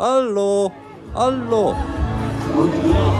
[0.00, 0.72] Hallo.
[1.12, 1.74] Hallo.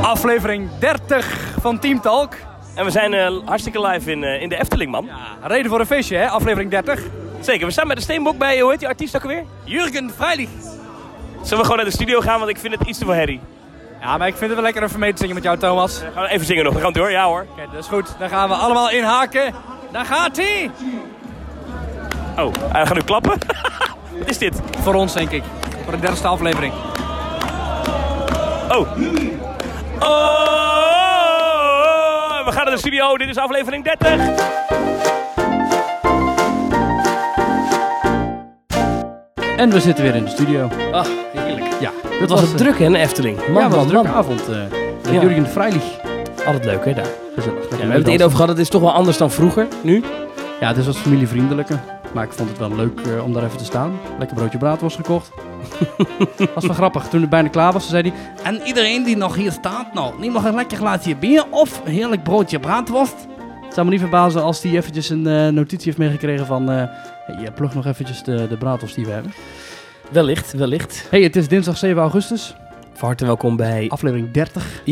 [0.03, 2.35] Aflevering 30 van Team Talk.
[2.75, 5.09] En we zijn eh, hartstikke live in, eh, in de Efteling, man.
[5.43, 6.29] Reden voor een feestje, hè?
[6.29, 7.03] Aflevering 30.
[7.41, 9.45] Zeker, we staan bij de Steenbok bij, hoe heet die artiest ook alweer?
[9.65, 10.49] Jurgen Freilich.
[11.43, 13.41] Zullen we gewoon naar de studio gaan, want ik vind het iets te veel herrie.
[14.01, 16.03] Ja, maar ik vind het wel lekker even mee te zingen met jou, Thomas.
[16.15, 17.47] Gaan we even zingen nog, we gaan door, ja hoor.
[17.51, 18.15] Oké, dat is goed.
[18.19, 19.55] Dan gaan we allemaal inhaken.
[19.93, 20.71] Daar gaat hij!
[22.39, 23.39] Oh, hij gaat nu klappen.
[24.19, 24.61] Wat is dit?
[24.83, 25.43] Voor ons, denk ik.
[25.87, 26.73] Voor de dertigste aflevering.
[28.71, 28.87] Oh.
[30.01, 30.47] Oh!
[32.45, 34.21] We gaan naar de studio, dit is aflevering 30.
[39.57, 40.69] En we zitten weer in de studio.
[40.93, 41.67] Ach, heerlijk.
[41.81, 43.37] Ja, Het was het druk hè, in de Efteling.
[43.49, 44.49] Man, ja, het was man, een drukke avond.
[44.49, 44.57] eh
[45.05, 45.21] met Ja.
[45.21, 45.85] Jurgen Freilich.
[46.47, 47.07] Altijd leuk hè, daar.
[47.35, 47.63] Gezellig.
[47.63, 50.05] Ja, we hebben het eerder over gehad, het is toch wel anders dan vroeger, nu.
[50.61, 51.81] Ja, het is wat familievriendelijker.
[52.17, 53.99] Maar ik vond het wel leuk eh, om daar even te staan.
[54.19, 55.31] Lekker broodje braadworst gekocht.
[56.55, 57.09] was wel grappig.
[57.09, 58.13] Toen het bijna klaar was, zei hij...
[58.43, 61.93] En iedereen die nog hier staat, nou, neem nog een lekker glaasje bier of een
[61.93, 63.27] heerlijk broodje braadworst.
[63.65, 66.71] Het zou me niet verbazen als hij eventjes een eh, notitie heeft meegekregen van...
[66.71, 66.85] eh
[67.27, 69.33] hey, je plug nog eventjes de, de braadworst die we hebben.
[70.11, 71.07] Wellicht, wellicht.
[71.11, 72.55] hey, het is dinsdag 7 augustus.
[72.93, 74.83] Van harte welkom bij Aflevering 30.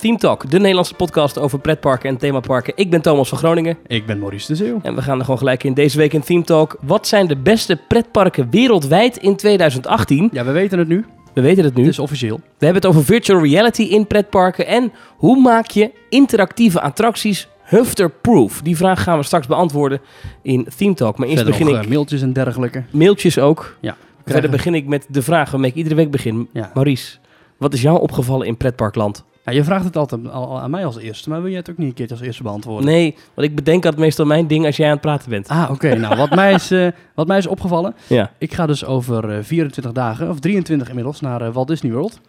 [0.00, 2.72] Theme Talk, de Nederlandse podcast over pretparken en themaparken.
[2.76, 3.78] Ik ben Thomas van Groningen.
[3.86, 4.78] Ik ben Maurice de Zeeuw.
[4.82, 5.74] En we gaan er gewoon gelijk in.
[5.74, 6.76] Deze week in Theme Talk.
[6.80, 10.28] Wat zijn de beste pretparken wereldwijd in 2018?
[10.32, 11.04] Ja, we weten het nu.
[11.34, 11.82] We weten het nu.
[11.82, 12.36] Het is officieel.
[12.36, 14.66] We hebben het over virtual reality in pretparken.
[14.66, 18.60] En hoe maak je interactieve attracties hufter-proof?
[18.62, 20.00] Die vraag gaan we straks beantwoorden
[20.42, 21.18] in Theme Talk.
[21.18, 21.88] Maar eerst Verder begin nog ik...
[21.88, 22.84] eh, mailtjes en dergelijke.
[22.90, 23.76] Mailtjes ook.
[23.80, 23.96] Ja.
[24.24, 26.48] Verder begin ik met de vraag waarmee ik iedere week begin.
[26.52, 26.70] Ja.
[26.74, 27.16] Maurice,
[27.56, 29.24] wat is jou opgevallen in pretparkland?
[29.50, 31.88] Je vraagt het altijd al, aan mij als eerste, maar wil je het ook niet
[31.88, 32.86] een keertje als eerste beantwoorden?
[32.86, 35.48] Nee, want ik bedenk altijd meestal mijn ding als jij aan het praten bent.
[35.48, 35.94] Ah, oké.
[35.94, 38.32] nou, wat mij, is, eh, wat mij is opgevallen, Ja.
[38.38, 42.20] ik ga dus over eh, 24 dagen, of 23 inmiddels, naar eh, Walt Disney World.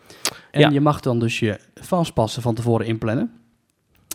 [0.52, 0.70] En Ja.
[0.70, 3.32] je mag dan dus je fastpassen van tevoren inplannen.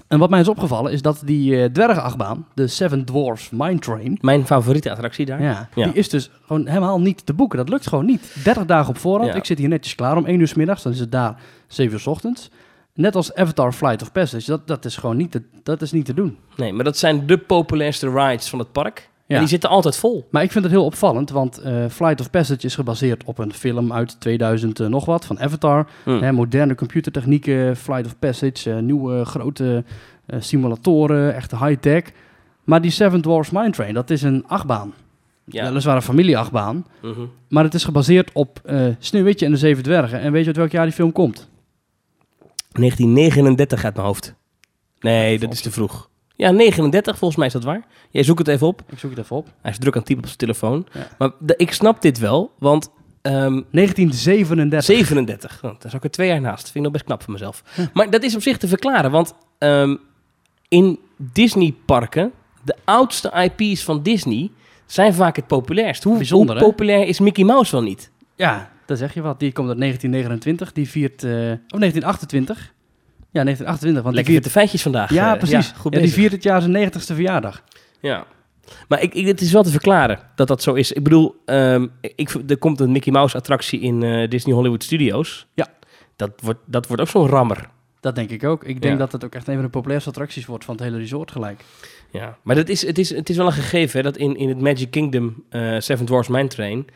[0.08, 4.18] En wat mij is opgevallen is dat die eh dwergenachtbaan, de Seven Dwarfs Mine Train,
[4.20, 5.42] Mijn favoriete attractie daar.
[5.42, 5.84] ja, Ja.
[5.84, 7.58] die is dus gewoon helemaal niet te boeken.
[7.58, 8.34] Dat lukt gewoon niet.
[8.44, 9.34] 30 dagen op voorhand.
[9.34, 11.92] Ik zit hier netjes klaar om 1 uur s middags, dan is het daar 7
[11.94, 12.50] uur s ochtends.
[12.94, 16.04] Net als Avatar Flight of Passage, dat, dat is gewoon niet te, dat is niet
[16.04, 16.36] te doen.
[16.56, 19.08] Nee, maar dat zijn de populairste rides van het park.
[19.26, 19.34] Ja.
[19.34, 20.28] En die zitten altijd vol.
[20.30, 23.52] Maar ik vind het heel opvallend, want eh, Flight of Passage is gebaseerd op een
[23.52, 25.86] film uit 2000 eh, nog wat, van Avatar.
[26.04, 26.10] Hm.
[26.10, 29.84] Hè, moderne computertechnieken, Flight of Passage, eh, nieuwe grote
[30.38, 32.02] simulatoren, echte high-tech.
[32.64, 34.94] Maar die Seven Dwarfs Mine Train, dat is een achtbaan.
[35.44, 35.64] Ja.
[35.64, 37.20] Weliswaar een familieachtbaan, Mhm.
[37.48, 38.60] maar het is gebaseerd op
[38.98, 40.20] Sneeuwwitje en de Zeven Dwergen.
[40.20, 41.48] En weet je uit welk jaar die film komt?
[42.78, 44.34] 1939 uit mijn hoofd.
[45.00, 46.08] Nee, dat is te vroeg.
[46.36, 47.86] Ja, 39 volgens mij is dat waar.
[48.10, 48.82] Jij zoekt het even op.
[48.90, 49.48] Ik zoek het even op.
[49.62, 50.86] Hij is druk aan het typen op zijn telefoon.
[50.92, 51.08] Ja.
[51.18, 52.90] Maar de- ik snap dit wel, want
[53.22, 54.84] ehm, 1937.
[54.96, 56.62] 37, oh, daar zat ik er twee jaar naast.
[56.62, 57.62] Vind ik nog best knap van mezelf.
[57.92, 59.96] Maar dat is op zich te verklaren, want ehm,
[60.68, 62.32] in Disneyparken,
[62.64, 64.50] de oudste IP's van Disney
[64.86, 66.02] zijn vaak het populairst.
[66.04, 68.10] Hoe, Bijzonder, hoe populair is Mickey Mouse wel niet?
[68.36, 69.40] Ja, daar zeg je wat.
[69.40, 70.72] Die komt uit 1929.
[70.72, 71.22] Die viert...
[71.24, 72.72] eh of 1928.
[73.30, 74.02] Ja, 1928.
[74.02, 75.08] Want Lekker die met de feitjes vandaag.
[75.08, 75.72] viert, ja, eh, precies.
[75.76, 77.62] goed Ja, die viert het jaar zijn 90ste verjaardag.
[78.00, 78.26] Ja.
[78.88, 80.92] Maar ik, ik, het is wel te verklaren dat dat zo is.
[80.92, 85.46] Ik bedoel, ehm, ik, er komt een Mickey Mouse attractie in eh, Disney Hollywood Studios.
[85.54, 85.66] Ja.
[86.16, 87.68] Dat wordt, dat wordt ook zo'n rammer.
[88.00, 88.64] Dat denk ik ook.
[88.64, 88.98] Ik denk Ja.
[88.98, 91.64] dat het ook echt een van de populairste attracties wordt van het hele resort gelijk.
[92.10, 92.36] Ja.
[92.42, 94.60] Maar dat is, het, is, het is wel een gegeven hè, dat in, in het
[94.60, 96.86] Magic Kingdom eh, Seven Dwarfs Mine Train...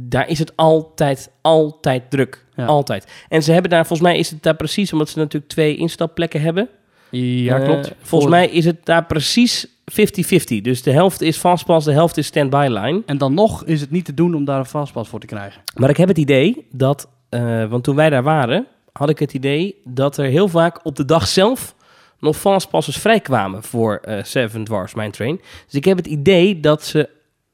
[0.00, 2.44] daar is het altijd, altijd druk.
[2.56, 2.64] Ja.
[2.66, 3.06] Altijd.
[3.28, 4.92] En ze hebben daar, volgens mij is het daar precies...
[4.92, 6.68] omdat ze natuurlijk twee instapplekken hebben.
[7.10, 7.92] Ja, Eh, klopt.
[8.02, 10.60] volgens mij is het daar precies 50-50.
[10.60, 13.02] Dus de helft is fastpass, de helft is standby line.
[13.06, 15.62] En dan nog is het niet te doen om daar een fastpass voor te krijgen.
[15.74, 19.34] Maar ik heb het idee dat, eh, want toen wij daar waren, had ik het
[19.34, 21.74] idee dat er heel vaak op de dag zelf
[22.18, 25.40] nog fastpassers vrijkwamen voor eh, Seven Dwarfs Mine Train.
[25.64, 27.08] Dus ik heb het idee dat ze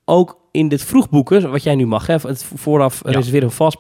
[0.09, 3.11] ook in dit vroegboeken, wat jij nu mag, hè, het vooraf Ja.
[3.11, 3.73] reserveren van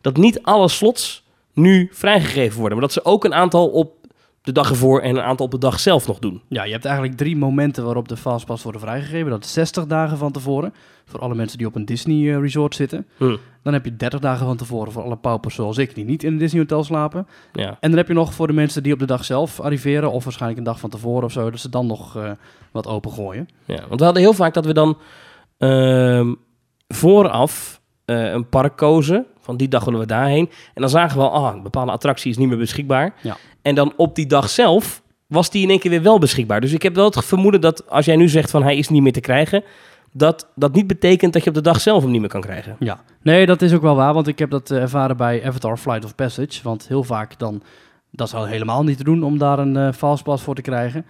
[0.00, 4.00] dat niet alle slots nu vrijgegeven worden, maar dat ze ook een aantal op
[4.42, 6.42] de dag ervoor en een aantal op de dag zelf nog doen.
[6.48, 9.30] Ja, je hebt eigenlijk drie momenten waarop de fastpass worden vrijgegeven.
[9.30, 10.74] Dat is 60 dagen van tevoren.
[11.04, 13.06] Voor alle mensen die op een Disney eh, resort zitten.
[13.16, 13.36] Hm.
[13.62, 16.32] Dan heb je 30 dagen van tevoren voor alle paupers zoals ik die niet in
[16.32, 17.26] een Disney hotel slapen.
[17.52, 17.68] Ja.
[17.80, 20.12] En dan heb je nog voor de mensen die op de dag zelf arriveren.
[20.12, 21.50] Of waarschijnlijk een dag van tevoren of zo.
[21.50, 22.30] Dat ze dan nog eh,
[22.70, 23.48] wat opengooien.
[23.64, 24.98] Ja, want we hadden heel vaak dat we dan
[26.88, 29.26] vooraf eh, een park kozen.
[29.40, 30.50] Van die dag willen we daarheen.
[30.74, 33.14] En dan zagen we al, ah, een bepaalde attractie is niet meer beschikbaar.
[33.22, 33.36] Ja.
[33.62, 36.60] En dan op die dag zelf was die in één keer weer wel beschikbaar.
[36.60, 39.02] Dus ik heb wel het vermoeden dat als jij nu zegt van hij is niet
[39.02, 39.64] meer te krijgen.
[40.12, 42.76] dat dat niet betekent dat je op de dag zelf hem niet meer kan krijgen.
[42.78, 45.76] Ja, nee, dat is ook wel waar, want ik heb dat eh, ervaren bij Avatar
[45.76, 46.60] Flight of Passage.
[46.62, 47.62] Want heel vaak dan,
[48.10, 51.06] dat al helemaal niet te doen om daar een eh fastpass voor te krijgen.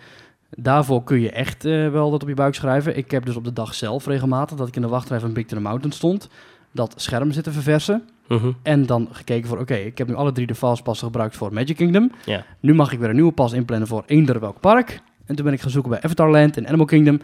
[0.57, 2.97] Daarvoor kun je echt eh, wel dat op je buik schrijven.
[2.97, 5.47] Ik heb dus op de dag zelf regelmatig, dat ik in de wachtrij van Big
[5.47, 6.29] Thunder Mountain stond,
[6.73, 8.09] dat scherm zitten verversen.
[8.29, 8.53] Mhm.
[8.63, 11.77] En dan gekeken voor, oké, ik heb nu alle drie de fastpassen gebruikt voor Magic
[11.77, 12.13] Kingdom.
[12.25, 12.45] Ja.
[12.61, 15.01] Nu mag ik weer een nieuwe pas inplannen voor eender welk park.
[15.27, 17.21] En toen ben ik gaan zoeken bij Avatar Land en Animal Kingdom.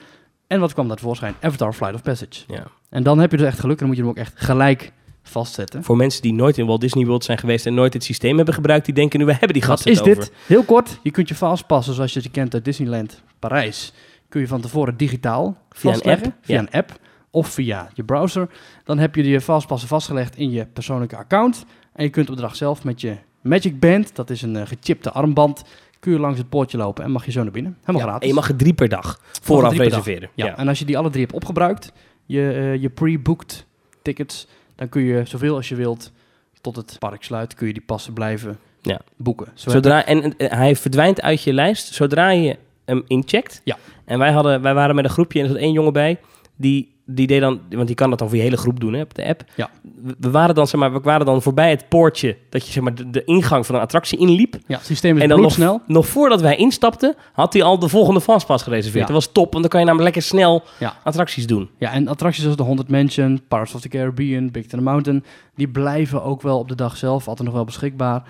[0.47, 1.35] En wat kwam daar tevoorschijn?
[1.41, 2.45] Avatar Flight of Passage.
[2.47, 2.67] Ja.
[2.89, 4.93] En dan heb je dus echt geluk en dan moet je hem ook echt gelijk
[5.29, 5.85] vastzetten.
[5.85, 8.55] Voor mensen die nooit in Walt Disney World zijn geweest en nooit het systeem hebben
[8.55, 10.15] gebruikt, die denken nu, we hebben die gasten is over.
[10.15, 10.33] dit?
[10.47, 13.93] Heel kort, je kunt je fastpassen zoals je ze kent uit Disneyland Parijs.
[14.29, 16.59] Kun je van tevoren digitaal Via een app, Via ja.
[16.61, 16.99] een app
[17.31, 18.49] of via je browser.
[18.85, 21.65] Dan heb je je fastpassen vastgelegd in je persoonlijke account.
[21.93, 24.67] En je kunt op de dag zelf met je Magic Band, dat is een eh,
[24.67, 25.63] gechipte armband,
[26.01, 27.77] kun je langs het poortje lopen en mag je zo naar binnen.
[27.81, 28.23] Helemaal Ja, gratis.
[28.23, 29.99] en je mag er drie per dag vooraf drie per dag.
[30.05, 30.31] reserveren.
[30.35, 30.57] Ja, Ja.
[30.57, 31.93] en als je die alle drie hebt opgebruikt,
[32.27, 33.67] je, eh, je pre-booked
[34.03, 34.47] tickets,
[34.79, 36.13] dan kun je zoveel als je wilt
[36.61, 39.01] tot het park sluit, kun je die passen blijven Ja.
[39.17, 39.47] boeken.
[39.55, 43.61] Zo Zodra, en hij verdwijnt uit je lijst zodra je hem incheckt.
[43.65, 43.77] Ja.
[44.05, 46.19] En wij, hadden, wij waren met een groepje en er zat één jongen bij.
[46.61, 49.01] Die, die deed dan, want die kan dat dan voor je hele groep doen hè,
[49.01, 49.45] op de app.
[49.55, 49.71] Ja.
[50.19, 52.95] We, waren dan, zeg maar, we waren dan voorbij het poortje dat je zeg maar,
[52.95, 54.57] de, de ingang van een attractie inliep.
[54.67, 55.83] Ja, het systeem is En dan nog, bloedsnel.
[55.87, 59.09] nog voordat wij instapten, had hij al de volgende fastpass gereserveerd.
[59.09, 59.13] Ja.
[59.15, 60.97] Dat was top, want dan kan je namelijk lekker snel Ja.
[61.05, 61.69] attracties doen.
[61.79, 65.25] Ja, en attracties zoals de Haunted Mansion, Pirates of the Caribbean, Big Thunder Mountain,
[65.55, 68.23] die blijven ook wel op de dag zelf altijd nog wel beschikbaar.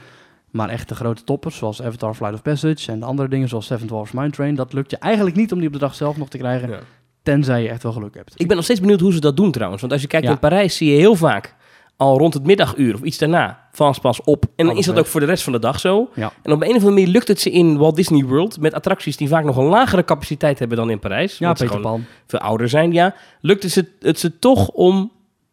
[0.51, 3.67] Maar echt de grote toppers, zoals Avatar Flight of Passage en de andere dingen zoals
[3.67, 6.17] Seven Dwarfs Mine Train, dat lukt je eigenlijk niet om die op de dag zelf
[6.17, 6.79] nog te krijgen, Ja.
[7.33, 8.33] Tenzij je echt wel geluk hebt.
[8.37, 9.81] Ik ben nog steeds benieuwd hoe ze dat doen trouwens.
[9.81, 10.33] Want als je kijkt Ja.
[10.33, 11.55] in Parijs zie je heel vaak
[11.97, 14.45] al rond het middaguur of iets daarna fastpass op.
[14.57, 16.09] En dan is dat ook voor de rest van de dag zo.
[16.15, 16.33] Ja.
[16.43, 19.17] En op een of andere manier lukt het ze in Walt Disney World met attracties
[19.17, 21.39] die vaak nog een lagere capaciteit hebben dan in Parijs.
[21.39, 22.05] Ja, Peter Pan.
[22.27, 22.93] veel ouder zijn.
[22.93, 25.13] Ja, lukt het ze, het ze toch om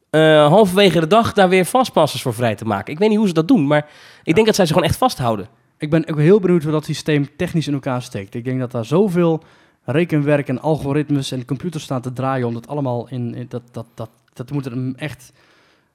[0.10, 2.94] eh, halverwege de dag daar weer fastpasses voor vrij te maken.
[2.94, 3.88] Ik weet niet hoe ze dat doen, maar
[4.24, 5.48] ik denk dat zij ze gewoon echt vasthouden.
[5.78, 8.36] Ik ben ook heel benieuwd hoe dat systeem technisch in elkaar steekt.
[8.36, 9.44] Ik denk dat daar zoveel
[9.86, 13.36] rekenwerk en algoritmes en computers staan te draaien om dat allemaal in...
[13.36, 15.32] in- dat, dat, dat, dat moet een echt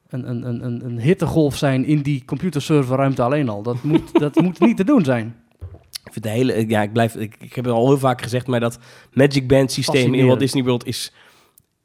[0.08, 3.62] een, een, een, een, een hittegolf zijn in die computerserverruimte alleen al.
[3.62, 5.36] Dat moet, dat moet niet te doen zijn.
[6.04, 8.46] Ik vind de hele, ja, ik blijf, ik, ik heb het al heel vaak gezegd,
[8.46, 8.78] maar dat
[9.12, 10.26] Magic Band systeem in.
[10.26, 11.12] Walt Disney World is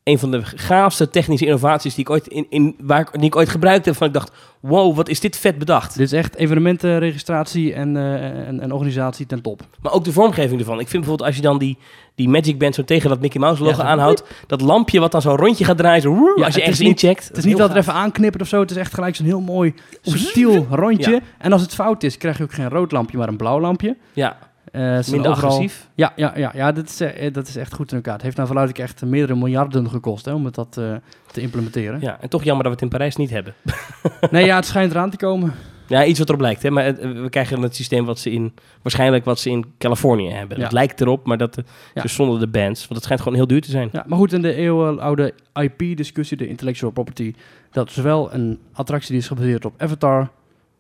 [0.06, 3.36] een van de gaafste technische innovaties die ik ooit, in, in, waar ik, die ik
[3.36, 3.96] ooit gebruikt heb.
[3.96, 5.98] Van ik dacht, wow, wat is dit vet bedacht.
[5.98, 9.62] Dit is echt evenementenregistratie en, eh, en, en organisatie ten top.
[9.81, 10.80] Maar ook de vormgeving ervan.
[10.80, 11.78] Ik vind bijvoorbeeld als je dan die,
[12.16, 15.22] die Magic Band zo tegen dat Mickey Mouse logo Ja, aanhoudt, dat lampje wat dan
[15.22, 17.28] zo'n rondje gaat draaien, zo, woe, Ja, als je ergens niet- incheckt.
[17.28, 18.60] Het is niet dat er even aanknippert of zo.
[18.60, 21.12] Het is echt gelijk zo'n heel mooi subtiel rondje.
[21.12, 21.19] Ja.
[21.38, 23.96] En als het fout is, krijg je ook geen rood lampje, maar een blauw lampje.
[24.13, 24.38] Ja,
[24.77, 25.89] minder overal- agressief.
[25.95, 28.13] Ja, ja, ja, ja dat, is, eh, dat is echt goed in elkaar.
[28.13, 30.94] Het heeft nou verluid ik echt meerdere miljarden gekost hè, om het dat eh,
[31.31, 32.01] te implementeren.
[32.01, 33.54] Ja, en toch jammer dat we het in Parijs niet hebben.
[34.31, 35.54] Nee, ja, het schijnt eraan te komen.
[35.88, 36.63] Ja, iets wat erop lijkt.
[36.63, 36.69] Hè?
[36.72, 40.57] Maar het- we krijgen het systeem wat ze in, waarschijnlijk wat ze in Californië hebben.
[40.57, 40.63] Ja.
[40.63, 41.63] Het lijkt erop, maar dat eh,
[41.94, 42.01] Ja.
[42.01, 42.80] dus zonder de bands.
[42.80, 43.89] Want het schijnt gewoon heel duur te zijn.
[43.92, 47.33] Ja, maar goed, in de eeuwenoude IP-discussie, de intellectual property,
[47.71, 50.30] dat zowel een attractie die is gebaseerd op Avatar,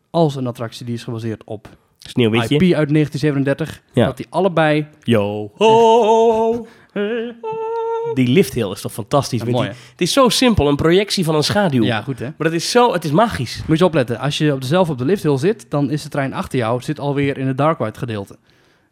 [0.09, 1.67] als een attractie die is gebaseerd op
[2.09, 2.55] Sneeuwwitje.
[2.55, 4.05] IP uit 1937, Ja.
[4.05, 4.87] dat die allebei...
[5.03, 5.51] Yo.
[5.55, 6.67] Ho.
[8.13, 9.43] Die lifthill is toch fantastisch.
[9.43, 11.83] Met mooi, die- het is zo simpel, een projectie van een schaduw.
[11.83, 12.25] Ja, goed hè.
[12.25, 13.61] Maar dat is zo, het is magisch.
[13.67, 16.33] Moet je opletten, als je op zelf op de lifthill zit, dan is de trein
[16.33, 18.37] achter jou, zit alweer in het dark ride gedeelte.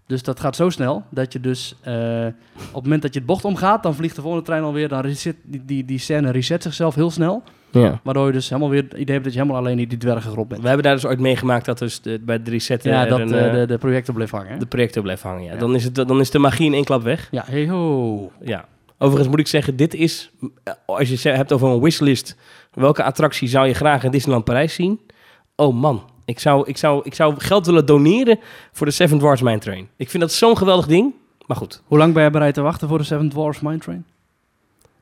[0.07, 2.25] Dus dat gaat zo snel, dat je dus eh,
[2.67, 5.01] op het moment dat je het bocht omgaat, dan vliegt de volgende trein alweer, dan
[5.01, 7.43] reset, die, die, die scène reset zichzelf heel snel.
[7.81, 7.99] Ja.
[8.03, 10.47] Waardoor je dus helemaal weer het idee hebt dat je helemaal alleen in die dwergengrot
[10.47, 10.61] bent.
[10.61, 13.33] We hebben daar dus ooit meegemaakt dat dus de, bij de resetten Ja, dat een,
[13.33, 14.51] eh, eh, de, de projector bleef hangen.
[14.51, 14.57] hè?
[14.57, 15.43] de projector blijft hangen.
[15.43, 15.53] Ja.
[15.53, 15.57] Ja.
[15.59, 17.27] Dan, is het, dan is de magie in één klap weg.
[17.31, 18.31] Ja, hey ho.
[18.41, 18.65] Ja.
[18.97, 20.31] Overigens moet ik zeggen, dit is,
[20.63, 22.35] eh, als je het hebt over een wishlist,
[22.73, 24.99] welke attractie zou je graag in Disneyland Parijs zien?
[25.55, 28.39] Oh man, ik zou, ik zou, ik zou geld willen doneren
[28.71, 29.87] voor de Seven Dwarfs Mine Train.
[29.97, 31.13] Ik vind dat zo'n geweldig ding.
[31.45, 34.05] Maar goed, Hoe lang ben je bereid te wachten voor de Seven Dwarfs Mine Train?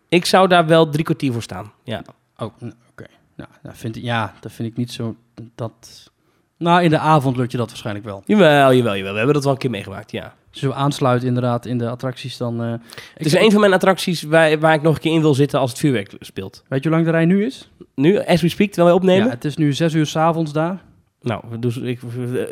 [0.10, 1.72] ik zou daar wel drie kwartier voor staan.
[1.84, 2.02] Ja.
[2.42, 2.52] Oh,
[2.92, 3.06] oké.
[3.36, 5.16] Nou, dat vind ik, ja, dat vind ik niet zo...
[5.56, 6.10] Dat...
[6.58, 8.24] Nou, in de avond lukt je dat waarschijnlijk wel.
[8.26, 9.12] Jawel, jawel, jawel.
[9.12, 10.34] We hebben dat wel een keer meegemaakt, ja.
[10.52, 12.64] Zo aansluit inderdaad in de attracties, dan...
[12.64, 12.72] eh,
[13.16, 15.60] Het is een van mijn attracties waar, waar ik nog een keer in wil zitten
[15.60, 16.64] als het vuurwerk speelt.
[16.68, 17.72] Weet je hoe lang de rij nu is?
[17.96, 19.26] Nu, as we speak, terwijl wij opnemen?
[19.28, 20.82] Ja, het is nu 6 uur s'avonds daar.
[21.22, 22.00] Nou, doen, ik,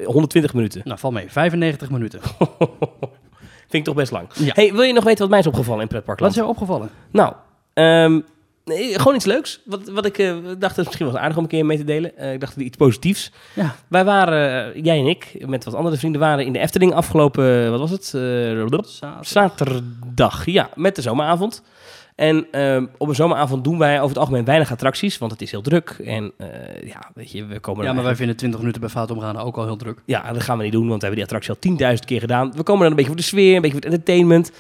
[0.06, 0.82] 120 minuten.
[0.84, 1.32] Nou, val mee.
[1.32, 2.20] 95 minuten.
[3.68, 4.28] Vind ik toch best lang.
[4.34, 4.52] Ja.
[4.56, 6.32] Hey, wil je nog weten wat mij is opgevallen in Wat pretparkland?
[6.32, 6.90] is jou opgevallen?
[7.12, 7.34] Nou,
[7.74, 8.20] ehm,
[8.70, 9.60] nee, gewoon iets leuks.
[9.66, 11.84] Wat, wat ik eh, dacht, dat is misschien wel aardig om een keer mee te
[11.84, 12.18] delen.
[12.18, 13.32] Eh, ik dacht iets positiefs.
[13.54, 13.76] Ja.
[13.88, 17.72] Wij waren, eh, jij en ik, met wat andere vrienden, waren in de Efteling afgelopen,
[17.72, 18.06] wat was het?
[18.06, 19.28] Zaterdag.
[19.28, 21.64] zaterdag, ja, met de zomeravond.
[22.16, 25.52] En ehm, op een zomeravond doen wij over het algemeen weinig attracties, want het is
[25.52, 25.96] heel druk.
[26.06, 26.32] En
[26.86, 29.58] ja, weet je, we komen Ja, maar wij vinden 20 minuten bij Fout Omgaan ook
[29.58, 30.02] al heel druk.
[30.06, 32.52] Ja, dat gaan we niet doen, want we hebben die attractie al 10.000 keer gedaan.
[32.56, 34.52] We komen dan een beetje voor de sfeer, een beetje voor het entertainment.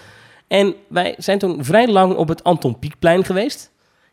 [0.49, 3.71] En wij zijn toen vrij lang op het Anton Pieckplein geweest.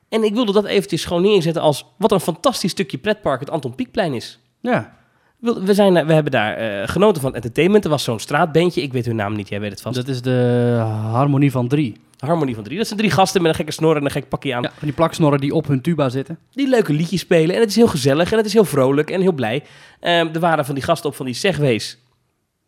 [0.08, 3.74] En ik wilde dat eventjes gewoon neerzetten als wat een fantastisch stukje pretpark het Anton
[3.74, 4.38] Pieckplein is.
[4.60, 4.96] Ja,
[5.38, 7.84] We, zijn, we hebben daar eh, genoten van entertainment.
[7.84, 9.96] Er was zo'n straatbandje, ik weet hun naam niet, jij weet het vast.
[9.96, 10.78] dat is de
[11.10, 11.96] harmonie van drie.
[12.18, 12.76] Harmonie van drie.
[12.78, 14.62] Dat zijn drie gasten met een gekke snor en een gek pakje aan.
[14.62, 16.38] Ja, van die plaksnorren die op hun tuba zitten.
[16.50, 17.54] Die leuke liedjes spelen.
[17.54, 19.62] En het is heel gezellig en het is heel vrolijk en heel blij.
[20.00, 21.98] Ehm, er waren van die gasten op van die segways.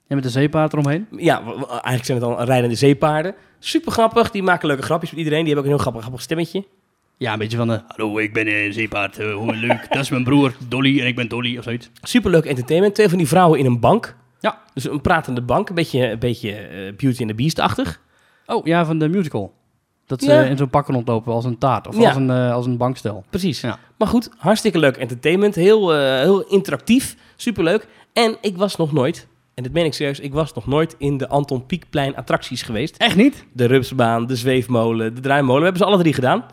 [0.07, 1.07] En met een zeepaard eromheen.
[1.16, 3.35] Ja, eigenlijk zijn het dan rijdende zeepaarden.
[3.59, 4.30] Super grappig.
[4.30, 5.45] Die maken leuke grapjes met iedereen.
[5.45, 6.64] Die hebben ook een heel grappig, grappig stemmetje.
[7.18, 7.80] Ja, een beetje van de...
[7.87, 9.18] Hallo, ik ben een zeepaard.
[9.18, 9.87] eh, hoe leuk.
[9.90, 11.90] Dat is mijn broer Dolly en ik ben Dolly of zoiets.
[12.02, 12.94] Super leuk entertainment.
[12.94, 14.16] Twee van die vrouwen in een bank.
[14.40, 14.58] Ja.
[14.75, 15.68] Dus een pratende bank.
[15.68, 18.00] Een beetje, een beetje eh, Beauty and the Beast-achtig.
[18.46, 19.52] Oh, ja, van de musical.
[20.06, 20.42] Dat ze Ja.
[20.42, 21.87] in zo'n pakken rondlopen als een taart.
[21.87, 22.06] Of Ja.
[22.08, 23.25] als, een, eh, als een bankstel.
[23.30, 23.60] Precies.
[23.60, 23.78] Ja.
[23.98, 25.54] Maar goed, hartstikke leuk entertainment.
[25.54, 27.16] Heel, eh, heel interactief.
[27.37, 27.87] Superleuk.
[28.12, 31.16] En ik was nog nooit, en dit meen ik serieus, ik was nog nooit in
[31.16, 32.96] de Anton Pieckplein attracties geweest.
[32.96, 33.44] Echt niet?
[33.52, 35.58] De Rupsbaan, de Zweefmolen, de Draaimolen.
[35.58, 36.44] We hebben ze alle drie gedaan.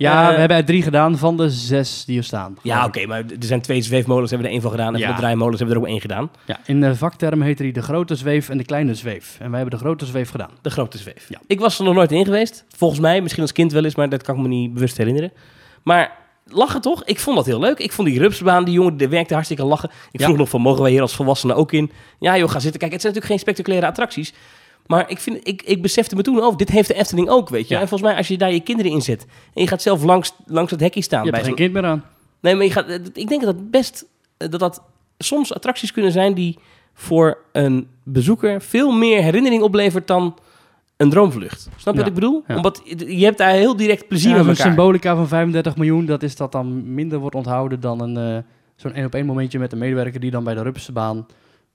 [0.00, 2.56] Ja, Eh, we hebben er drie gedaan van de zes die er staan.
[2.62, 4.94] Ja, oké, maar er zijn twee zweefmolens, hebben we er één van gedaan.
[4.94, 5.06] En Ja.
[5.06, 6.30] van de draaimolens hebben we er ook één gedaan.
[6.46, 9.36] Ja, in de vakterm heet die de grote zweef en de kleine zweef.
[9.40, 10.50] En wij hebben de grote zweef gedaan.
[10.62, 11.26] De grote zweef.
[11.28, 11.40] Ja.
[11.46, 12.64] Ik was er nog nooit in geweest.
[12.76, 15.32] Volgens mij, misschien als kind wel eens, maar dat kan ik me niet bewust herinneren.
[15.82, 16.12] Maar
[16.44, 17.04] lachen toch?
[17.04, 17.78] Ik vond dat heel leuk.
[17.78, 19.90] Ik vond die rupsbaan, die jongen, die werkte hartstikke lachen.
[20.10, 20.26] Ik Ja.
[20.26, 21.90] vroeg nog van, mogen wij hier als volwassenen ook in?
[22.18, 22.80] Ja joh, ga zitten.
[22.80, 24.32] Kijk, het zijn natuurlijk geen spectaculaire attracties.
[24.90, 27.68] Maar ik, vind, ik, ik besefte me toen ook, dit heeft de Efteling ook, weet
[27.68, 27.74] je.
[27.74, 27.80] Ja.
[27.80, 29.26] En volgens mij, als je daar je kinderen in zet...
[29.54, 31.24] en je gaat zelf langs, langs het hekje staan...
[31.24, 32.04] Je bij hebt er geen kind meer aan.
[32.40, 34.06] Nee, maar je gaat, ik denk dat dat best
[34.36, 34.82] dat dat
[35.18, 36.58] soms attracties kunnen zijn die
[36.94, 40.34] voor een bezoeker veel meer herinnering oplevert dan
[40.96, 41.60] een droomvlucht.
[41.60, 42.44] Snap je Ja, wat ik bedoel?
[42.46, 42.56] ja.
[42.56, 44.66] Omdat je hebt daar heel direct plezier Ja, met elkaar.
[44.66, 48.42] symbolica van 35 miljoen, dat is dat dan minder wordt onthouden dan een, eh,
[48.76, 51.26] zo'n één op één momentje met een medewerker die dan bij de Rupsenbaan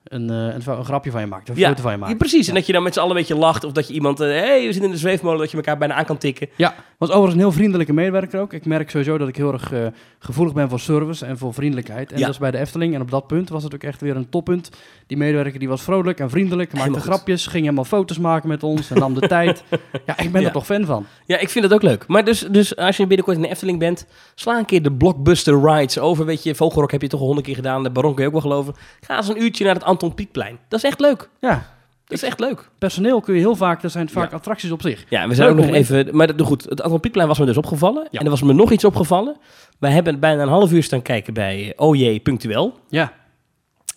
[0.05, 2.11] een, eh, een, een grapje van je maakt, een Ja, foto van je maakt.
[2.11, 2.47] Ja, precies.
[2.47, 4.25] En dat je dan met z'n allen een beetje lacht of dat je iemand, hé,
[4.25, 6.49] hey, we zitten in de zweefmolen, dat je elkaar bijna aan kan tikken.
[6.55, 8.53] Ja, was overigens een heel vriendelijke medewerker ook.
[8.53, 9.85] Ik merk sowieso dat ik heel erg eh,
[10.19, 12.11] gevoelig ben voor service en voor vriendelijkheid.
[12.11, 12.25] En Ja.
[12.25, 12.93] dat is bij de Efteling.
[12.95, 14.69] En op dat punt was het ook echt weer een toppunt.
[15.07, 17.11] Die medewerker die was vrolijk en vriendelijk, maakte Helemaal goed.
[17.13, 19.63] grapjes, ging helemaal foto's maken met ons en nam de tijd.
[20.05, 21.05] Ja, ik ben er toch fan van.
[21.25, 22.07] Ja, ik vind dat ook leuk.
[22.07, 25.61] Maar dus, dus als je binnenkort in de Efteling bent, sla een keer de blockbuster
[25.61, 26.25] rides over.
[26.25, 28.41] Weet je, Vogelrok heb je toch al honderd keer gedaan, de Baron kun je ook
[28.41, 28.75] wel geloven.
[29.01, 30.57] Ga eens een uurtje naar het Anton Pieckplein.
[30.67, 31.29] Dat is echt leuk.
[31.39, 31.49] Ja,
[32.05, 32.69] Dat is echt leuk.
[32.77, 34.35] personeel kun je heel vaak, er zijn vaak Ja.
[34.37, 35.05] attracties op zich.
[35.09, 36.15] Ja, we zijn Leuk ook nog even...
[36.15, 38.07] Maar dat- goed, het Anton Pieckplein was me dus opgevallen.
[38.11, 38.19] Ja.
[38.19, 39.37] En er was me nog iets opgevallen.
[39.79, 42.79] Wij hebben bijna een half uur staan kijken bij OJ Punctueel.
[42.89, 43.11] Ja,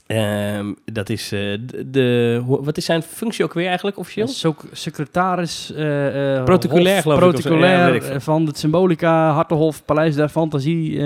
[0.06, 1.40] Ehm, dat is eh,
[1.86, 4.28] de, Wat is zijn functie ook weer eigenlijk officieel?
[4.46, 5.72] ook secretaris...
[5.72, 7.28] eh, eh, Protocolair, hof- geloof ik.
[7.30, 11.00] Protocolair Ja, van het Symbolica, Hartenhof, Paleis der Fantasie...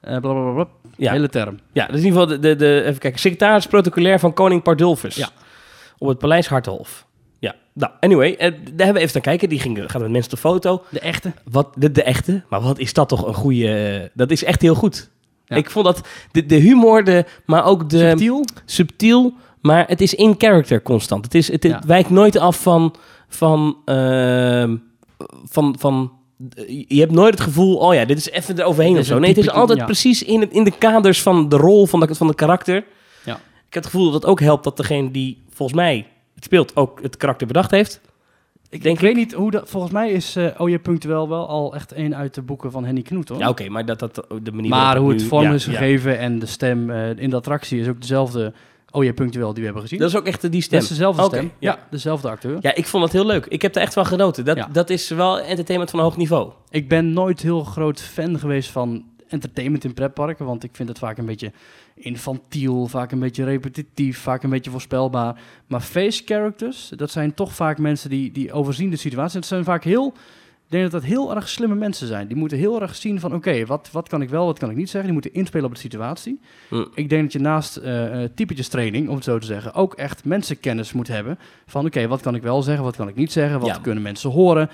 [0.00, 0.66] blablabla.
[1.00, 1.12] Ja.
[1.12, 1.58] Hele term.
[1.72, 2.82] Ja, is in ieder geval de, de, de...
[2.84, 3.20] Even kijken.
[3.20, 5.14] Secretaris protocolair van koning Pardulfus.
[5.16, 5.28] Ja.
[5.98, 7.06] Op het Paleis Hartenhof.
[7.38, 8.34] Ja, nou, anyway.
[8.34, 9.48] eh, daar hebben we even staan kijken.
[9.48, 10.82] Die ging, gaat met mensen op foto.
[10.90, 11.32] De echte.
[11.50, 12.42] Wat, de, de echte.
[12.48, 14.10] Maar wat is dat toch een goede...
[14.14, 15.10] Dat is echt heel goed.
[15.44, 15.56] Ja.
[15.56, 17.98] Ik vond dat de, de humor, de, maar ook de...
[18.08, 18.44] Subtiel.
[18.64, 21.24] subtiel, maar het is in character constant.
[21.24, 21.80] Het, is, het, het Ja.
[21.86, 22.94] wijkt nooit af van,
[23.28, 24.76] van, ehm,
[25.44, 26.12] van, van...
[26.88, 29.18] Je hebt nooit het gevoel, oh ja, dit is even eroverheen of zo.
[29.18, 29.84] Nee, het is altijd ja.
[29.84, 32.84] precies in, het, in de kaders van de rol van, de, van het karakter.
[33.24, 33.34] Ja.
[33.34, 36.76] Ik heb het gevoel dat het ook helpt dat degene die volgens mij het speelt
[36.76, 38.00] ook het karakter bedacht heeft.
[38.68, 39.70] Ik, Denk ik weet niet hoe dat...
[39.70, 43.02] Volgens mij is eh OJ Punctueel wel al echt een uit de boeken van Henny
[43.02, 43.38] Knoet, hoor.
[43.38, 45.64] Ja, oké, maar dat, dat de manier maar waarop hoe het nu- vorm ja, is
[45.64, 45.72] ja.
[45.72, 48.52] gegeven en de stem eh, in de attractie is ook dezelfde
[48.92, 49.98] OJ Punctueel die we hebben gezien.
[49.98, 50.78] Dat is ook echt die Dat stem.
[50.78, 51.44] is dezelfde stem.
[51.58, 51.70] ja.
[51.72, 52.58] Ja, dezelfde acteur.
[52.60, 53.46] Ja, ik vond het heel leuk.
[53.46, 54.44] Ik heb er echt van genoten.
[54.44, 54.68] Dat, Ja.
[54.72, 56.52] dat is wel entertainment van een hoog niveau.
[56.70, 60.98] Ik ben nooit heel groot fan geweest van entertainment in pretparken, want ik vind het
[60.98, 61.52] vaak een beetje
[61.94, 65.40] infantiel, vaak een beetje repetitief, vaak een beetje voorspelbaar.
[65.66, 69.38] Maar face characters, dat zijn toch vaak mensen die, die overzien de situatie.
[69.38, 70.12] Het zijn vaak heel,
[70.70, 72.26] denk dat dat heel erg slimme mensen zijn.
[72.26, 74.76] Die moeten heel erg zien van, oké, wat, wat kan ik wel, wat kan ik
[74.76, 75.02] niet zeggen.
[75.04, 76.40] Die moeten inspelen op de situatie.
[76.68, 76.84] Hm.
[76.94, 79.94] Ik denk dat je naast eh eh, typetjes training, om het zo te zeggen, ook
[79.94, 81.38] echt mensenkennis moet hebben.
[81.66, 83.78] Van, oké, wat kan ik wel zeggen, wat kan ik niet zeggen, wat Ja.
[83.82, 84.70] kunnen mensen horen.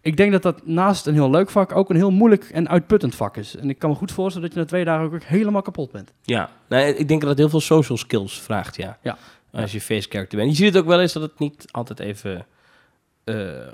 [0.00, 3.14] Ik denk dat dat naast een heel leuk vak ook een heel moeilijk en uitputtend
[3.14, 3.56] vak is.
[3.56, 6.12] En ik kan me goed voorstellen dat je na twee dagen ook helemaal kapot bent.
[6.22, 8.98] Ja, nou, ik denk dat het heel veel social skills vraagt, ja.
[9.02, 9.16] Ja.
[9.52, 10.50] Als je face character bent.
[10.50, 12.46] Je ziet het ook wel eens dat het niet altijd even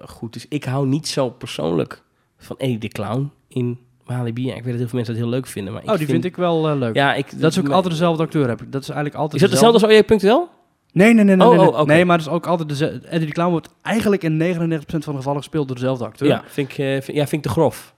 [0.04, 0.46] goed is.
[0.48, 2.02] Ik hou niet zo persoonlijk
[2.38, 4.46] van Eddie de Clown in Walibi.
[4.46, 5.72] Ja, ik weet dat heel veel mensen dat heel leuk vinden.
[5.72, 6.94] Maar oh, die vind ik wel eh, leuk.
[6.94, 8.72] Ja, ik, dat is ook altijd dezelfde acteur, heb ik.
[8.72, 10.48] Dat is eigenlijk altijd Is dat hetzelfde als OJ Punctueel?
[10.92, 11.46] Nee, nee, nee, nee.
[11.46, 13.06] Oh, nee, oh, nee maar het is ook altijd dezelfde.
[13.08, 16.28] Eddie de Clown wordt eigenlijk in 99% van de gevallen gespeeld door dezelfde acteur.
[16.28, 17.94] Ja, vind ik, eh, vind, ja, vind ik te grof.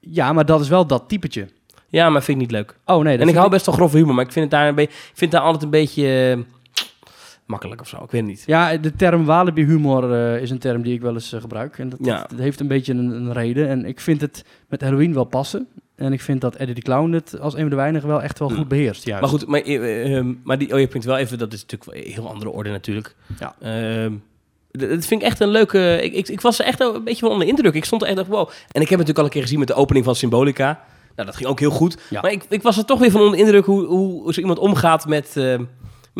[0.00, 1.48] Ja, maar dat is wel dat typetje.
[1.88, 2.76] Ja, maar vind ik niet leuk.
[2.84, 4.68] Oh nee, dat en ik hou best wel grove humor, maar ik vind het daar,
[4.68, 6.38] een beetje, vind het daar altijd een beetje eh,
[7.50, 7.96] makkelijk of zo.
[7.96, 8.42] Ik weet het niet.
[8.46, 11.78] Ja, de term Walibi humor eh, is een term die ik wel eens eh, gebruik.
[11.78, 12.26] En dat, Ja.
[12.30, 13.68] dat heeft een beetje een, een reden.
[13.68, 15.68] En ik vind het met Halloween wel passen.
[15.96, 18.38] En ik vind dat Eddie de Clown het als een van de weinigen wel echt
[18.38, 18.54] wel Hm.
[18.56, 19.04] goed beheerst.
[19.04, 19.20] Juist.
[19.20, 21.90] Maar goed, maar, eh, eh, maar die, oh, je punt wel even, dat is natuurlijk
[21.90, 23.14] wel een heel andere orde natuurlijk.
[23.38, 23.54] Ja.
[23.60, 24.12] Ehm,
[24.70, 25.98] dat vind ik echt een leuke...
[26.02, 27.74] Ik, ik, ik was er echt een beetje van onder de indruk.
[27.74, 28.48] Ik stond er echt echt wow.
[28.48, 30.80] En ik heb het natuurlijk al een keer gezien met de opening van Symbolica.
[31.16, 31.98] Nou, dat ging ook heel goed.
[32.10, 32.20] Ja.
[32.20, 34.40] Maar ik, ik was er toch weer van onder de indruk hoe, hoe, hoe zo
[34.40, 35.58] iemand omgaat met, eh,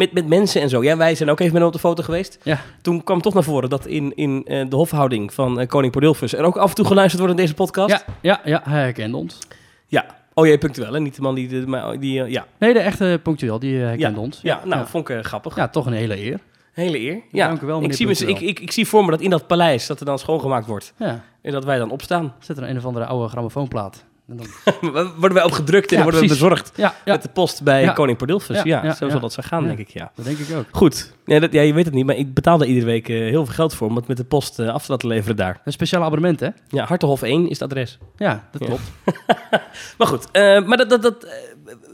[0.01, 0.83] met, met mensen en zo.
[0.83, 2.39] Ja, wij zijn ook even met hem op de foto geweest.
[2.43, 2.61] Ja.
[2.83, 6.33] Toen kwam toch naar voren dat in, in eh, de hofhouding van eh, koning Pordilfus
[6.35, 7.91] er ook af en toe geluisterd wordt in deze podcast.
[7.91, 9.39] Ja, ja, ja, hij herkende ons.
[9.87, 10.07] Ja.
[10.35, 11.01] Oh, jij punctueel, hè?
[11.01, 11.49] Niet de man die...
[11.49, 12.47] De, maar die eh, ja.
[12.59, 14.41] Nee, de echte punctueel, die eh, herkende ons.
[14.43, 14.87] Ja, nou, ja.
[14.87, 15.57] vond ik grappig.
[15.57, 16.39] Ja, toch een hele eer.
[16.73, 17.21] Hele eer.
[17.31, 19.47] Ja, Dank u wel, ik, zie me, ik, ik zie voor me dat in dat
[19.47, 20.93] paleis dat er dan schoongemaakt wordt.
[20.97, 22.35] Ja, En dat wij dan opstaan.
[22.39, 24.05] zet er een of andere oude grammofoonplaat.
[24.31, 24.47] En dan...
[25.21, 28.19] worden wij opgedrukt en Ja, worden we bezorgd Ja, ja, met de post bij koning
[28.19, 28.63] Pordilfus.
[28.63, 30.13] Ja, zo zal dat zo gaan, denk ik, ja.
[30.15, 30.65] dat denk ik ook.
[30.71, 31.15] Goed.
[31.25, 33.45] Ja, dat, ja, je weet het niet, maar ik betaal daar iedere week eh, heel
[33.45, 35.61] veel geld voor om het met de post eh, af te laten leveren daar.
[35.65, 36.49] Een speciaal abonnement, hè?
[36.69, 37.99] Ja, Hartenhof 1 is het adres.
[38.17, 38.83] Ja, dat klopt.
[39.99, 41.27] Maar goed, eh, maar dat, dat, dat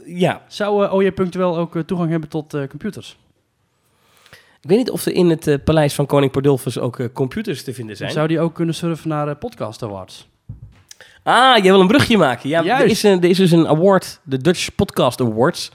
[0.05, 0.41] ja.
[0.47, 3.17] Zou OJ Punctueel ook toegang hebben tot computers?
[4.61, 7.97] Ik weet niet of er in het paleis van koning Pordilfus ook computers te vinden
[7.97, 8.11] zijn.
[8.11, 10.27] Zou die ook kunnen surfen naar Podcast Awards?
[11.23, 12.49] Ah, jij wil een brugje maken.
[12.49, 15.71] Ja, er is, een, er is dus een award, de Dutch Podcast Awards.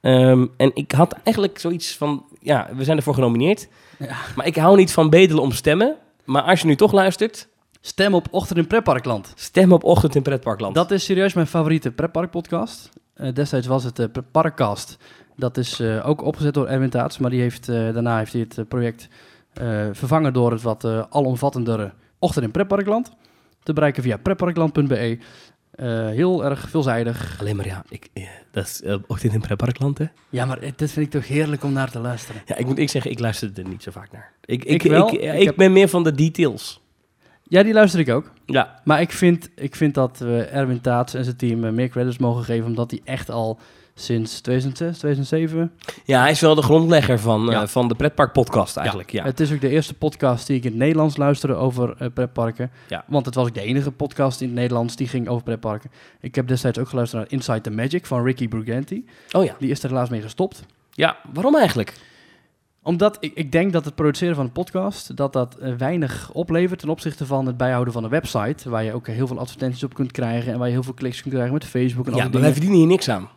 [0.00, 3.68] Ehm, en ik had eigenlijk zoiets van, ja, we zijn ervoor genomineerd.
[3.98, 4.16] Ja.
[4.36, 5.96] Maar ik hou niet van bedelen om stemmen.
[6.24, 7.48] Maar als je nu toch luistert,
[7.80, 9.32] Stem op Ochtend in Pretparkland.
[9.34, 10.74] stem op Ochtend in Pretparkland.
[10.74, 12.88] Dat is serieus mijn favoriete pretpark podcast.
[13.14, 14.96] Eh, destijds was het de Parkcast.
[15.36, 18.40] Dat is eh, ook opgezet door Erwin Taats, maar die heeft, eh, daarna heeft hij
[18.42, 19.08] het eh, project
[19.52, 23.10] eh, vervangen door het wat eh, alomvattendere Ochtend in Pretparkland.
[23.64, 25.18] Te bereiken via pretparkland.be.
[25.70, 27.36] Eh, heel erg veelzijdig.
[27.40, 30.04] Alleen maar ja, ik, eh, dat is eh, Ochtend in Pretparkland, hè?
[30.28, 32.42] Ja, maar het- dat vind ik toch heerlijk om naar te luisteren.
[32.46, 34.32] Ja, ik moet ik zeggen, ik luister er niet zo vaak naar.
[34.44, 35.12] Ik, ik, Ik wel.
[35.14, 36.82] Ik, ja, Ik ik heb- ben meer van de details.
[37.42, 38.30] Ja, die luister ik ook.
[38.46, 42.18] Ja, Maar ik vind, ik vind dat we Erwin Taats en zijn team meer credits
[42.18, 43.58] mogen geven, omdat hij echt al
[43.94, 45.72] sinds 2006, 2007...
[46.04, 47.66] ja hij is wel de grondlegger van, Ja.
[47.66, 49.10] van de Pretpark podcast eigenlijk.
[49.12, 49.24] Ja.
[49.24, 52.70] Het is ook de eerste podcast die ik in het Nederlands luisterde over eh, pretparken.
[52.88, 53.04] Ja.
[53.06, 55.90] Want het was ook de enige podcast in het Nederlands die ging over pretparken.
[56.20, 59.04] Ik heb destijds ook geluisterd naar Inside the Magic van Ricky Bruganti.
[59.32, 59.56] Oh ja.
[59.58, 60.64] Die is er helaas mee gestopt.
[60.90, 61.94] Ja, waarom eigenlijk?
[62.82, 66.78] Omdat ik, ik denk dat het produceren van een podcast, dat dat eh, weinig oplevert
[66.80, 68.70] ten opzichte van het bijhouden van een website.
[68.70, 71.20] Waar je ook heel veel advertenties op kunt krijgen en waar je heel veel kliks
[71.22, 72.52] kunt krijgen met Facebook en al Ja, die maar wij dingen.
[72.52, 73.28] verdienen hier niks aan.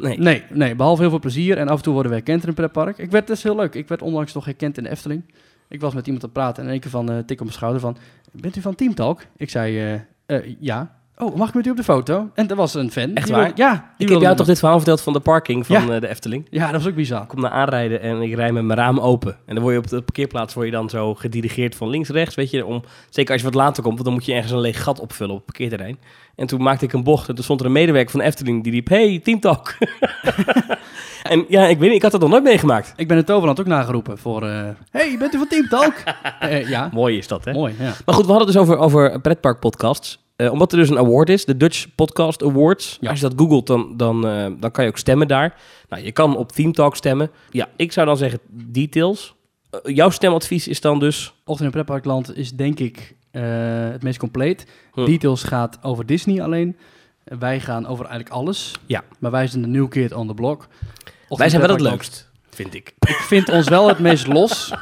[0.00, 0.44] Nee.
[0.50, 1.58] Nee, behalve heel veel plezier.
[1.58, 2.98] En af en toe worden we herkend in een pretpark.
[2.98, 3.74] Ik werd, is heel leuk.
[3.74, 5.22] Ik werd onlangs nog herkend in de Efteling.
[5.68, 7.44] Ik was met iemand aan het praten en in één keer van eh, tik op
[7.44, 7.96] mijn schouder van...
[8.32, 9.22] Bent u van Team Talk?
[9.36, 10.99] Ik zei, eh, eh, ja.
[11.20, 12.28] Oh, mag ik met u op de foto?
[12.34, 13.14] En er was een fan.
[13.14, 13.38] Echt waar?
[13.44, 13.92] wilde- ja.
[13.98, 15.94] Ik heb jou toch dit verhaal verteld van de parking van Ja.
[15.94, 16.46] eh, de Efteling?
[16.50, 17.22] Ja, dat was ook bizar.
[17.22, 19.36] Ik kom naar aanrijden en ik rij met mijn raam open.
[19.46, 22.34] En dan word je op de parkeerplaats word je dan zo gedirigeerd van links rechts,
[22.34, 24.60] weet je, om zeker als je wat later komt, want dan moet je ergens een
[24.60, 25.98] leeg gat opvullen op het parkeerterrein.
[26.36, 28.62] En toen maakte ik een bocht en toen stond er een medewerker van de Efteling
[28.62, 29.74] die riep: "Hey, Team Talk."
[31.22, 32.92] en ja, ik weet niet, ik had dat nog nooit meegemaakt.
[32.96, 34.42] Ik ben in Toverland ook nageroepen voor...
[34.46, 35.94] eh, hey, bent u van Team Talk?
[36.40, 37.52] Eh, ja, Mooi is dat, hè?
[37.52, 37.74] mooi.
[37.78, 37.92] Ja.
[38.04, 40.18] Maar goed, we hadden het dus over, over pretparkpodcasts.
[40.40, 42.98] Eh, omdat er dus een award is, de Dutch Podcast Awards.
[43.00, 43.10] Ja.
[43.10, 45.60] Als je dat googelt, dan, dan, eh, dan kan je ook stemmen daar.
[45.88, 47.30] Nou, je kan op Theme Talk stemmen.
[47.50, 49.34] Ja, ik zou dan zeggen details.
[49.70, 51.34] Eh, jouw stemadvies is dan dus...
[51.44, 54.66] Ochtend in Pretparkland is denk ik het meest compleet.
[54.92, 55.04] Hm.
[55.04, 56.76] Details gaat over Disney alleen.
[57.24, 58.74] Wij gaan over eigenlijk alles.
[58.86, 59.04] Ja.
[59.18, 60.58] Maar wij zijn de new kid on the block.
[60.58, 62.94] Ochtend Wij zijn wel het leukst, vind ik.
[62.98, 64.72] Ik vind ons wel het meest los.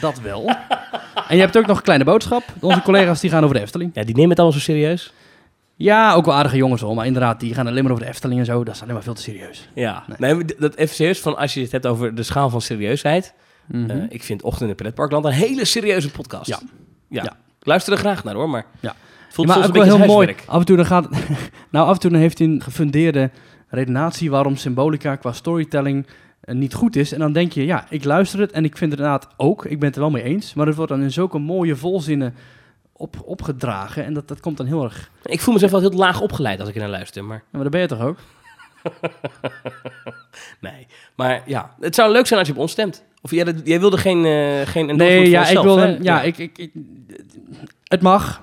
[0.00, 0.48] Dat wel.
[1.28, 2.42] En je hebt ook nog een kleine boodschap.
[2.60, 3.90] Onze collega's die gaan over de Efteling.
[3.94, 5.12] Ja, die nemen het allemaal zo serieus.
[5.76, 6.94] Ja, ook wel aardige jongens hoor.
[6.94, 8.64] Maar inderdaad, die gaan alleen maar over de Efteling en zo.
[8.64, 9.68] Dat is alleen maar veel te serieus.
[9.74, 10.04] Ja.
[10.18, 10.44] Nee.
[10.58, 13.34] Dat even serieus, van als je het hebt over de schaal van serieusheid.
[13.66, 13.90] Mhm.
[13.90, 16.46] eh, ik vind Ochtend in het Pretparkland een hele serieuze podcast.
[16.46, 16.60] Ja.
[17.08, 17.22] ja.
[17.22, 17.32] Ja.
[17.60, 18.66] Ik luister er graag naar hoor, maar...
[18.80, 18.94] Ja.
[19.26, 20.36] Het voelt Ja, maar soms ook een wel beetje heel mooi.
[20.46, 21.08] Af en toe dan gaat...
[21.70, 23.30] nou, af en toe dan heeft hij een gefundeerde
[23.68, 26.06] redenatie waarom symbolica qua storytelling
[26.46, 27.12] niet goed is.
[27.12, 29.64] En dan denk je, ja, ik luister het en ik vind het inderdaad ook.
[29.64, 30.54] Ik ben het er wel mee eens.
[30.54, 32.34] Maar het wordt dan in zulke mooie volzinnen
[32.92, 34.04] op, opgedragen.
[34.04, 35.10] En dat, dat komt dan heel erg...
[35.22, 37.36] Ik voel mezelf wel heel laag opgeleid als ik er naar luister, maar...
[37.36, 38.18] Ja, maar dat ben je toch ook?
[40.60, 43.04] Nee, maar ja, het zou leuk zijn als je op ons stemt.
[43.22, 45.78] Of jij, wilde geen, eh geen Nee, ja, ik wil...
[45.78, 46.72] een- ja, ik, ik, ik-
[47.84, 48.40] het mag.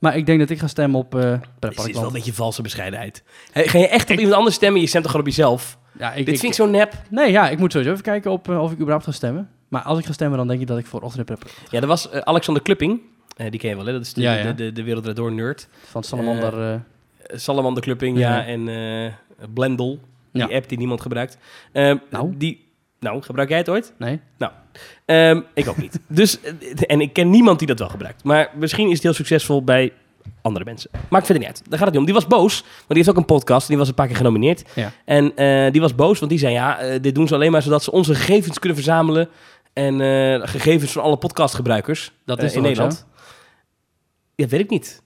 [0.00, 2.62] Maar ik denk dat ik ga stemmen op eh Het is wel een beetje valse
[2.62, 3.22] bescheidenheid.
[3.52, 4.80] Ga je echt op iemand anders stemmen?
[4.80, 5.78] Je stemt toch gewoon op jezelf?
[5.98, 6.92] Ja, ik, Dit vind ik zo nep.
[7.10, 9.50] Nee, ja, ik moet sowieso even kijken op, eh, of ik überhaupt ga stemmen.
[9.68, 11.42] Maar als ik ga stemmen, dan denk ik dat ik voor Ostrip heb.
[11.70, 13.00] Ja, er was eh, Alexander Klupping.
[13.36, 13.92] Eh, die ken je wel, hè?
[13.92, 14.52] Dat is de, Ja, ja.
[14.52, 15.68] de, de, Door nerd.
[15.90, 16.80] Van Salamander.
[17.26, 18.46] Salamander Klupping, ja.
[18.46, 18.64] En
[19.54, 19.98] Blendel,
[20.32, 20.56] die Ja.
[20.56, 21.38] app die niemand gebruikt.
[21.72, 22.34] Ehm, Nou?
[22.36, 22.68] Die,
[23.00, 23.92] nou, gebruik jij het ooit?
[23.98, 24.20] nee.
[25.04, 26.00] Ehm, ik ook niet.
[26.08, 26.40] dus,
[26.86, 28.24] en ik ken niemand die dat wel gebruikt.
[28.24, 29.92] Maar misschien is het heel succesvol bij
[30.42, 30.90] andere mensen.
[31.08, 31.62] Maakt verder niet uit.
[31.68, 32.04] Daar gaat het niet om.
[32.04, 33.68] Die was boos, want die heeft ook een podcast.
[33.68, 34.62] Die was een paar keer genomineerd.
[34.74, 34.92] Ja.
[35.04, 36.52] En eh, die was boos, want die zei...
[36.52, 39.28] ja, eh, dit doen ze alleen maar zodat ze onze gegevens kunnen verzamelen...
[39.72, 43.06] en eh, gegevens van alle podcastgebruikers Dat is in Nederland.
[44.34, 45.01] Ja, weet ik niet.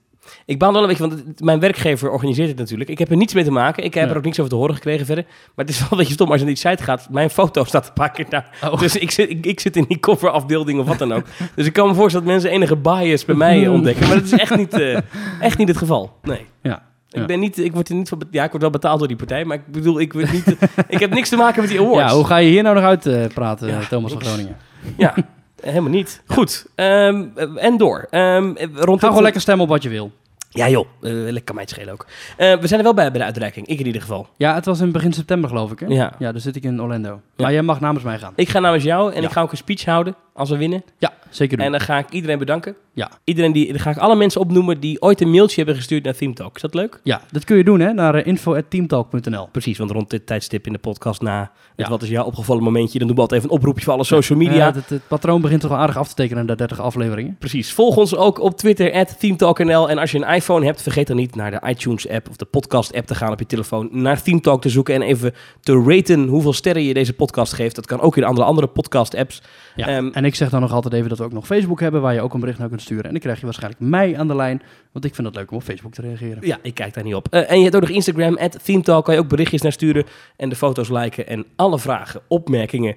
[0.46, 2.90] Ik baal wel een beetje, want mijn werkgever organiseert het natuurlijk.
[2.90, 3.84] Ik heb er niets mee te maken.
[3.84, 4.10] Ik heb Ja.
[4.10, 5.24] er ook niks over te horen gekregen verder.
[5.54, 7.08] Maar het is wel een beetje stom als je naar die site gaat.
[7.10, 8.50] Mijn foto staat een paar keer daar.
[8.64, 8.78] Oh.
[8.78, 11.24] Dus ik zit, ik, ik zit in die coverafbeelding of wat dan ook.
[11.54, 14.06] dus ik kan me voorstellen dat mensen enige bias bij mij eh, ontdekken.
[14.06, 14.98] Maar dat is echt niet, eh,
[15.40, 16.12] echt niet het geval.
[16.22, 16.46] Nee.
[16.62, 16.82] Ja.
[17.10, 19.16] Ik, ben niet, ik word er niet van, ja, ik word wel betaald door die
[19.16, 20.56] partij, maar ik bedoel, ik, word niet,
[20.88, 22.10] ik heb niks te maken met die awards.
[22.10, 24.20] Ja, hoe ga je hier nou nog uit eh, praten, Ja, Thomas van.
[24.24, 24.56] Groningen?
[24.96, 25.14] Ja,
[25.62, 26.22] helemaal niet.
[26.26, 27.24] Goed, ehm,
[27.56, 28.06] en door.
[28.10, 30.10] Ehm, rond Ga gewoon lekker stemmen op wat je wil.
[30.50, 32.06] Ja joh, eh, lekker kan mij het schelen ook.
[32.36, 34.28] Eh, we zijn er wel bij bij de uitreiking, ik in ieder geval.
[34.36, 35.86] Ja, het was in begin september geloof ik, hè?
[35.86, 36.12] Ja.
[36.18, 37.20] Ja, dan zit ik in Orlando.
[37.36, 38.32] Maar jij mag namens mij gaan.
[38.36, 39.26] Ik ga namens jou en Ja.
[39.26, 40.82] ik ga ook een speech houden als we winnen.
[40.98, 41.66] Ja, zeker doen.
[41.66, 42.74] En dan ga ik iedereen bedanken.
[42.92, 43.10] Ja.
[43.24, 46.14] Iedereen die, dan ga ik alle mensen opnoemen die ooit een mailtje hebben gestuurd naar
[46.14, 46.56] Theme Talk.
[46.56, 47.00] Is dat leuk?
[47.02, 47.92] Ja, dat kun je doen, hè?
[47.92, 49.48] Naar uh, info.teamtalk.nl.
[49.52, 51.50] Precies, want rond dit tijdstip in de podcast na het
[51.86, 51.88] Ja.
[51.88, 54.38] wat is jouw opgevallen momentje, dan doen we altijd even een oproepje voor alle social
[54.38, 54.54] media.
[54.56, 57.36] Ja, het, het patroon begint toch wel aardig af te tekenen na 30 afleveringen.
[57.38, 57.72] Precies.
[57.72, 59.90] Volg ons ook op Twitter, at ThemeTalkNL.
[59.90, 63.06] En als je een iPhone hebt, vergeet dan niet naar de iTunes-app of de podcast-app
[63.06, 63.88] te gaan op je telefoon.
[63.92, 67.74] Naar ThemeTalk te zoeken en even te raten hoeveel sterren je deze podcast geeft.
[67.74, 69.42] Dat kan ook in andere, andere podcast-apps.
[69.76, 69.86] Ja.
[69.86, 72.14] Ehm, en ik zeg dan nog altijd even dat we ook nog Facebook hebben, waar
[72.14, 73.04] je ook een bericht naar kunt sturen.
[73.04, 74.62] En dan krijg je waarschijnlijk mij aan de lijn,
[74.92, 76.46] want ik vind het leuk om op Facebook te reageren.
[76.46, 77.26] Ja, ik kijk daar niet op.
[77.30, 79.04] Eh, en je hebt ook nog Instagram, ThemeTalk.
[79.04, 80.04] Kan je ook berichtjes naar sturen
[80.36, 81.26] en de foto's liken.
[81.26, 82.96] En alle vragen, opmerkingen,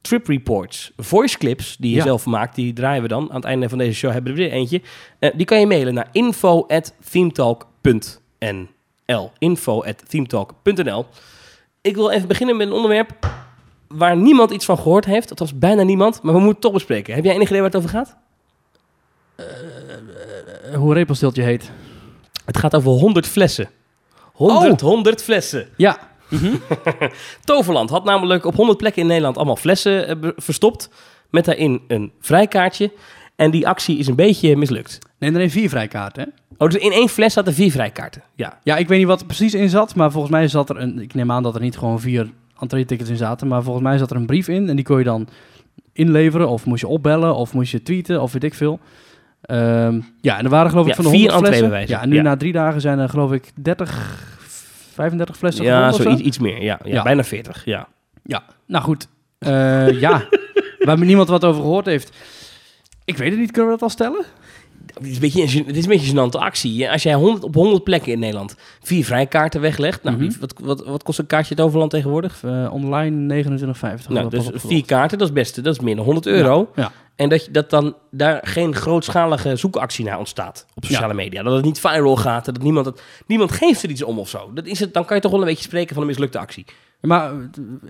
[0.00, 2.02] trip reports, voice clips die je Ja.
[2.02, 3.28] zelf maakt, die draaien we dan.
[3.30, 4.80] Aan het einde van deze show hebben we er weer eentje.
[5.18, 9.30] Eh, die kan je mailen naar info at themetalk.nl.
[9.38, 11.06] Info at themetalk.nl.
[11.80, 13.10] Ik wil even beginnen met een onderwerp
[13.88, 15.28] waar niemand iets van gehoord heeft.
[15.28, 17.14] Dat was bijna niemand, maar we moeten het toch bespreken.
[17.14, 18.16] Heb jij enig idee waar het over gaat?
[19.34, 19.44] Eh,
[20.74, 21.70] hoe een repelstiltje heet.
[22.44, 23.70] Het gaat over 100 flessen.
[24.32, 25.68] 100, 100 flessen.
[25.76, 25.98] Ja,
[27.44, 30.90] Toverland had namelijk op 100 plekken in Nederland allemaal flessen eh, verstopt.
[31.30, 32.92] Met daarin een vrijkaartje.
[33.36, 34.98] En die actie is een beetje mislukt.
[35.18, 36.28] neem er een vier vrijkaarten, hè?
[36.58, 38.22] Oh, dus in één fles zaten vier vrijkaarten.
[38.34, 38.58] Ja.
[38.62, 40.98] Ja, ik weet niet wat er precies in zat, maar volgens mij zat er een...
[40.98, 44.10] Ik neem aan dat er niet gewoon vier entree-tickets in zaten, maar volgens mij zat
[44.10, 45.28] er een brief in en die kon je dan
[45.92, 48.80] inleveren of moest je opbellen of moest je tweeten of weet ik veel.
[49.40, 51.86] Ehm, ja, en er waren geloof ik Ja, van de vier 100 flessen.
[51.88, 52.22] Ja, en nu Ja.
[52.22, 54.24] na drie dagen zijn er geloof ik 30,
[54.92, 56.62] 35 flessen Ja, zo iets, iets meer.
[56.62, 57.64] Ja, ja, bijna 40.
[57.64, 57.88] Ja.
[58.22, 59.08] Ja, nou goed.
[59.38, 60.28] Eh, ja,
[60.78, 62.16] waar niemand wat over gehoord heeft.
[63.04, 64.24] Ik weet het niet, kunnen we dat al stellen?
[64.98, 66.90] Het is een beetje het is een beetje een gênante actie.
[66.90, 70.02] Als jij 100, op 100 plekken in Nederland vier vrijkaarten weglegt.
[70.02, 70.32] Nou, Mhm.
[70.40, 72.42] wat, wat, wat kost een kaartje het Overland tegenwoordig?
[72.44, 74.08] Eh, online 29,50.
[74.08, 75.64] Nou, Dat dus vier kaarten, dat is best.
[75.64, 76.70] Dat is dan 100 euro.
[76.74, 81.42] Ja, En dat, je, dat dan daar geen grootschalige zoekactie naar ontstaat op sociale media.
[81.42, 84.50] Dat het niet viral gaat, dat niemand, het, niemand geeft er iets om of zo.
[84.54, 86.64] Dat is het, dan kan je toch wel een beetje spreken van een mislukte actie.
[87.00, 87.38] Maar eh,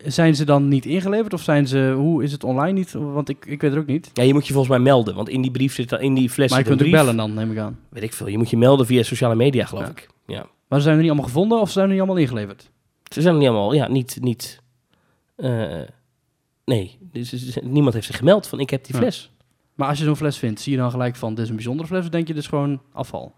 [0.05, 2.93] zijn ze dan niet ingeleverd of zijn ze, hoe is het online niet?
[2.93, 4.11] Want ik, ik weet het ook niet.
[4.13, 6.51] Ja, je moet je volgens mij melden, want in die brief zit in die fles
[6.51, 7.79] Maar je kunt ook bellen dan, neem ik aan.
[7.89, 8.29] Weet ik veel.
[8.29, 9.91] Je moet je melden via sociale media, geloof Ja.
[9.91, 10.09] ik.
[10.27, 10.47] Ja.
[10.69, 12.71] Maar ze zijn er niet allemaal gevonden of zijn er niet allemaal ingeleverd?
[13.13, 14.61] Ze zijn er niet allemaal, ja, niet, niet,
[15.37, 15.81] eh,
[16.65, 19.01] nee, dus, dus niemand heeft zich gemeld van ik heb die Ja.
[19.01, 19.31] fles.
[19.75, 21.89] Maar als je zo'n fles vindt, zie je dan gelijk van, dit is een bijzondere
[21.89, 23.35] fles of denk je, dit is gewoon afval?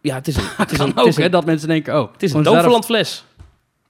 [0.00, 2.12] Ja, het is een, het is een, ook, het is hè, dat mensen denken, oh,
[2.12, 3.24] het is een Toverland fles.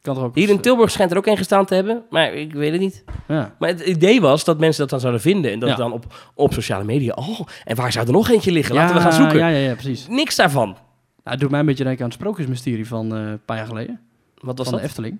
[0.04, 2.52] Kan toch ook Hier in Tilburg schijnt er ook een gestaan te hebben, maar ik
[2.52, 3.04] weet het niet.
[3.28, 3.54] Ja.
[3.58, 5.52] Maar het idee was dat mensen dat dan zouden vinden.
[5.52, 5.76] En dat Ja.
[5.76, 7.14] dan op, op sociale media.
[7.14, 8.74] Oh, en waar zou er nog eentje liggen?
[8.74, 9.38] Laten we gaan zoeken.
[9.38, 10.06] Ja, ja, ja, precies.
[10.08, 10.68] Niks daarvan.
[10.68, 10.76] Nou,
[11.22, 14.00] het doet mij een beetje denken aan het sprookjesmysterie van eh, een paar jaar geleden.
[14.40, 14.82] Wat was van dat?
[14.82, 15.18] de Efteling.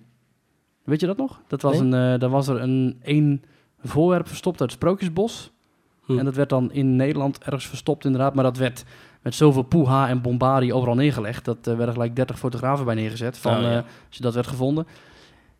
[0.85, 1.41] Weet je dat nog?
[1.49, 1.83] Dat was Nee.
[2.03, 3.43] een, eh daar was er een één
[3.83, 5.51] voorwerp verstopt uit het Sprookjesbos.
[6.05, 6.19] Hm.
[6.19, 8.35] En dat werd dan in Nederland ergens verstopt inderdaad.
[8.35, 8.85] Maar dat werd
[9.25, 11.45] met zoveel poeha en bombardie overal neergelegd.
[11.45, 13.39] Dat er werden gelijk 30 fotografen bij neergezet.
[13.39, 13.71] Van, Oh, ja.
[13.71, 14.87] eh, als je dat werd gevonden.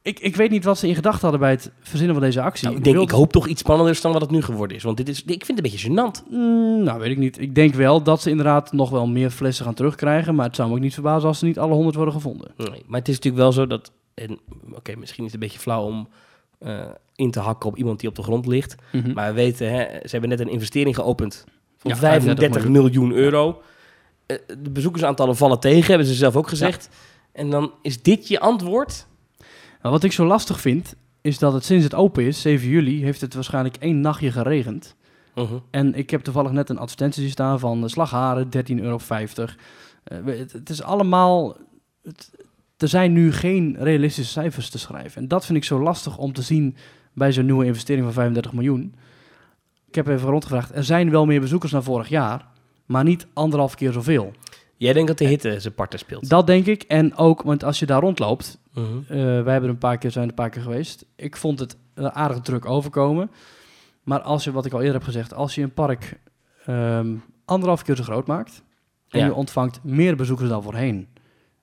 [0.03, 2.65] Ik, ik weet niet wat ze in gedachten hadden bij het verzinnen van deze actie.
[2.67, 4.83] Nou, ik denk, ik hoop toch iets spannenders dan wat het nu geworden is.
[4.83, 6.31] Want dit is, ik vind het een beetje gênant.
[6.31, 7.41] Mm, nou, weet ik niet.
[7.41, 10.35] Ik denk wel dat ze inderdaad nog wel meer flessen gaan terugkrijgen.
[10.35, 12.51] Maar het zou me ook niet verbazen als ze niet alle 100 worden gevonden.
[12.57, 13.93] Nee, maar het is natuurlijk wel zo dat...
[14.75, 16.09] Oké, misschien is het een beetje flauw om
[16.59, 16.81] eh,
[17.15, 18.75] in te hakken op iemand die op de grond ligt.
[19.15, 21.45] Maar we weten, hè, ze hebben net een investering geopend
[21.85, 23.63] van Ja, 35 35 miljoen euro.
[24.27, 26.89] Eh, de bezoekersaantallen vallen tegen, hebben ze zelf ook gezegd.
[27.33, 29.07] En dan is dit je antwoord?
[29.83, 33.03] Maar wat ik zo lastig vind, is dat het sinds het open is, 7 juli,
[33.03, 34.97] heeft het waarschijnlijk één nachtje geregend.
[35.35, 35.55] Mhm.
[35.71, 38.99] En ik heb toevallig net een advertentie staan van de slagharen, 13,50 euro.
[40.05, 41.57] Eh, het, het is allemaal...
[42.03, 42.31] Het,
[42.77, 45.23] er zijn nu geen realistische cijfers te schrijven.
[45.23, 46.77] En dat vind ik zo lastig om te zien
[47.13, 48.95] bij zo'n nieuwe investering van 35 miljoen.
[49.95, 50.75] Ik heb even rondgevraagd.
[50.75, 52.47] Er zijn wel meer bezoekers dan vorig jaar,
[52.87, 54.33] maar niet anderhalf keer zoveel.
[54.77, 56.29] Jij denkt dat de hitte zijn partner speelt?
[56.29, 56.83] Dat denk ik.
[56.83, 58.83] En ook, want als je daar rondloopt, eh,
[59.17, 61.07] wij hebben een paar keer, zijn een paar keer geweest.
[61.17, 63.31] Ik vond het eh, aardig druk overkomen.
[64.03, 66.19] Maar als je, wat ik al eerder heb gezegd, als je een park
[66.67, 68.63] ehm, anderhalf keer zo groot maakt
[69.09, 69.25] en Ja.
[69.27, 71.09] je ontvangt meer bezoekers dan voorheen,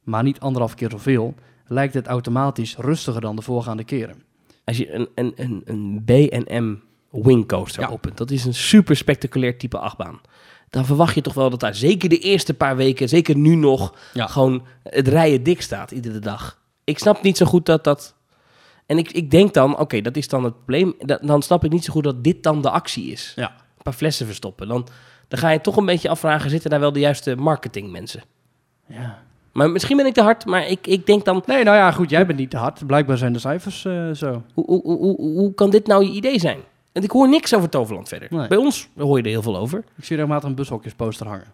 [0.03, 1.33] maar niet anderhalf keer zoveel,
[1.67, 4.23] lijkt het automatisch rustiger dan de voorgaande keren.
[4.65, 6.75] Als je een, een, een, een B&M
[7.11, 7.87] wingcoaster Ja.
[7.89, 10.21] opent, dat is een super spectaculair type achtbaan.
[10.69, 13.93] Dan verwacht je toch wel dat daar zeker de eerste paar weken, zeker nu nog,
[14.13, 14.27] Ja.
[14.27, 16.59] gewoon het rijden dik staat iedere dag.
[16.83, 18.15] Ik snap niet zo goed dat dat...
[18.85, 20.93] En ik, ik denk dan, oké, dat is dan het probleem.
[20.99, 23.33] Da- Dan snap ik niet zo goed dat dit dan de actie is.
[23.35, 23.47] Ja.
[23.49, 24.67] Een paar flessen verstoppen.
[24.67, 24.87] Dan,
[25.27, 28.21] dan ga je toch een beetje afvragen, zitten daar wel de juiste marketingmensen?
[28.87, 29.19] ja.
[29.51, 32.09] Maar misschien ben ik te hard, maar ik, ik denk dan, Nee, nou ja, goed,
[32.09, 32.87] jij bent niet te hard.
[32.87, 34.43] Blijkbaar zijn de cijfers eh, zo.
[34.53, 36.59] Hoe, hoe, hoe, hoe kan dit nou je idee zijn?
[36.91, 38.27] En ik hoor niks over Toverland verder.
[38.31, 38.47] Nee.
[38.47, 39.83] Bij ons hoor je er heel veel over.
[39.97, 41.47] Ik zie regelmatig een bushokjesposter hangen.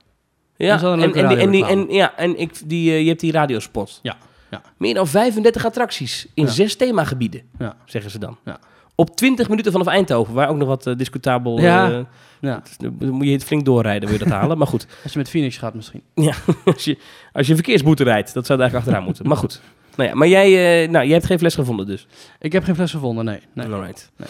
[0.55, 3.31] Ja, en, en, die- en, die- en, ja, en ik, die, eh, je hebt die
[3.31, 3.99] radiospot.
[4.01, 4.17] Ja,
[4.51, 4.61] ja.
[4.77, 6.51] Meer dan 35 attracties in Ja.
[6.51, 7.75] zes themagebieden, Ja.
[7.85, 8.37] zeggen ze dan.
[8.45, 8.59] Ja.
[8.95, 11.59] Op 20 minuten vanaf Eindhoven, waar ook nog wat eh, discutabel...
[11.59, 11.91] Ja.
[11.91, 11.99] eh,
[12.41, 12.61] Ja.
[12.77, 14.57] dan moet je het flink doorrijden, wil je dat halen.
[14.57, 16.01] Maar goed, Als je met Phoenix gaat misschien.
[16.65, 16.97] als je,
[17.33, 19.27] als je een verkeersboete rijdt, dat zou er eigenlijk achteraan moeten.
[19.27, 19.61] Maar goed.
[19.97, 22.07] Nou ja, maar jij, eh, nou, jij hebt geen fles gevonden dus.
[22.39, 23.39] Ik heb geen fles gevonden, nee.
[23.53, 23.67] nee.
[23.67, 24.11] Alright.
[24.17, 24.27] Nee.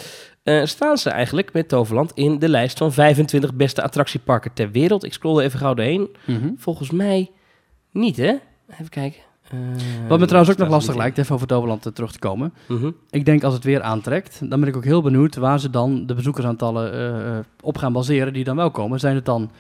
[0.59, 5.03] Eh, staan ze eigenlijk met Toverland in de lijst van 25 beste attractieparken ter wereld?
[5.03, 6.09] Ik scroll er even gauw doorheen.
[6.25, 6.49] Mhm.
[6.57, 7.31] Volgens mij
[7.91, 8.33] niet, hè?
[8.71, 9.19] Even kijken.
[9.51, 9.57] Eh,
[10.07, 12.53] Wat me trouwens ook nog lastig lijkt, even over Toverland terug te komen.
[12.67, 12.91] Mhm.
[13.09, 16.05] Ik denk als het weer aantrekt, dan ben ik ook heel benieuwd waar ze dan
[16.05, 18.99] de bezoekersaantallen op gaan baseren die dan wel komen.
[18.99, 19.51] Zijn het dan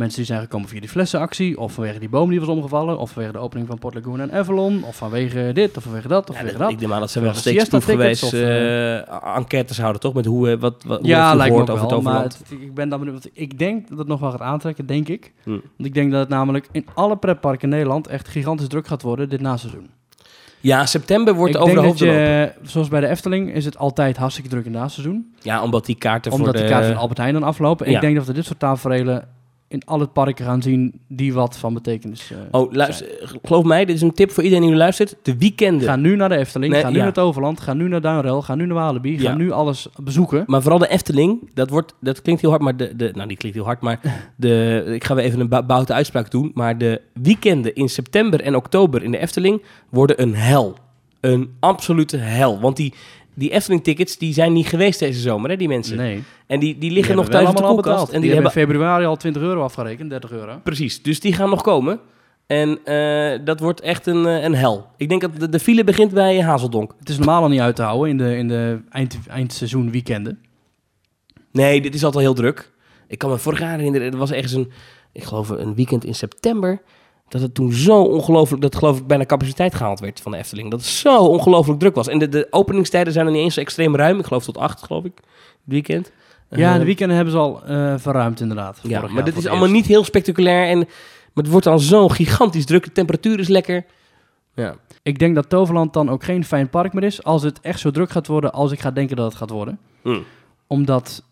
[0.00, 3.10] mensen die zijn gekomen via die flessenactie, of vanwege die boom die was omgevallen, of
[3.10, 6.34] vanwege de opening van Port Lagoon en Avalon, of vanwege dit, of vanwege dat, of
[6.34, 9.78] Ja, vanwege dat- ik denk maar dat ze wel steeksproef siesta-tickets geweest of, eh, enquêtes
[9.78, 10.14] houden, toch?
[10.14, 12.88] Met hoe, eh, wat, wat, ja, lijkt me ook over wel, maar het- ik ben
[12.88, 13.28] dan benieuwd.
[13.32, 15.32] Ik denk dat het nog wel gaat aantrekken, denk ik.
[15.42, 15.50] Hm.
[15.50, 19.02] Want ik denk dat het namelijk in alle pretparken in Nederland echt gigantisch druk gaat
[19.02, 19.90] worden dit naseizoen.
[20.62, 22.06] Ja, september wordt ik over de lopen.
[22.06, 25.34] je, zoals bij de Efteling, is het altijd hartstikke druk in het naseizoen.
[25.42, 26.62] Ja, omdat die kaarten Omdat voor de...
[26.62, 27.88] de kaarten van Albert Heijn dan aflopen.
[27.90, 27.94] Ja.
[27.94, 29.28] ik denk dat we dit soort tafereelen
[29.70, 33.06] in alle parken gaan zien die wat van betekenis eh, Oh, luister,
[33.42, 35.16] geloof mij, dit is een tip voor iedereen die nu luistert.
[35.22, 35.88] De weekenden.
[35.88, 36.98] Ga nu naar de Efteling, Nee, ga nu ja.
[36.98, 39.34] naar het Overland, ga nu naar Duinrel, ga nu naar Walibi, ga Ja.
[39.36, 40.44] nu alles bezoeken.
[40.46, 43.36] Maar vooral de Efteling, dat, wordt, dat klinkt heel hard, maar de, de, nou die
[43.36, 44.00] klinkt heel hard, maar
[44.36, 48.56] de, ik ga weer even een boute uitspraak doen, maar de weekenden in september en
[48.56, 50.76] oktober in de Efteling worden een hel.
[51.20, 52.60] Een absolute hel.
[52.60, 52.94] Want die,
[53.34, 55.96] die Efteling-tickets, die zijn niet geweest deze zomer, hè, die mensen.
[55.96, 58.06] Nee, En die, die die liggen nog thuis op de koelkast.
[58.06, 60.60] En die, die hebben hebben, in februari al 20 euro afgerekend, 30 euro.
[60.62, 62.00] precies, dus die gaan nog komen.
[62.46, 64.86] En eh, dat wordt echt een, eh, een hel.
[64.96, 66.94] Ik denk dat de, de file begint bij Hazeldonk.
[66.98, 70.38] Het is normaal al niet uit te houden in de, in de eind, eindseizoen weekenden.
[71.52, 72.72] Nee, dit is altijd heel druk.
[73.08, 74.72] Ik kan me vorig jaar herinneren, er was ergens een,
[75.12, 76.82] ik geloof een weekend in september,
[77.30, 80.70] dat het toen zo ongelooflijk, dat geloof ik bijna capaciteit gehaald werd van de Efteling.
[80.70, 82.08] Dat het zo ongelooflijk druk was.
[82.08, 84.18] En de, de openingstijden zijn er niet eens zo extreem ruim.
[84.18, 85.24] Ik geloof tot acht, geloof ik, het
[85.64, 86.12] weekend.
[86.50, 88.80] Ja, Eh, de weekenden hebben ze al eh, verruimd inderdaad.
[88.82, 89.74] Ja, maar dit is allemaal eerst.
[89.80, 90.68] niet heel spectaculair.
[90.68, 92.84] En, maar het wordt dan zo gigantisch druk.
[92.84, 93.84] De temperatuur is lekker.
[94.54, 94.76] Ja.
[95.02, 97.90] Ik denk dat Toverland dan ook geen fijn park meer is als het echt zo
[97.90, 99.78] druk gaat worden als ik ga denken dat het gaat worden.
[100.02, 100.18] Hm.
[100.66, 101.24] Omdat,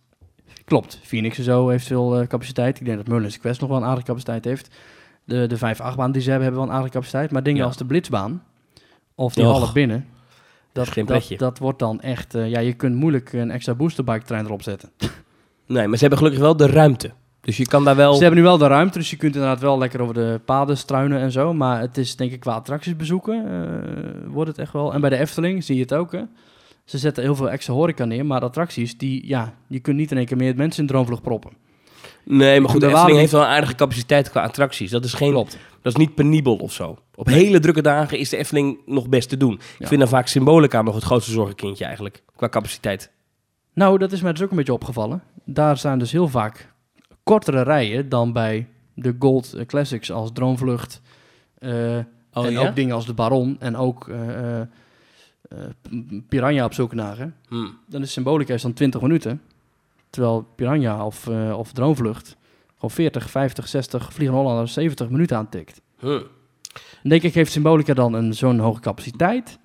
[0.65, 2.81] klopt, Phoenix en zo heeft veel eh, capaciteit.
[2.81, 4.75] Ik denk dat Merlin's Quest nog wel een aardige capaciteit heeft.
[5.29, 7.31] De, de vijf achtbaan die ze hebben, hebben wel een aardige capaciteit.
[7.31, 7.67] Maar dingen Ja.
[7.67, 8.43] als de Blitzbaan
[9.15, 10.07] of die half binnen,
[10.73, 12.35] dat, geen dat, dat wordt dan echt...
[12.35, 14.91] eh, ja, je kunt moeilijk een extra boosterbike trein erop zetten.
[15.67, 17.11] Nee, maar ze hebben gelukkig wel de ruimte.
[17.41, 18.15] Dus je kan daar wel...
[18.15, 20.77] Ze hebben nu wel de ruimte, dus je kunt inderdaad wel lekker over de paden
[20.79, 21.55] struinen en zo.
[21.55, 24.95] Maar het is denk ik qua attracties bezoeken, eh, wordt het echt wel.
[24.95, 26.23] En bij de Efteling zie je het ook, hè.
[26.85, 30.17] Ze zetten heel veel extra horeca neer, maar attracties, die, ja, je kunt niet in
[30.17, 31.51] één keer meer mensen in droomvlucht proppen.
[32.31, 34.91] Nee, maar goed, de Efteling heeft wel een aardige capaciteit qua attracties.
[34.91, 35.31] Dat is geen...
[35.31, 35.59] Klopt.
[35.83, 36.99] Dat is niet penibel of zo.
[37.15, 39.61] Op hele drukke dagen is de Efteling nog best te doen.
[39.79, 42.23] Ik vind dan vaak Symbolica nog het grootste zorgenkindje eigenlijk.
[42.37, 43.11] Qua capaciteit.
[43.75, 45.23] Nou, dat is mij dus ook een beetje opgevallen.
[45.45, 46.73] Daar zijn dus heel vaak
[47.23, 51.01] kortere rijen dan bij de Gold Classics als Droomvlucht.
[51.59, 51.99] eh,
[52.33, 52.69] Oh, en ja?
[52.69, 54.67] ook dingen als de Baron en ook eh, eh,
[56.29, 57.35] Piranha op zulke dagen.
[57.49, 57.67] Hm.
[57.87, 59.43] dan is Symbolica is dan 20 minuten.
[60.11, 62.37] Terwijl Piranha of, eh, of Droomvlucht
[62.75, 65.81] gewoon 40, 50, 60, Vliegende Hollander 70 minuten aantikt.
[66.01, 66.23] Dan
[67.03, 69.59] denk ik, heeft Symbolica dan een zo'n hoge capaciteit?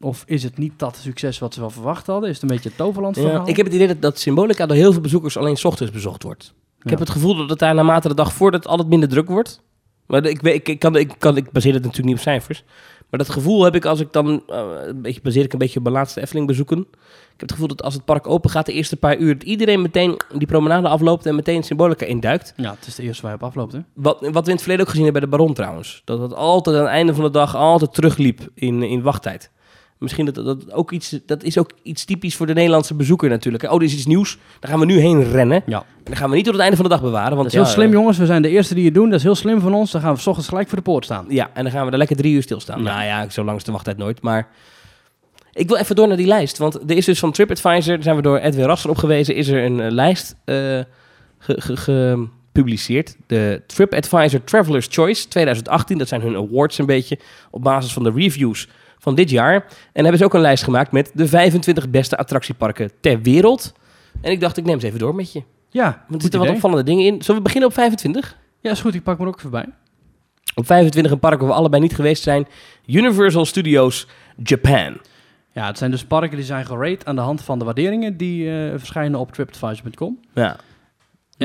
[0.00, 2.28] Of is het niet dat succes wat ze wel verwacht hadden?
[2.28, 3.48] Is het een beetje het toverland Ja, verhaal?
[3.48, 6.22] ik heb het idee dat, dat Symbolica door heel veel bezoekers alleen 's ochtends bezocht
[6.22, 6.54] wordt.
[6.78, 6.90] Ik Ja.
[6.90, 9.62] heb het gevoel dat het daar naarmate de dag voordat altijd minder druk wordt.
[10.06, 12.64] Maar ik, weet- ik, ik, kan, ik, kan, ik baseer het natuurlijk niet op cijfers.
[13.12, 15.76] Maar dat gevoel heb ik als ik dan, eh, een beetje, baseer ik een beetje
[15.76, 16.78] op mijn laatste Efteling bezoeken.
[16.78, 16.86] Ik
[17.30, 19.82] heb het gevoel dat als het park open gaat de eerste paar uur, dat iedereen
[19.82, 22.52] meteen die promenade afloopt en meteen Symbolica induikt.
[22.56, 23.78] Ja, het is de eerste waar je op afloopt, hè?
[23.94, 26.02] Wat, wat we in het verleden ook gezien hebben bij de Baron trouwens.
[26.04, 29.50] Dat het altijd aan het einde van de dag altijd terugliep in, in wachttijd.
[30.02, 33.64] Misschien dat dat ook iets, dat is ook iets typisch voor de Nederlandse bezoeker natuurlijk.
[33.64, 34.38] Oh, er is iets nieuws.
[34.60, 35.62] Daar gaan we nu heen rennen.
[35.66, 35.78] Ja.
[35.78, 37.36] En dan gaan we niet tot het einde van de dag bewaren.
[37.36, 38.18] Want Dat is heel ja, slim, eh, jongens.
[38.18, 39.06] We zijn de eerste die het doen.
[39.10, 39.90] Dat is heel slim van ons.
[39.90, 41.26] Dan gaan we 's ochtends gelijk voor de poort staan.
[41.28, 42.82] Ja, en dan gaan we daar lekker drie uur stilstaan.
[42.82, 42.84] Ja.
[42.84, 44.22] Nou ja, zo lang is de wachttijd nooit.
[44.22, 44.48] Maar
[45.52, 46.58] ik wil even door naar die lijst.
[46.58, 49.48] Want er is dus van TripAdvisor, daar zijn we door Edwin Rasser op gewezen, is
[49.48, 50.54] er een eh, lijst eh,
[51.38, 53.16] ge- ge- gepubliceerd.
[53.26, 55.98] De TripAdvisor Traveler's Choice 2018.
[55.98, 57.18] Dat zijn hun awards een beetje
[57.50, 58.68] op basis van de reviews
[59.02, 59.54] van dit jaar.
[59.92, 63.72] En hebben ze ook een lijst gemaakt met de 25 beste attractieparken ter wereld.
[64.20, 65.42] En ik dacht, ik neem ze even door met je.
[65.68, 67.22] Ja, Want er zitten wat opvallende dingen in.
[67.22, 68.36] Zullen we beginnen op 25?
[68.60, 68.94] Ja, is goed.
[68.94, 69.66] Ik pak me er ook even bij.
[70.54, 72.46] Op 25 een park waar we allebei niet geweest zijn.
[72.86, 75.00] Universal Studios Japan.
[75.52, 78.50] Ja, het zijn dus parken die zijn gerate aan de hand van de waarderingen die
[78.50, 80.18] eh, verschijnen op tripadvisor.com.
[80.34, 80.56] Ja.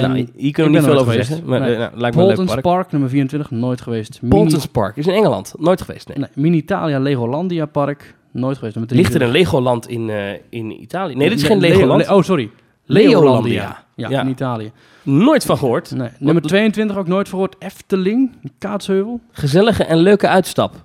[0.03, 1.29] En nou, hier kunnen we niet veel over geweest.
[1.29, 1.47] zeggen.
[1.47, 1.73] Maar Nee.
[1.73, 2.61] eh, nou, lijkt me park.
[2.61, 4.21] Park, nummer 24, nooit geweest.
[4.21, 5.53] Mini, Poltons Park is in Engeland.
[5.57, 6.17] Nooit geweest, nee.
[6.17, 8.75] nee, Mini-Italia Legolandia Park, nooit geweest.
[8.75, 9.21] Nummer Ligt er 23.
[9.21, 11.15] een Legoland in, eh, in Italië?
[11.15, 12.07] Nee, dit is geen Le- Legoland.
[12.07, 12.49] Le- oh, sorry.
[12.85, 13.83] Leolandia.
[13.95, 14.21] Ja, Ja.
[14.21, 14.71] in Italië.
[15.03, 15.91] Nooit van gehoord.
[15.95, 16.09] Nee.
[16.19, 17.55] Nummer 22 ook nooit verhoord.
[17.59, 19.19] Efteling, Kaatsheuvel.
[19.31, 20.75] Gezellige en leuke uitstap.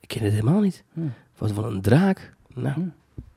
[0.00, 0.84] Ik ken het helemaal niet.
[0.94, 1.00] Hm.
[1.38, 2.34] Wat van een draak.
[2.54, 2.80] Nou, Hm.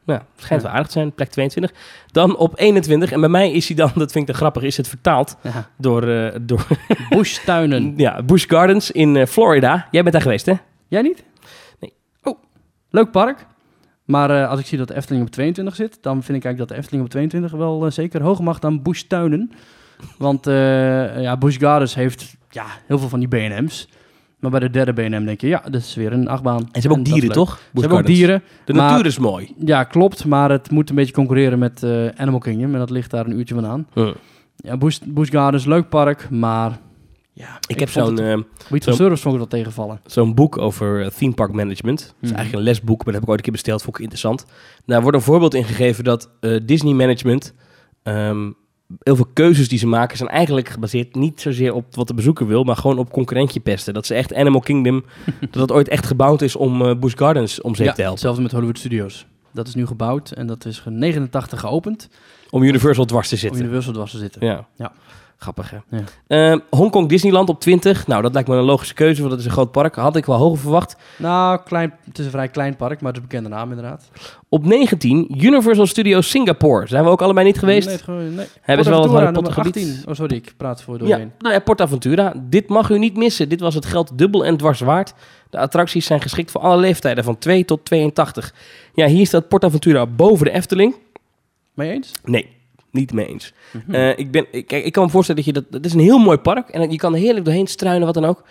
[0.06, 0.68] Nou schijnt Ja.
[0.68, 1.12] wel aardig te zijn.
[1.14, 1.72] Plek 22.
[2.12, 3.12] Dan op 21.
[3.12, 5.70] En bij mij is hij dan, dat vind ik te grappig, is het vertaald Ja.
[5.78, 6.68] door, eh, door
[7.10, 7.94] Bushtuinen.
[7.98, 9.88] ja, Busch Gardens in eh, Florida.
[9.92, 10.54] Jij bent daar geweest, hè?
[10.88, 11.24] Jij niet?
[11.80, 11.94] Nee.
[12.24, 12.40] Oh,
[12.90, 13.46] leuk park.
[14.06, 16.58] Maar eh, als ik zie dat de Efteling op 22 zit, dan vind ik eigenlijk
[16.58, 19.52] dat de Efteling op 22 wel zeker hoger mag dan Bushtuinen.
[20.18, 23.88] Want eh ja, Busch Gardens heeft ja, heel veel van die B&M's.
[24.40, 26.60] Maar bij de derde B&M denk je, ja, dat is weer een achtbaan.
[26.60, 27.58] En ze hebben ook dieren, toch?
[27.74, 28.44] Ze hebben ook dieren.
[28.66, 29.54] De maar- natuur is mooi.
[29.66, 30.26] Ja, klopt.
[30.26, 32.74] Maar het moet een beetje concurreren met eh, Animal Kingdom.
[32.74, 33.88] En dat ligt daar een uurtje vandaan.
[33.94, 34.12] Hm.
[34.56, 36.30] Ja, Busch, Busch Gardens, leuk park.
[36.30, 36.80] Maar
[37.34, 40.00] ja, Ik, heb zo'n iets van service vond ik dat tegenvallen.
[40.06, 42.00] zo'n boek over eh, theme park management.
[42.00, 42.36] Dat is Mhm.
[42.38, 43.82] eigenlijk een lesboek, maar dat heb ik ooit een keer besteld.
[43.82, 44.46] Vond ik interessant.
[44.86, 47.54] Daar wordt een voorbeeld in gegeven dat eh, Disney management...
[48.04, 48.52] ehm,
[49.00, 52.48] heel veel keuzes die ze maken zijn eigenlijk gebaseerd niet zozeer op wat de bezoeker
[52.48, 53.94] wil, maar gewoon op concurrentje pesten.
[53.94, 55.04] Dat ze echt Animal Kingdom,
[55.42, 58.12] dat dat ooit echt gebouwd is om eh Busch Gardens om zeep Ja, te helpen.
[58.12, 59.26] hetzelfde met Hollywood Studios.
[59.52, 62.10] Dat is nu gebouwd en dat is ge- 89 geopend.
[62.50, 63.62] Om Universal dwars te Om zitten.
[63.62, 64.46] Universal dwars te zitten.
[64.46, 64.68] Ja.
[64.76, 64.92] Ja.
[65.38, 65.78] Grappig, hè?
[65.98, 66.52] Ja.
[66.52, 68.08] Eh, Hongkong Disneyland op 20.
[68.08, 69.96] Nou, dat lijkt me een logische keuze, want dat is een groot park.
[69.96, 70.96] Had ik wel hoger verwacht.
[71.18, 74.10] Nou, klein, het is een vrij klein park, maar het is een bekende naam inderdaad.
[74.50, 76.88] Op 19, Universal Studios Singapore.
[76.88, 77.88] Zijn we ook allebei niet geweest?
[77.88, 78.46] Nee, gewoon, nee.
[78.62, 79.96] Hebben ze wel wat Port Harry Aventura, Potter nummer gebied?
[80.04, 80.10] 18.
[80.10, 81.32] Oh, sorry, ik praat voor Ja, doorheen.
[81.40, 82.34] nou ja, PortAventura.
[82.38, 83.50] Dit mag u niet missen.
[83.50, 85.14] Dit was het geld dubbel en dwars waard.
[85.50, 88.54] De attracties zijn geschikt voor alle leeftijden, van 2 tot 82.
[88.94, 90.96] Ja, hier staat PortAventura boven de Efteling.
[91.74, 92.12] Mee eens?
[92.24, 92.55] Nee,
[92.96, 93.54] niet mee eens.
[93.72, 93.96] Mhm.
[93.96, 95.72] Eh, ik, ben, ik, kijk, ik kan me voorstellen dat je dat...
[95.72, 98.26] Het is een heel mooi park en je kan er heerlijk doorheen struinen, wat dan
[98.26, 98.44] ook.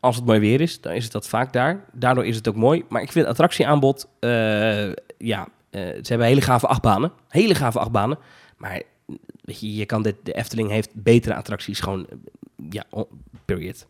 [0.00, 1.84] Als het mooi weer is, dan is het dat vaak daar.
[1.92, 2.84] Daardoor is het ook mooi.
[2.88, 4.08] Maar ik vind het attractieaanbod...
[4.20, 7.12] eh, ja, eh, ze hebben hele gave achtbanen.
[7.28, 8.18] Hele gave achtbanen.
[8.56, 8.82] Maar
[9.40, 11.80] weet je, je kan dit, de Efteling heeft betere attracties.
[11.80, 12.06] Gewoon,
[12.70, 12.84] ja,
[13.44, 13.86] period.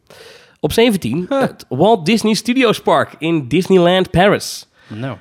[0.60, 4.68] Op 17, het Walt Disney Studios Park in Disneyland Paris.
[4.86, 5.16] Nou,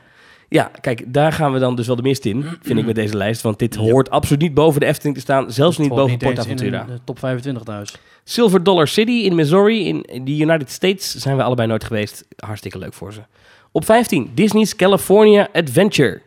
[0.49, 3.17] Ja, kijk, daar gaan we dan dus wel de mist in, vind ik met deze
[3.17, 3.41] lijst.
[3.41, 5.51] Want dit hoort absoluut niet boven de Efteling te staan.
[5.51, 6.81] Zelfs niet boven eens in PortAventura.
[6.81, 7.97] een, eh, top 25 thuis.
[8.23, 12.25] Silver Dollar City in Missouri, in de United States, zijn we allebei nooit geweest.
[12.35, 13.21] Hartstikke leuk voor ze.
[13.71, 16.21] Op 15, Disney's California Adventure.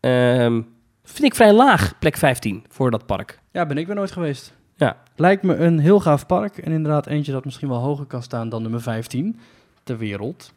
[0.00, 0.60] Ehm,
[1.04, 3.38] vind ik vrij laag, plek 15, voor dat park.
[3.52, 4.54] Ja, ben ik weer nooit geweest.
[4.76, 4.96] Ja.
[5.16, 6.58] Lijkt me een heel gaaf park.
[6.58, 9.38] En inderdaad eentje dat misschien wel hoger kan staan dan nummer 15
[9.84, 10.52] ter wereld.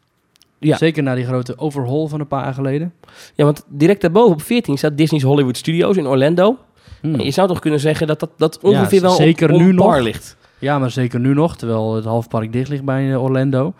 [0.59, 0.77] Ja.
[0.77, 2.93] Zeker na die grote overhaul van een paar jaar geleden.
[3.35, 6.57] Ja, want direct daarboven op 14 staat Disney's Hollywood Studios in Orlando.
[7.01, 7.15] Hmm.
[7.15, 9.61] En je zou toch kunnen zeggen dat dat, dat Ja, ongeveer wel zeker op, op
[9.61, 9.99] nu nog.
[9.99, 10.37] ligt.
[10.59, 13.73] Ja, maar zeker nu nog, terwijl het halfpark dicht ligt bij eh, Orlando.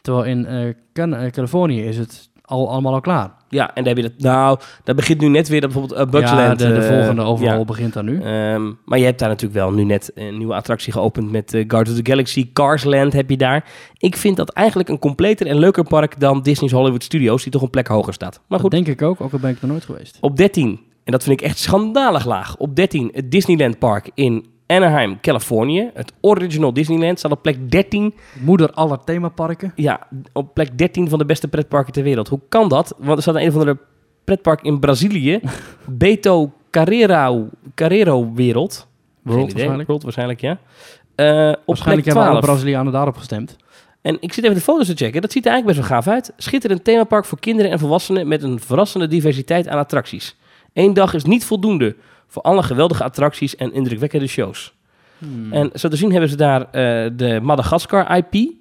[0.00, 3.30] Terwijl in eh, Can- eh, Californië is het al, allemaal al klaar.
[3.48, 4.18] Ja, en daar heb je dat.
[4.18, 6.60] Nou, daar begint nu net weer dat bijvoorbeeld uh, Bugsland.
[6.60, 7.64] ja, de, de eh, volgende overhaul ja.
[7.64, 8.22] begint daar nu.
[8.22, 11.64] Ehm, maar je hebt daar natuurlijk wel nu net een nieuwe attractie geopend met eh
[11.66, 12.52] Guardians of the Galaxy.
[12.52, 13.64] Carsland heb je daar.
[13.96, 17.62] Ik vind dat eigenlijk een completer en leuker park dan Disney's Hollywood Studios, die toch
[17.62, 18.34] een plek hoger staat.
[18.34, 20.18] Maar dat goed, denk ik ook, ook al ben ik er nooit geweest.
[20.20, 22.56] op 13, en dat vind ik echt schandalig laag.
[22.56, 25.90] Op 13 het Disneyland Park in Anaheim, Californië.
[25.94, 28.14] Het original Disneyland staat op plek 13.
[28.40, 29.72] Moeder aller themaparken.
[29.76, 32.28] Ja, op plek 13 van de beste pretparken ter wereld.
[32.28, 32.94] Hoe kan dat?
[32.98, 33.78] Want er staat een of andere
[34.24, 35.40] pretpark in Brazilië.
[35.86, 38.86] Beto Carrero, Carrero Wereld.
[39.22, 39.52] World idee.
[39.52, 39.88] waarschijnlijk.
[39.88, 40.50] World waarschijnlijk, ja.
[40.50, 42.44] Eh, op Waarschijnlijk plek hebben alle 12.
[42.44, 43.56] Brazilianen daarop gestemd.
[44.02, 45.20] En ik zit even de foto's te checken.
[45.20, 46.32] Dat ziet er eigenlijk best wel gaaf uit.
[46.36, 50.36] Schitterend themapark voor kinderen en volwassenen met een verrassende diversiteit aan attracties.
[50.72, 51.96] Eén dag is niet voldoende
[52.32, 54.74] voor alle geweldige attracties en indrukwekkende shows.
[55.18, 55.52] Hmm.
[55.52, 58.52] En zo te zien hebben ze daar eh, de Madagaskar IP.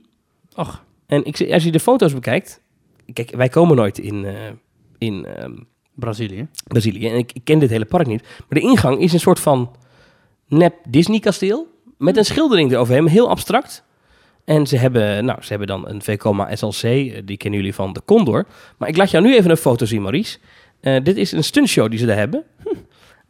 [0.54, 2.62] Ach, En ik, als je de foto's bekijkt...
[3.14, 4.34] Kijk, wij komen nooit in, eh,
[4.98, 5.52] in ehm,
[5.94, 6.48] Brazilië.
[6.68, 7.10] Brazilië.
[7.10, 8.22] En ik, ik ken dit hele park niet.
[8.22, 9.76] Maar de ingang is een soort van
[10.48, 11.68] nep Disney-kasteel.
[11.98, 13.84] Met een schildering eroverheen, heel abstract.
[14.46, 17.94] En ze hebben, nou, ze hebben dan een Vekoma SLC, eh, die kennen jullie van
[17.94, 18.46] de Condor.
[18.78, 20.38] Maar ik laat jou nu even een foto zien, Maurice.
[20.82, 22.44] Dit is een stuntshow die ze daar hebben.
[22.64, 22.70] Hm.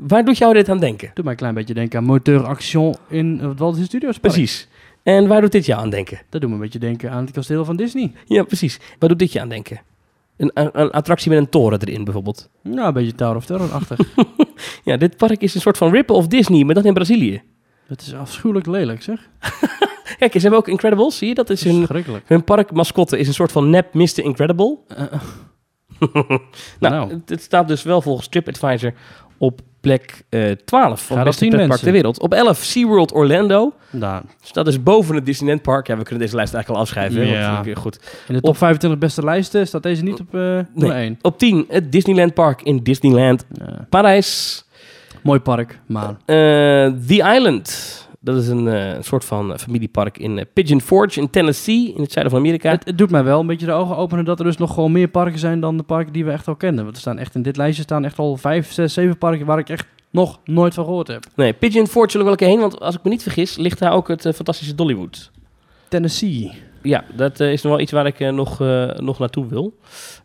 [0.08, 1.12] Waar doet jou dit aan denken?
[1.14, 4.34] Doe mij een klein beetje denken aan Moteur Action in het Walt Disney Studios Park.
[4.34, 4.68] Precies.
[5.04, 6.22] En waar doet dit jou aan denken?
[6.30, 8.12] Dat doet me een beetje denken aan het kasteel van Disney.
[8.26, 8.80] Ja, precies.
[9.00, 9.82] Waar doet dit je aan denken?
[10.38, 12.50] Een, een, attractie met een toren erin bijvoorbeeld.
[12.64, 14.00] Nou, een beetje Tower of Terror-achtig.
[14.84, 17.42] Ja, dit park is een soort van rip of Disney, maar dan in Brazilië.
[17.88, 19.30] Het is afschuwelijk lelijk, zeg.
[20.20, 21.34] Kijk, ze hebben ook Incredibles, zie je?
[21.34, 21.88] Dat is hun,
[22.26, 24.20] hun parkmascotte is een soort van nep Mr.
[24.24, 24.78] Incredible.
[24.88, 25.22] Eh, eh,
[26.80, 27.10] Nou, Nou.
[27.10, 28.94] Het, het staat dus wel volgens TripAdvisor
[29.38, 31.80] op plek eh 12 van dat het beste mensen.
[31.84, 32.20] ter wereld.
[32.20, 33.74] Op 11 SeaWorld Orlando.
[33.90, 35.88] nou, Dus dat is boven het Disneyland Park.
[35.88, 37.28] Ja, we kunnen deze lijst eigenlijk al afschrijven.
[37.28, 37.64] Ja.
[37.66, 38.00] eh, goed.
[38.28, 40.40] in de top 25 beste lijsten staat deze niet op eh
[40.74, 41.18] nummer 1.
[41.22, 43.46] Op 10 het Disneyland Park in Disneyland
[43.90, 44.64] Parijs.
[45.24, 46.36] mooi park, maar Eh,
[47.08, 48.00] The Island.
[48.24, 52.02] Dat is een eh, soort van eh, familiepark in eh, Pigeon Forge in Tennessee, in
[52.02, 52.72] het zuiden van Amerika.
[52.72, 54.92] het, het doet mij wel een beetje de ogen openen dat er dus nog gewoon
[54.92, 56.84] meer parken zijn dan de parken die we echt al kennen.
[56.84, 59.60] Want er staan echt in dit lijstje staan echt al 5, 6, 7 parken waar
[59.60, 61.26] ik echt nog nooit van gehoord heb.
[61.36, 63.58] Nee, Pigeon Forge zullen we wel een keer heen, want als ik me niet vergis,
[63.58, 65.32] ligt daar ook het fantastische Dollywood.
[65.88, 66.52] Tennessee.
[66.82, 68.60] Ja, dat is nog wel iets waar ik nog,
[68.98, 69.78] nog naartoe wil.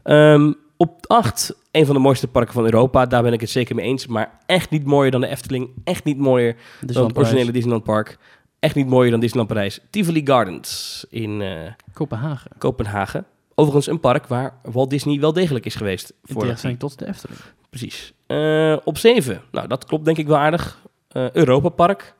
[0.02, 3.06] Ehm, op 8, een van de mooiste parken van Europa.
[3.06, 4.06] Daar ben ik het zeker mee eens.
[4.06, 5.70] Maar echt niet mooier dan de Efteling.
[5.84, 7.52] Echt niet mooier dan het originele Parijs.
[7.52, 8.18] Disneyland Park.
[8.58, 9.80] Echt niet mooier dan Disneyland Parijs.
[9.90, 12.50] Tivoli Gardens in eh, Kopenhagen.
[12.58, 13.26] Kopenhagen.
[13.54, 16.10] Overigens een park waar Walt Disney wel degelijk is geweest.
[16.10, 17.38] In Voor tegenstelling tot de Efteling.
[17.70, 18.12] Precies.
[18.26, 20.78] Eh, op 7, nou dat klopt denk ik wel aardig.
[21.08, 22.14] Eh, Europa Park.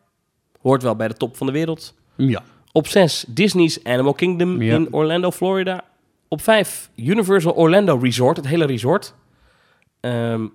[0.60, 1.94] Hoort wel bij de top van de wereld.
[2.16, 2.42] Ja.
[2.72, 4.74] Op 6 Disney's Animal Kingdom Ja.
[4.74, 5.84] in Orlando, Florida.
[6.36, 9.14] Op 5 Universal Orlando Resort, het hele resort.
[10.00, 10.46] Ehm,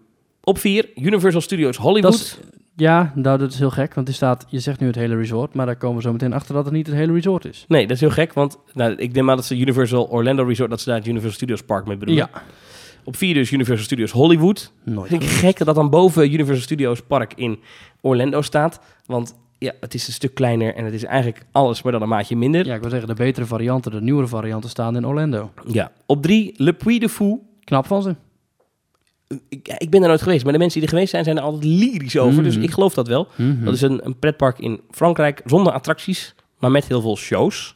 [0.44, 2.12] op 4 Universal Studios Hollywood.
[2.12, 2.38] Dat is,
[2.76, 5.54] ja, nou, dat is heel gek, want er staat, je zegt nu het hele resort,
[5.54, 7.66] maar daar komen we zo meteen achter dat het niet het hele resort is.
[7.68, 10.70] Nee, dat is heel gek, want nou, ik denk maar dat ze Universal Orlando Resort,
[10.70, 12.30] dat ze daar het Universal Studios Park mee bedoelen.
[12.34, 12.42] Ja.
[13.04, 14.74] Op 4 dus Universal Studios Hollywood.
[14.84, 15.10] Nooit.
[15.10, 17.60] Vind ik gek dat dat dan boven Universal Studios Park in
[18.02, 18.80] Orlando staat.
[19.06, 22.08] Want ja, het is een stuk kleiner en het is eigenlijk alles, maar dan een
[22.08, 22.66] maatje minder.
[22.66, 25.52] Ja, ik wil zeggen, de betere varianten, de nieuwere varianten staan in Orlando.
[25.68, 25.92] Ja.
[26.06, 27.40] Op 3 Le Puy de Fou.
[27.64, 28.16] Knap van ze.
[29.50, 31.38] Ik, ja, ik ben daar nooit geweest, maar de mensen die er geweest zijn, zijn
[31.38, 32.34] er altijd lyrisch over.
[32.34, 32.44] Mhm.
[32.44, 33.28] Dus ik geloof dat wel.
[33.36, 33.64] Mhm.
[33.64, 37.76] Dat is een, een pretpark in Frankrijk zonder attracties, maar met heel veel shows.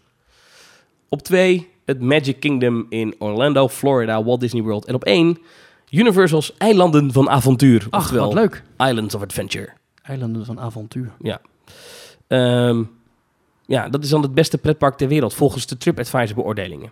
[1.09, 4.85] Op 2 het Magic Kingdom in Orlando, Florida, Walt Disney World.
[4.85, 5.37] En op 1
[5.89, 7.87] Universal's Eilanden van Avontuur.
[7.89, 8.63] Ach, oftewel wat leuk.
[8.77, 9.69] Islands of Adventure.
[10.01, 11.11] Eilanden van avontuur.
[12.27, 12.83] Ehm,
[13.65, 16.91] ja, dat is dan het beste pretpark ter wereld volgens de TripAdvisor beoordelingen.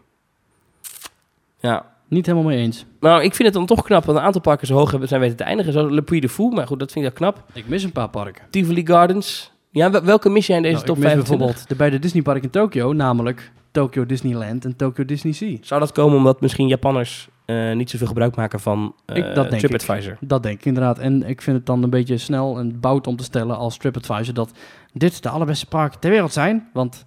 [1.60, 2.86] Ja, Niet helemaal mee eens.
[3.00, 5.22] nou, ik vind het dan toch knap, want een aantal parken zo hoog hebben zijn
[5.22, 5.74] weten te eindigen.
[5.74, 7.44] Zoals Le Puy de Fou, maar goed, dat vind ik wel knap.
[7.54, 8.44] Ik mis een paar parken.
[8.50, 9.52] Tivoli Gardens.
[9.70, 11.38] Ja, wel- welke mis jij in deze Nou, top ik mis 25?
[11.40, 15.58] bijvoorbeeld de beide Disneyparken in Tokio, namelijk Tokyo Disneyland en Tokyo Disney Sea.
[15.62, 19.50] Zou dat komen omdat misschien Japanners eh, niet zoveel gebruik maken van eh Ik- dat
[19.50, 20.18] denk TripAdvisor?
[20.20, 21.00] Dat denk ik inderdaad.
[21.00, 24.34] En ik vind het dan een beetje snel en bout om te stellen als TripAdvisor
[24.34, 24.52] dat
[24.94, 26.70] dit de allerbeste parken ter wereld zijn.
[26.74, 27.06] Want...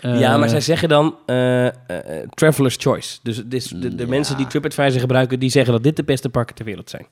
[0.00, 3.18] eh, ja, maar zij zeggen dan eh, eh, eh, Traveler's Choice.
[3.22, 4.06] Dus de, de Ja.
[4.08, 7.06] mensen die TripAdvisor gebruiken, die zeggen dat dit de beste parken ter wereld zijn.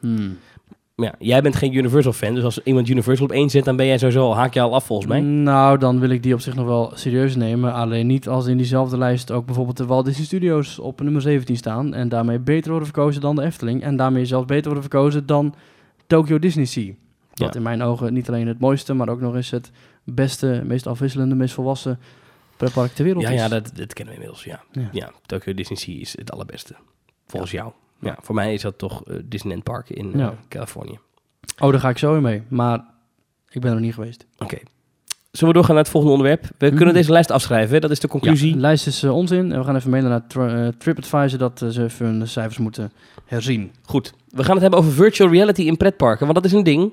[0.00, 0.38] hmm.
[0.94, 3.76] Maar ja, jij bent geen Universal fan, dus als iemand Universal op één zet, dan
[3.76, 5.20] ben jij sowieso al, haak je al af volgens mij.
[5.20, 7.72] Nou, dan wil ik die op zich nog wel serieus nemen.
[7.72, 11.56] Alleen niet als in diezelfde lijst ook bijvoorbeeld de Walt Disney Studios op nummer 17
[11.56, 11.94] staan.
[11.94, 13.82] En daarmee beter worden verkozen dan de Efteling.
[13.82, 15.54] En daarmee zelfs beter worden verkozen dan
[16.06, 16.92] Tokyo Disney Sea.
[17.34, 17.54] Wat Ja.
[17.54, 19.70] in mijn ogen niet alleen het mooiste, maar ook nog eens het
[20.04, 21.98] beste, meest afwisselende, meest volwassen
[22.56, 23.40] pretpark ter wereld Ja, is.
[23.40, 24.62] ja dat, dat kennen we inmiddels, ja.
[24.72, 24.88] Ja.
[24.92, 26.74] Ja, Tokyo Disney Sea is het allerbeste,
[27.26, 27.72] volgens jou.
[28.00, 30.34] Ja, voor mij is dat toch eh, Disneyland Park in eh, Ja.
[30.48, 30.98] Californië.
[31.58, 32.42] Oh, daar ga ik zo in mee.
[32.48, 32.84] Maar
[33.48, 34.26] ik ben er nog niet geweest.
[34.38, 34.56] Oké.
[35.30, 36.50] Zullen we doorgaan naar het volgende onderwerp?
[36.58, 36.76] We Mhm.
[36.76, 37.80] kunnen deze lijst afschrijven, hè?
[37.80, 38.48] dat is de conclusie.
[38.48, 39.52] Ja, de lijst is eh, onzin.
[39.52, 42.92] En we gaan even mailen naar Tri- TripAdvisor dat ze even hun cijfers moeten
[43.24, 43.72] herzien.
[43.82, 46.92] Goed, we gaan het hebben over virtual reality in pretparken, want dat is een ding.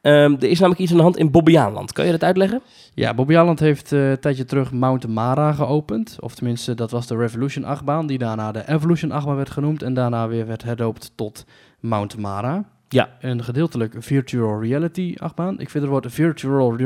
[0.00, 1.92] Ehm, er is namelijk iets aan de hand in Bobbejaanland.
[1.92, 2.60] Kan je dat uitleggen?
[2.94, 6.16] Ja, Bobby Aland heeft eh, een tijdje terug Mount Mara geopend.
[6.20, 9.82] Of tenminste, dat was de Revolution achtbaan, die daarna de Evolution achtbaan werd genoemd.
[9.82, 11.44] En daarna weer werd herdoopt tot
[11.80, 12.64] Mount Mara.
[12.88, 13.08] Ja.
[13.20, 15.52] Een gedeeltelijk virtual reality achtbaan.
[15.60, 16.76] Ik vind het woord virtual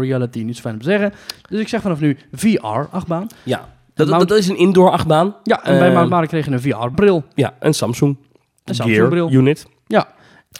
[0.00, 1.12] reality niet zo fijn om te zeggen.
[1.48, 3.26] Dus ik zeg vanaf nu VR achtbaan.
[3.42, 3.68] Ja.
[3.94, 5.34] Dat, Mount- dat is een indoor achtbaan.
[5.42, 7.24] Ja, en bij Mount Mara kreeg je een VR-bril.
[7.34, 8.16] Ja, een Samsung.
[8.16, 9.30] Een Gear Samsung-bril.
[9.30, 9.66] unit.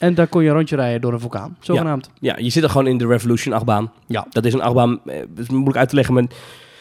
[0.01, 2.11] En daar kon je een rondje rijden door een vulkaan, zogenaamd.
[2.20, 3.93] Ja, je zit er gewoon in de Revolution achtbaan.
[4.07, 4.26] Ja.
[4.30, 6.22] Dat is een achtbaan, eh, dat is moeilijk uit te leggen, maar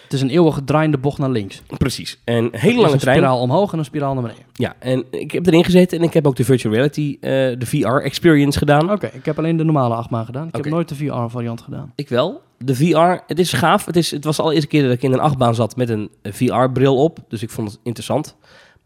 [0.03, 1.61] Het is een eeuwige draaiende bocht naar links.
[1.77, 2.19] precies.
[2.23, 3.17] En een hele lange een trein.
[3.17, 4.43] spiraal omhoog en een spiraal naar beneden.
[4.53, 7.65] Ja, en ik heb erin gezeten en ik heb ook de virtual reality, eh, de
[7.65, 8.91] VR experience gedaan.
[8.91, 10.47] Oké, ik heb alleen de normale achtbaan gedaan.
[10.47, 11.91] Ik heb nooit de VR-variant gedaan.
[11.95, 12.41] Ik wel.
[12.57, 13.85] De VR, het is gaaf.
[13.85, 15.89] Het, is, het was al de eerste keer dat ik in een achtbaan zat met
[15.89, 17.19] een VR-bril op.
[17.27, 18.35] Dus ik vond het interessant.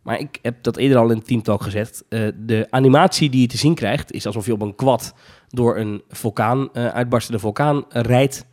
[0.01, 2.03] Maar ik heb dat eerder al in het teamtalk gezegd.
[2.09, 5.13] Eh, de animatie die je te zien krijgt, is alsof je op een quad
[5.47, 8.45] door een vulkaan, eh uitbarstende vulkaan rijdt.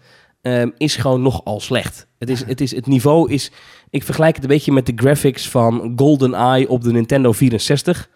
[0.42, 2.07] ehm, is gewoon nogal slecht.
[2.18, 3.51] Het, is, het, is, het niveau is...
[3.90, 8.09] Ik vergelijk het een beetje met de graphics van GoldenEye op de Nintendo 64.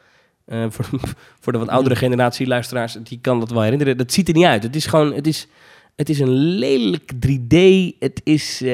[0.45, 0.87] Eh, voor,
[1.41, 3.97] voor de wat oudere generatie luisteraars, die kan dat wel herinneren.
[3.97, 4.63] Dat ziet er niet uit.
[4.63, 5.15] Het is gewoon...
[5.15, 5.49] Het is,
[5.97, 7.57] het is een lelijk 3D.
[7.99, 8.63] Het is...
[8.63, 8.71] eh,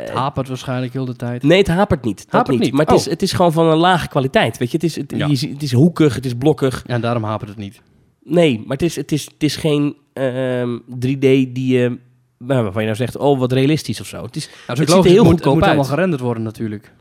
[0.00, 1.42] Het hapert waarschijnlijk heel de tijd.
[1.42, 2.16] Nee, het hapert niet.
[2.18, 2.60] Dat Hapert niet.
[2.60, 2.72] niet?
[2.72, 3.10] Maar het, is, Oh.
[3.12, 4.58] het is gewoon van een lage kwaliteit.
[4.58, 5.26] Weet je, het is, het, Ja.
[5.26, 6.82] je ziet- het is hoekig, het is blokkig.
[6.86, 7.80] Ja, en daarom hapert het niet.
[8.24, 11.18] Nee, maar het is, het is, het is geen ehm, 3D
[11.52, 11.98] die je...
[12.38, 14.22] nou, waarvan je nou zegt, oh, wat realistisch of zo.
[14.22, 15.72] Het is, Nou, Het het ziet er heel moet, goedkoop het moet uit.
[15.72, 16.92] allemaal gerenderd worden natuurlijk.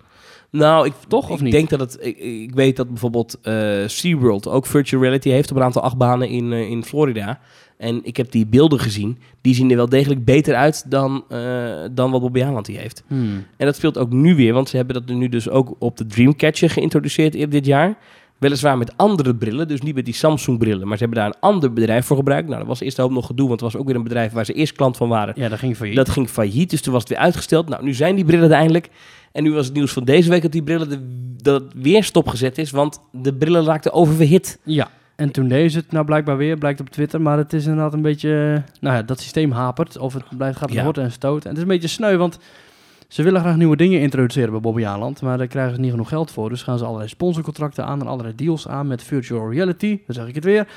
[0.52, 1.52] nou, ik, Toch, of ik niet?
[1.52, 1.98] denk dat het...
[2.02, 6.30] Ik, ik weet dat bijvoorbeeld eh SeaWorld ook virtual reality heeft op een aantal achtbanen
[6.30, 7.40] in, eh, in Florida.
[7.78, 9.18] En ik heb die beelden gezien.
[9.42, 11.40] Die zien er wel degelijk beter uit dan, eh,
[11.92, 13.04] dan wat Bobby Haaland die heeft.
[13.08, 13.46] Hmm.
[13.58, 16.06] En dat speelt ook nu weer, want ze hebben dat nu dus ook op de
[16.06, 17.98] Dreamcatcher geïntroduceerd eerder dit jaar.
[18.38, 20.88] Weliswaar met andere brillen, dus niet met die Samsung-brillen.
[20.88, 22.48] Maar ze hebben daar een ander bedrijf voor gebruikt.
[22.48, 24.32] Nou, dat was eerst een hoop nog gedoe, want het was ook weer een bedrijf
[24.32, 25.34] waar ze eerst klant van waren.
[25.38, 25.96] Ja, dat ging je.
[25.96, 27.70] Dat ging failliet, dus toen was het weer uitgesteld.
[27.70, 28.90] Nou, nu zijn die brillen eindelijk.
[29.32, 31.00] En nu was het nieuws van deze week dat die brillen de,
[31.42, 34.60] dat weer stopgezet is, want de brillen raakten oververhit.
[34.64, 37.22] Ja, en toen deze het nou blijkbaar weer, blijkt op Twitter.
[37.22, 38.54] Maar het is inderdaad een beetje...
[38.66, 39.98] eh, Nou ja, dat systeem hapert.
[39.98, 40.84] Of het blijft, gaat Ja.
[40.84, 41.44] horten en stoten.
[41.44, 42.40] En het is een beetje sneu, want...
[43.08, 46.10] Ze willen graag nieuwe dingen introduceren bij Bobby Aland, maar daar krijgen ze niet genoeg
[46.10, 46.50] geld voor.
[46.50, 50.00] Dus gaan ze allerlei sponsorcontracten aan en allerlei deals aan met virtual reality.
[50.06, 50.68] Dan zeg ik het weer.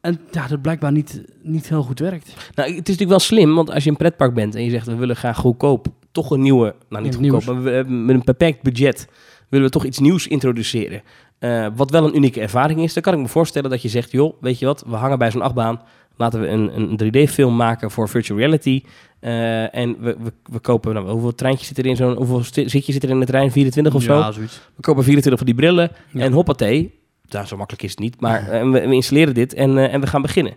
[0.00, 2.26] En ja, dat blijkbaar niet, niet heel goed werkt.
[2.54, 4.86] Nou, het is natuurlijk wel slim, want als je een pretpark bent en je zegt
[4.86, 7.44] we willen graag goedkoop toch een nieuwe, nou niet goedkoop, nieuws.
[7.46, 9.08] maar we met een beperkt budget
[9.48, 11.02] willen we toch iets nieuws introduceren.
[11.38, 14.10] Eh, wat wel een unieke ervaring is, dan kan ik me voorstellen dat je zegt,
[14.10, 15.80] joh, weet je wat, we hangen bij zo'n achtbaan,
[16.16, 18.82] laten we een, een 3D-film maken voor virtual reality.
[19.20, 22.84] Eh, en we, we, we kopen, nou, hoeveel treintjes zit er in zo'n, hoeveel zitjes
[22.86, 24.18] zit er in de trein, 24 of zo?
[24.18, 24.60] Ja, zoiets.
[24.74, 26.20] We kopen 24 van die brillen Ja.
[26.20, 26.98] en hoppatee.
[27.28, 30.06] Nou, zo makkelijk is het niet, maar eh, we, we installeren dit en, en we
[30.06, 30.54] gaan beginnen.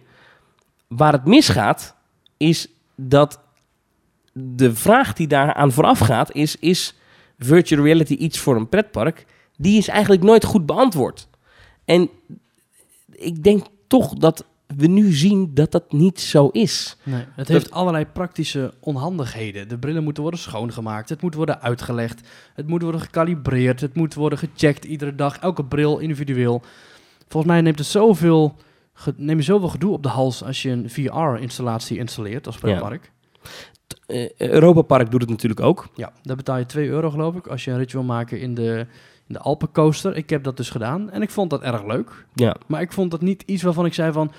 [0.87, 1.95] Waar het misgaat,
[2.37, 3.39] is dat
[4.33, 6.95] de vraag die daaraan vooraf gaat, is, is
[7.39, 9.25] virtual reality iets voor een pretpark?
[9.61, 11.27] Die is eigenlijk nooit goed beantwoord.
[11.85, 12.09] En
[13.11, 14.45] ik denk toch dat
[14.75, 16.97] we nu zien dat dat niet zo is.
[17.03, 19.67] Nee, het heeft allerlei praktische onhandigheden.
[19.67, 24.13] De brillen moeten worden schoongemaakt, het moet worden uitgelegd, het moet worden gekalibreerd, het moet
[24.13, 26.61] worden gecheckt iedere dag, elke bril individueel.
[27.27, 28.55] Volgens mij neemt het zoveel,
[29.15, 33.11] neem je zoveel gedoe op de hals als je een VR-installatie installeert als pretpark.
[34.07, 35.87] Eh Europa Park doet het natuurlijk ook.
[35.95, 36.11] Ja.
[36.21, 38.87] daar betaal je 2 euro geloof ik als je een rit wil maken in de,
[39.29, 40.15] de Alpencoaster.
[40.17, 42.25] Ik heb dat dus gedaan en ik vond dat erg leuk.
[42.33, 42.55] Ja.
[42.67, 44.31] Maar ik vond dat niet iets waarvan ik zei van...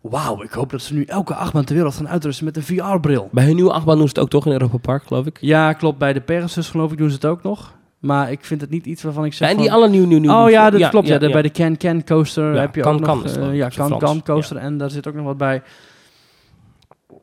[0.00, 3.28] Wauw, ik hoop dat ze nu elke achtbaan ter wereld gaan uitrusten met een VR-bril.
[3.32, 5.38] Bij hun nieuwe achtbaan doen ze het ook toch in Europa Park, geloof ik.
[5.40, 5.98] Ja, klopt.
[5.98, 7.74] Bij de Pegasus geloof ik doen ze het ook nog.
[7.98, 10.32] Maar ik vind het niet iets waarvan ik zeg Zijn die alle nieuw, nieuw, nieuw?
[10.42, 11.06] Oh ja, dat klopt.
[11.08, 13.22] Ja, de- Bij de Can Can Coaster Ja, heb je Can ook nog...
[13.22, 14.56] het eh, ja, Can Can Coaster.
[14.56, 15.62] En daar zit ook nog wat bij.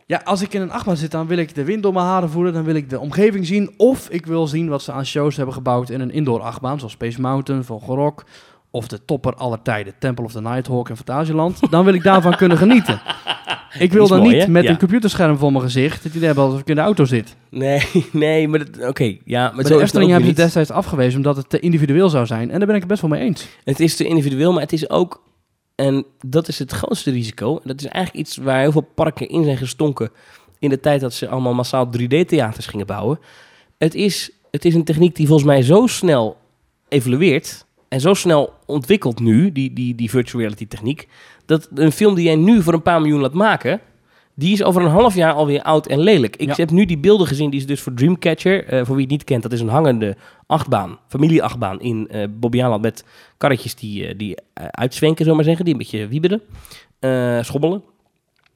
[0.06, 2.30] Ja, als ik in een achtbaan zit, dan wil ik de wind door mijn haren
[2.30, 2.54] voelen.
[2.54, 3.74] Dan wil ik de omgeving zien.
[3.78, 6.78] Of ik wil zien wat ze aan shows hebben gebouwd in een indoor achtbaan.
[6.78, 8.24] Zoals Space Mountain van Gorok.
[8.72, 11.60] Of de topper aller tijden, Temple of the Nighthawk in Fantasieland.
[11.72, 13.01] Dan wil ik daarvan kunnen genieten.
[13.80, 14.49] Ik wil dan mooi, niet hè?
[14.49, 14.70] met Ja.
[14.70, 16.04] een computerscherm voor mijn gezicht.
[16.04, 17.36] Het idee hebben alsof ik in de auto zit.
[17.49, 17.82] Nee,
[18.12, 19.18] nee, maar dat- oké.
[19.26, 22.51] ja, maar de Efteling hebben ze destijds afgewezen omdat het te individueel zou zijn.
[22.51, 23.47] En daar ben ik het best wel mee eens.
[23.64, 25.22] Het is te individueel, maar het is ook...
[25.76, 27.59] En dat is het grootste risico.
[27.63, 30.11] Dat is eigenlijk iets waar heel veel parken in zijn gestonken...
[30.59, 33.19] in de tijd dat ze allemaal massaal 3D-theaters gingen bouwen.
[33.78, 36.38] Het is, het is een techniek die volgens mij zo snel
[36.88, 37.65] evolueert...
[37.88, 41.07] en zo snel ontwikkelt nu, die, die, die virtual reality techniek...
[41.45, 43.82] dat een film die jij nu voor een paar miljoen laat maken...
[44.36, 46.36] Die is over een half jaar alweer oud en lelijk.
[46.36, 46.53] Ik Ja.
[46.55, 48.65] heb nu die beelden gezien, die is dus voor Dreamcatcher.
[48.65, 50.15] eh, voor wie het niet kent, dat is een hangende
[50.47, 52.09] achtbaan, familieachtbaan in
[52.39, 53.05] Bobbejaanland met
[53.38, 54.36] karretjes die, eh, die
[54.71, 56.41] uitzwenken, zullen we maar zeggen, die een beetje wieberen,
[57.45, 57.84] schobbelen.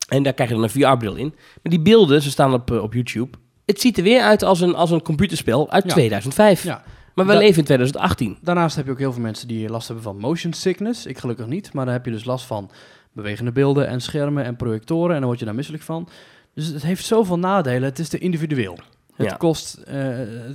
[0.10, 1.28] En daar krijg je dan een VR-bril in.
[1.36, 3.38] Maar die beelden, ze staan op, op YouTube.
[3.66, 5.90] Het ziet er weer uit als een, als een computerspel uit Ja.
[5.90, 6.64] 2005.
[6.64, 6.84] Ja.
[7.16, 8.38] Maar we Da- leven in 2018.
[8.42, 11.06] Daarnaast heb je ook heel veel mensen die last hebben van motion sickness.
[11.06, 12.70] Ik gelukkig niet, maar dan heb je dus last van
[13.12, 15.10] bewegende beelden en schermen en projectoren.
[15.10, 16.10] En dan word je daar misselijk van.
[16.54, 17.84] Dus het heeft zoveel nadelen.
[17.84, 18.80] Het is te individueel.
[19.16, 19.36] Het, Ja.
[19.36, 19.96] kost, eh,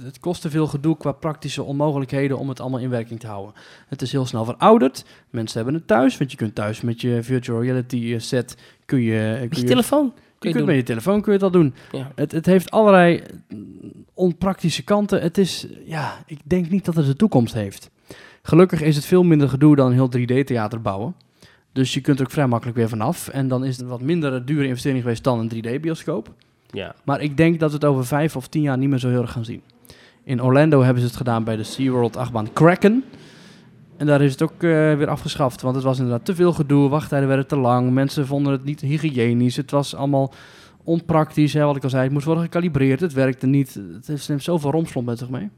[0.05, 3.55] het kost te veel gedoe qua praktische onmogelijkheden om het allemaal in werking te houden.
[3.89, 5.05] Het is heel snel verouderd.
[5.31, 8.57] Mensen hebben het thuis, want je kunt thuis met je virtual reality eh, set...
[8.85, 11.39] Kun je, eh, kun Met je telefoon je je kunt met je telefoon kun je
[11.39, 11.75] dat doen.
[11.93, 12.13] Ja.
[12.15, 15.23] Het, het heeft allerlei mm, onpraktische kanten.
[15.23, 17.91] Het is, ja, ik denk niet dat het de toekomst heeft.
[18.43, 21.15] Gelukkig is het veel minder gedoe dan een heel 3D-theater bouwen.
[21.73, 23.29] Dus je kunt er ook vrij makkelijk weer vanaf.
[23.29, 26.35] En dan is het een wat minder dure investering geweest dan een 3D-bioscoop.
[26.71, 26.95] Ja.
[27.05, 29.21] Maar ik denk dat we het over vijf of tien jaar niet meer zo heel
[29.21, 29.63] erg gaan zien.
[30.25, 33.05] In Orlando hebben ze het gedaan bij de SeaWorld achtbaan Kraken.
[33.97, 36.89] En daar is het ook eh, weer afgeschaft, want het was inderdaad te veel gedoe.
[36.89, 39.57] Wachttijden werden te lang, mensen vonden het niet hygiënisch.
[39.57, 40.33] Het was allemaal
[40.85, 42.03] onpraktisch, hè, wat ik al zei.
[42.03, 43.81] Het moest worden gecalibreerd, het werkte niet.
[44.07, 45.51] Het neemt zoveel romslomp met zich mee.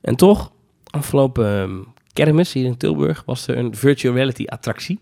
[0.00, 0.52] En toch,
[0.90, 1.78] afgelopen ehm,
[2.12, 4.98] kermis hier in Tilburg was er een virtual reality attractie.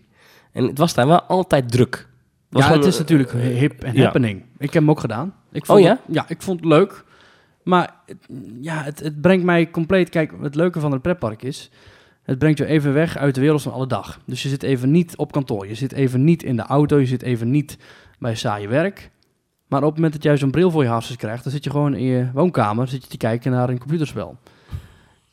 [0.51, 2.07] En het was daar wel altijd druk.
[2.49, 4.03] Was ja, het is natuurlijk hip en ja.
[4.03, 4.41] happening.
[4.57, 5.33] Ik heb hem ook gedaan.
[5.51, 5.91] Ik vond Oh ja?
[5.91, 7.03] Het, ja, ik vond het leuk.
[7.63, 8.27] Maar het-
[8.61, 10.09] ja, het, het brengt mij compleet...
[10.09, 11.69] Kijk, het leuke van het pretpark is...
[12.23, 14.19] Het brengt je even weg uit de wereld van alle dag.
[14.25, 15.67] Dus je zit even niet op kantoor.
[15.67, 16.99] Je zit even niet in de auto.
[16.99, 17.77] Je zit even niet
[18.19, 19.11] bij saaie werk.
[19.67, 21.43] Maar op het moment dat jij zo'n bril voor je hartstikke krijgt...
[21.43, 24.37] dan zit je gewoon in je woonkamer zit je te kijken naar een computerspel.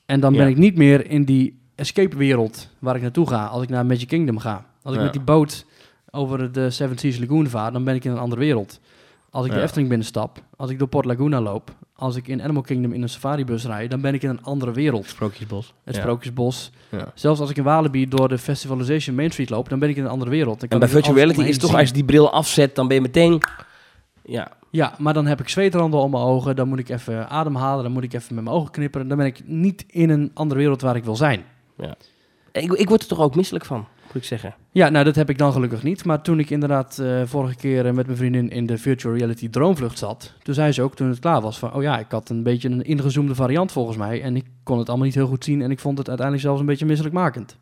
[0.06, 0.48] En dan ben Ja.
[0.48, 3.44] ik niet meer in die escape-wereld waar ik naartoe ga...
[3.46, 4.64] als ik naar Magic Kingdom ga.
[4.86, 5.04] Als ik Ja.
[5.04, 5.64] met die boot
[6.10, 7.72] over de Seven Seas Lagoon vaar...
[7.72, 8.80] dan ben ik in een andere wereld.
[9.30, 9.62] Als ik de Ja.
[9.62, 10.42] Efteling binnenstap...
[10.56, 11.70] als ik door Port Laguna loop...
[11.94, 13.90] als ik in Animal Kingdom in een safaribus rijd...
[13.90, 15.06] dan ben ik in een andere wereld.
[15.06, 15.74] Sprookjesbos.
[15.84, 16.00] Het Ja.
[16.00, 16.70] Sprookjesbos.
[16.90, 17.12] Ja.
[17.14, 20.04] Zelfs als ik in Walibi door de Festivalization Main Street loop, dan ben ik in
[20.04, 20.60] een andere wereld.
[20.60, 22.96] Dan En bij ik virtual reality is toch, als je die bril afzet, dan ben
[22.96, 23.42] je meteen...
[24.24, 27.82] Ja, Ja, maar dan heb ik zweetranden om mijn ogen, dan moet ik even ademhalen,
[27.84, 29.08] dan moet ik even met mijn ogen knipperen.
[29.08, 31.44] Dan ben ik niet in een andere wereld waar ik wil zijn.
[32.52, 33.86] ik, ik word er toch ook misselijk van,
[34.24, 34.54] zeggen.
[34.70, 36.04] Ja, nou dat heb ik dan gelukkig niet.
[36.04, 39.50] Maar toen ik inderdaad eh, vorige keer eh, met mijn vriendin in de virtual reality
[39.50, 42.28] droomvlucht zat, toen zei ze ook toen het klaar was van, oh ja, ik had
[42.28, 44.22] een beetje een ingezoomde variant volgens mij.
[44.22, 46.60] En ik kon het allemaal niet heel goed zien en ik vond het uiteindelijk zelfs
[46.60, 47.56] een beetje misselijkmakend.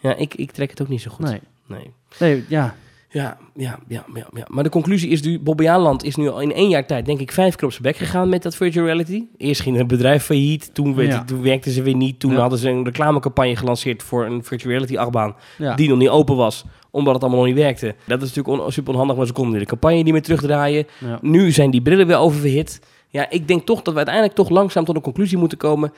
[0.00, 1.26] Ja, ik, ik trek het ook niet zo goed.
[1.26, 1.40] Nee.
[1.66, 1.92] nee.
[2.18, 2.74] Nee, ja.
[3.10, 4.44] Ja, ja, ja, ja, ja.
[4.48, 7.20] Maar de conclusie is nu, Bobby Aanland is nu al in één jaar tijd, denk
[7.20, 9.24] ik, vijf keer op zijn bek gegaan met dat virtual reality.
[9.36, 11.24] Eerst ging het bedrijf failliet, toen, werd, Ja.
[11.24, 12.20] toen werkten ze weer niet.
[12.20, 12.38] Toen Ja.
[12.40, 15.34] hadden ze een reclamecampagne gelanceerd voor een virtual reality achtbaan
[15.76, 17.94] die nog niet open was, omdat het allemaal nog niet werkte.
[18.06, 20.86] Dat is natuurlijk on- super onhandig, maar ze konden de campagne niet meer terugdraaien.
[21.20, 22.80] Nu zijn die brillen weer oververhit.
[23.08, 25.92] Ja, ik denk toch dat we uiteindelijk toch langzaam tot een conclusie moeten komen.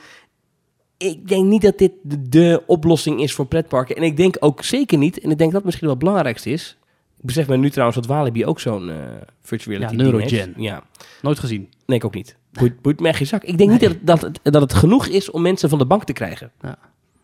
[0.96, 3.96] Ik denk niet dat dit de, de oplossing is voor pretparken.
[3.96, 6.78] En ik denk ook zeker niet, en ik denk dat misschien wel het belangrijkste is.
[7.20, 8.96] Ik besef me nu trouwens dat Walibi ook zo'n eh
[9.42, 10.36] virtual reality Ja, Neurogen.
[10.36, 10.48] heeft.
[10.56, 10.82] Ja,
[11.22, 11.68] Nooit gezien.
[11.86, 12.36] nee, ik ook niet.
[12.52, 13.42] Boeit, boeit me echt geen zak.
[13.44, 16.04] Ik denk niet dat, dat, het, dat het genoeg is om mensen van de bank
[16.04, 16.52] te krijgen.
[16.60, 16.78] Ja.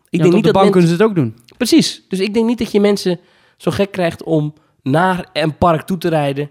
[0.09, 1.35] Ik denk niet de dat bank kunnen ze het ook doen.
[1.57, 2.05] Precies.
[2.07, 3.19] Dus ik denk niet dat je mensen
[3.57, 6.49] zo gek krijgt om naar een park toe te rijden.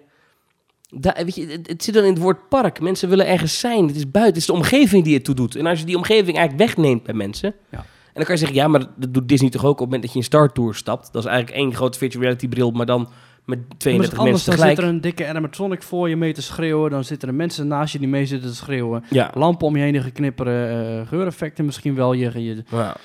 [0.91, 2.81] Daar, weet je, het, het zit dan in het woord park.
[2.81, 3.87] Mensen willen ergens zijn.
[3.87, 4.33] Het is buiten.
[4.33, 5.57] Het is de omgeving die het toe doet.
[5.57, 7.55] En als je die omgeving eigenlijk wegneemt bij mensen.
[7.71, 7.79] Ja.
[7.79, 10.03] En dan kan je zeggen, ja, maar dat doet Disney toch ook op het moment
[10.03, 11.13] dat je in Star Tour stapt.
[11.13, 13.09] Dat is eigenlijk één grote virtual reality bril, maar dan
[13.47, 14.77] met Maar 32 anders mensen dan tegelijk.
[14.77, 16.91] zit er een dikke animatronic voor je mee te schreeuwen.
[16.91, 19.05] Dan zitten er mensen naast je die mee zitten te schreeuwen.
[19.11, 19.31] Ja.
[19.35, 21.01] Lampen om je heen die geknipperen.
[21.01, 22.13] eh, geureffecten misschien wel.
[22.13, 22.63] Je, je...
[22.71, 22.97] Ja.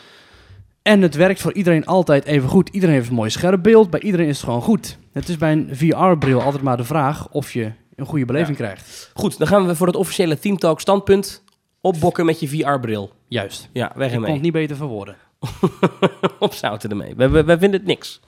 [0.81, 2.69] En het werkt voor iedereen altijd even goed.
[2.69, 3.89] Iedereen heeft een mooi scherp beeld.
[3.89, 4.97] Bij iedereen is het gewoon goed.
[5.13, 9.11] Het is bij een VR-bril altijd maar de vraag of je een goede beleving krijgt.
[9.13, 11.43] Goed, dan gaan we voor het officiële Team Talk standpunt
[11.81, 13.11] opbokken met je VR-bril.
[13.27, 13.69] Juist.
[13.73, 14.33] Ja, weg Ik kon ermee.
[14.33, 15.15] het niet beter verwoorden.
[16.39, 17.15] opzouten ermee.
[17.15, 18.19] Wij, wij, wij vinden het niks.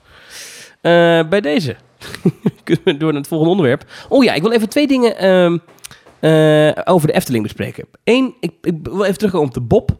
[0.80, 1.76] Eh, bij deze
[2.64, 3.84] kunnen we door naar het volgende onderwerp.
[4.08, 5.58] Oh ja, ik wil even twee dingen ehm,
[6.20, 7.84] eh, over de Efteling bespreken.
[8.04, 9.96] Eén, ik, ik wil even terugkomen op de Bob.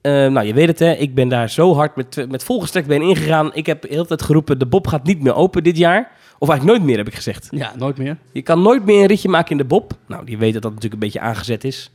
[0.00, 3.02] Eh, nou, je weet het hè, ik ben daar zo hard met, met volgestrekt been
[3.02, 3.54] ingegaan.
[3.54, 6.10] Ik heb de hele tijd geroepen, de Bob gaat niet meer open dit jaar.
[6.38, 7.48] Of eigenlijk nooit meer, heb ik gezegd.
[7.50, 8.16] Ja, nooit meer.
[8.32, 9.92] Je kan nooit meer een ritje maken in de Bob.
[10.06, 11.90] Nou, die weet dat dat natuurlijk een beetje aangezet is.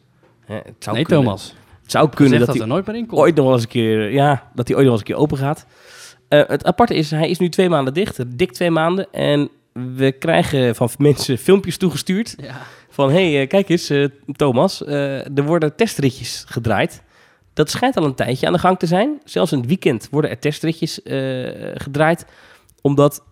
[0.45, 1.55] Hè, het zou nee, kunnen, Thomas.
[1.81, 3.21] Het zou kunnen dat dat hij er nooit meer in komt.
[3.21, 5.15] ooit nog wel eens een keer, ja, dat hij ooit nog wel eens een keer
[5.15, 5.65] open gaat.
[6.27, 9.07] Eh, het aparte is, hij is nu twee maanden dicht, dik twee maanden.
[9.11, 9.49] En
[9.95, 12.61] we krijgen van mensen filmpjes toegestuurd Ja.
[12.89, 17.03] van, hé, hey, eh, kijk eens, eh, Thomas, er worden testritjes gedraaid.
[17.53, 19.21] Dat schijnt al een tijdje aan de gang te zijn.
[19.23, 20.99] Zelfs in het weekend worden er testritjes
[21.73, 22.25] gedraaid,
[22.81, 23.23] omdat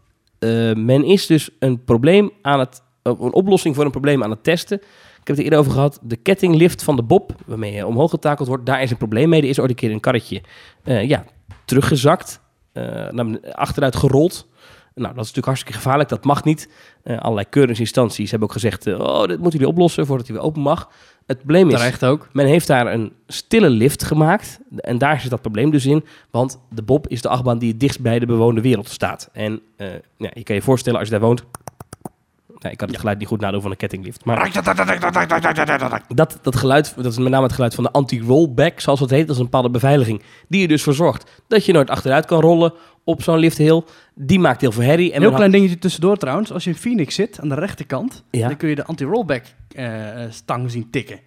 [0.76, 4.78] men is dus een probleem aan het, een oplossing voor een probleem aan het testen.
[5.22, 6.00] Ik heb het er eerder over gehad.
[6.02, 9.42] De kettinglift van de Bob, waarmee je omhoog getakeld wordt, daar is een probleem mee.
[9.42, 10.42] Er is ooit een keer een karretje
[10.84, 11.26] ja,
[11.66, 12.41] teruggezakt,
[12.74, 14.47] naar ben- achteruit gerold.
[14.93, 16.09] Nou, dat is natuurlijk hartstikke gevaarlijk.
[16.09, 16.69] Dat mag niet.
[17.03, 18.88] Eh, allerlei keuringsinstanties hebben ook gezegd...
[18.88, 20.89] eh, oh, dit moeten jullie oplossen voordat hij weer open mag.
[21.26, 21.76] Het probleem is...
[21.76, 22.28] Terecht ook.
[22.34, 24.59] Men heeft daar een stille lift gemaakt.
[24.78, 26.05] En daar zit dat probleem dus in.
[26.32, 29.30] Want de Bob is de achtbaan die het dichtst bij de bewoonde wereld staat.
[29.34, 31.43] En eh, ja, je kan je voorstellen als je daar woont...
[32.62, 34.26] Nee, ik kan het geluid niet goed nadoen van een kettinglift.
[34.26, 34.51] Maar
[36.07, 39.22] dat, dat geluid, dat is met name het geluid van de anti-rollback, zoals het heet.
[39.28, 42.41] Dat is een bepaalde beveiliging die er dus voor zorgt dat je nooit achteruit kan
[42.41, 43.82] rollen op zo'n lifthill.
[44.16, 45.09] Die maakt heel veel herrie.
[45.12, 46.51] En Een heel klein dingetje tussendoor trouwens.
[46.51, 48.47] Als je in Phoenix zit, aan de rechterkant, Ja.
[48.47, 49.43] dan kun je de anti-rollback
[49.76, 49.88] eh,
[50.30, 51.20] stang zien tikken.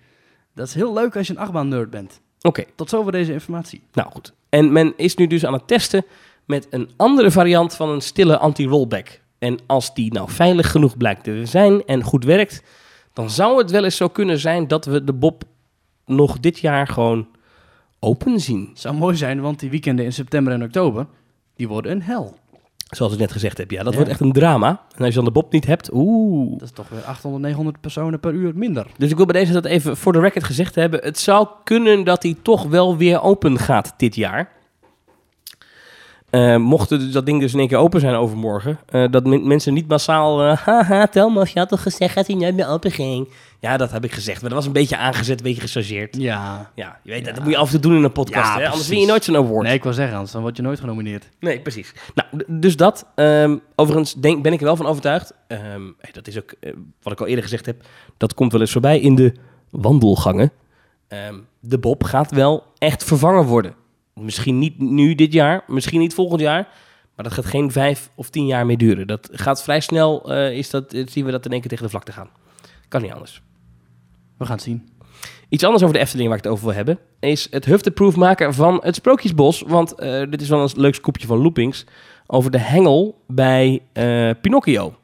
[0.55, 2.21] Dat is heel leuk als je een achtbaan nerd bent.
[2.41, 3.83] Oké, Tot zover deze informatie.
[3.93, 4.33] nou goed.
[4.49, 6.05] En men is nu dus aan het testen
[6.47, 9.21] met een andere variant van een stille anti-rollback.
[9.45, 12.63] En als die nou veilig genoeg blijkt te zijn en goed werkt,
[13.13, 15.43] dan zou het wel eens zo kunnen zijn dat we de Bob
[16.07, 17.27] nog dit jaar gewoon
[17.99, 18.71] open zien.
[18.75, 21.07] Zou mooi zijn, want die weekenden in september en oktober,
[21.57, 22.35] die worden een hel.
[22.89, 23.97] Zoals ik net gezegd heb, ja, dat Ja.
[23.99, 24.69] wordt echt een drama.
[24.69, 26.53] En als je dan de Bob niet hebt, oeh.
[26.53, 28.87] Dat is toch weer 800, 900 personen per uur minder.
[28.99, 31.01] Dus ik wil bij deze dat even voor de record gezegd hebben.
[31.03, 34.53] Het zou kunnen dat hij toch wel weer open gaat dit jaar.
[36.35, 39.47] Eh, mocht het- dat ding dus in één keer open zijn overmorgen, eh, dat men-
[39.47, 42.91] mensen niet massaal, eh, haha, Thomas, je had toch gezegd dat hij nooit meer open
[42.91, 43.29] ging?
[43.61, 46.17] Ja, dat heb ik gezegd, maar dat was een beetje aangezet, een beetje gechargeerd.
[46.17, 46.71] Ja.
[46.75, 48.59] Ja, je weet dat, dat moet je af en toe doen in een podcast, Ja,
[48.61, 48.69] hè?
[48.69, 49.67] anders win je nooit zo'n award.
[49.67, 51.29] Nee, ik wil zeggen, anders dan word je nooit genomineerd.
[51.41, 51.93] Nee, precies.
[52.15, 53.07] Nou, dus dat.
[53.15, 55.33] Ehm, overigens denk, ben ik er wel van overtuigd.
[55.49, 55.83] Ehm,
[56.13, 56.55] dat is ook
[57.03, 57.83] wat ik al eerder gezegd heb.
[58.17, 59.33] Dat komt wel eens voorbij in de
[59.71, 60.53] wandelgangen.
[61.09, 63.75] Ehm, de Bob gaat wel echt vervangen worden.
[64.21, 66.69] Misschien niet nu dit jaar, misschien niet volgend jaar.
[67.15, 69.07] Maar dat gaat geen vijf of tien jaar meer duren.
[69.07, 71.85] Dat gaat vrij snel, eh, is dat, eh, zien we dat in één keer tegen
[71.85, 72.29] de vlakte gaan.
[72.89, 73.43] Kan niet anders.
[74.39, 74.89] We gaan het zien.
[75.49, 78.55] Iets anders over de Efteling waar ik het over wil hebben, is het hufteproof maken
[78.55, 79.63] van het Sprookjesbos.
[79.67, 81.85] Want eh, dit is wel een leuk scoopje van Loopings
[82.27, 83.83] over de hengel bij
[84.41, 84.95] Pinocchio.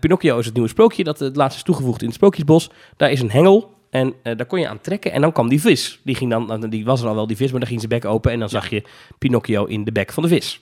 [0.00, 2.70] Pinocchio is het nieuwe sprookje dat het laatst is toegevoegd in het Sprookjesbos.
[2.96, 5.60] Daar is een hengel en eh, daar kon je aan trekken en dan kwam die
[5.60, 6.00] vis.
[6.02, 8.00] Die, ging dan, nou, die was er al wel, die vis, maar dan ging zijn
[8.00, 8.82] bek open en dan zag je
[9.18, 10.60] Pinocchio in de bek van de vis.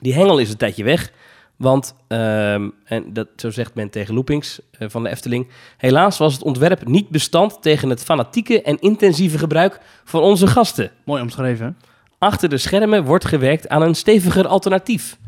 [0.00, 1.12] Die hengel is een tijdje weg,
[1.56, 5.48] want, ehm, en dat, zo zegt men tegen Loopings eh, van de Efteling...
[5.76, 10.90] Helaas was het ontwerp niet bestand tegen het fanatieke en intensieve gebruik van onze gasten.
[11.04, 11.78] Mooi omschreven.
[12.18, 15.18] Achter de schermen wordt gewerkt aan een steviger alternatief.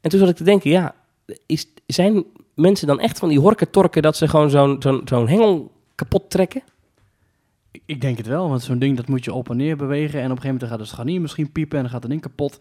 [0.00, 0.94] En toen zat ik te denken, ja,
[1.46, 2.24] is, zijn
[2.54, 6.62] mensen dan echt van die horkentorken dat ze gewoon zo'n zo'n zo'n hengel kapot trekken?
[7.86, 10.18] Ik- denk het wel, want zo'n ding dat moet je op en neer bewegen.
[10.20, 12.22] En op een gegeven moment gaat de scharnier misschien piepen en dan gaat het ding
[12.22, 12.58] kapot.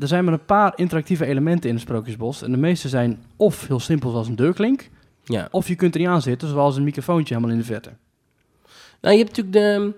[0.00, 2.42] Er zijn maar een paar interactieve elementen in het Sprookjesbos.
[2.42, 4.88] En de meeste zijn of heel simpel zoals een deurklink.
[5.24, 5.48] Ja.
[5.50, 7.90] Of je kunt er niet aan zitten, zoals een microfoontje helemaal in de verte.
[9.00, 9.94] Nou, je hebt natuurlijk de,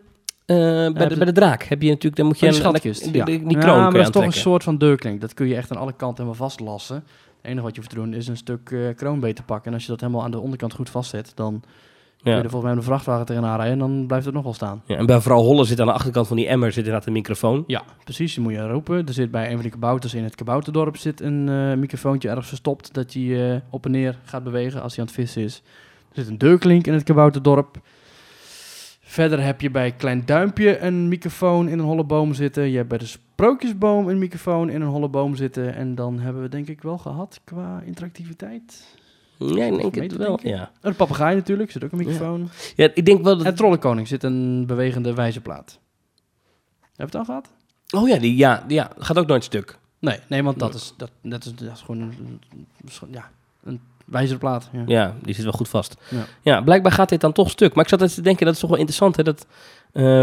[0.47, 0.57] eh,
[0.93, 3.05] bij, de, de- bij de draak heb je natuurlijk, dan moet je die een- schatkist.
[3.05, 3.25] die, ja.
[3.25, 5.21] die, die Ja, kroon maar dat is toch een soort van deurklink.
[5.21, 6.97] Dat kun je echt aan alle kanten helemaal vastlassen.
[6.97, 7.05] Het
[7.47, 9.67] enige wat je hoeft te doen is een stuk eh, kroon beter pakken.
[9.67, 11.63] En als je dat helemaal aan de onderkant goed vastzet, dan
[12.23, 13.73] kun je er volgens mij een vrachtwagen tegenaan rijden.
[13.73, 14.83] En dan blijft het nog wel staan.
[14.87, 17.13] Ja, en bij vooral Holle zit aan de achterkant van die emmer zit inderdaad een
[17.13, 17.65] microfoon.
[17.67, 18.35] Ja, precies.
[18.35, 19.07] Die moet je roepen.
[19.07, 22.49] Er zit bij een van die kabouters in het kabouterdorp zit een eh, microfoontje ergens
[22.49, 22.95] verstopt.
[22.95, 25.63] Dat hij eh, op en neer gaat bewegen als hij aan het vissen is.
[26.09, 27.81] Er zit een deurklink in het kabouterdorp.
[29.01, 32.71] Verder heb je bij Klein Duimpje een microfoon in een holle boom zitten.
[32.71, 35.75] Je hebt bij de Sprookjesboom een microfoon in een holle boom zitten.
[35.75, 38.98] En dan hebben we denk ik wel gehad qua interactiviteit.
[39.39, 40.39] Ja, ik denk het wel.
[40.43, 40.71] Ja.
[40.81, 42.49] Een papegaai natuurlijk, zit ook een microfoon.
[42.77, 43.47] ja, ik denk wel dat...
[43.47, 45.79] En Trollenkoning zit een bewegende wijzerplaat.
[46.81, 47.49] Heb je het al gehad?
[47.91, 49.79] Oh ja, die ja, die, ja, gaat ook nooit stuk.
[49.99, 52.41] Nee, nee want dat is, dat, dat is, dat is gewoon een-
[53.11, 53.31] ja,
[53.63, 53.81] een
[54.11, 54.69] wijzerplaat.
[54.73, 54.83] Ja.
[54.87, 55.97] Ja, die zit wel goed vast.
[56.11, 56.25] Ja.
[56.43, 57.75] Ja, blijkbaar gaat dit dan toch stuk.
[57.75, 59.17] Maar ik zat te denken, dat is toch wel interessant.
[59.17, 59.23] Hè?
[59.23, 59.47] Dat,
[59.93, 60.21] eh,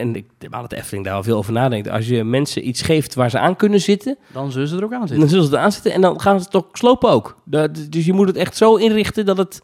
[0.00, 1.88] en ik denk dat de Efteling daar wel veel over nadenkt.
[1.90, 4.92] Als je mensen iets geeft waar ze aan kunnen zitten, Dan zullen ze er ook
[4.92, 5.18] aan zitten.
[5.18, 5.92] dan zullen ze er aan zitten.
[5.92, 7.36] En dan gaan ze het toch slopen ook.
[7.44, 9.60] Dat- dus je moet het echt zo inrichten dat het...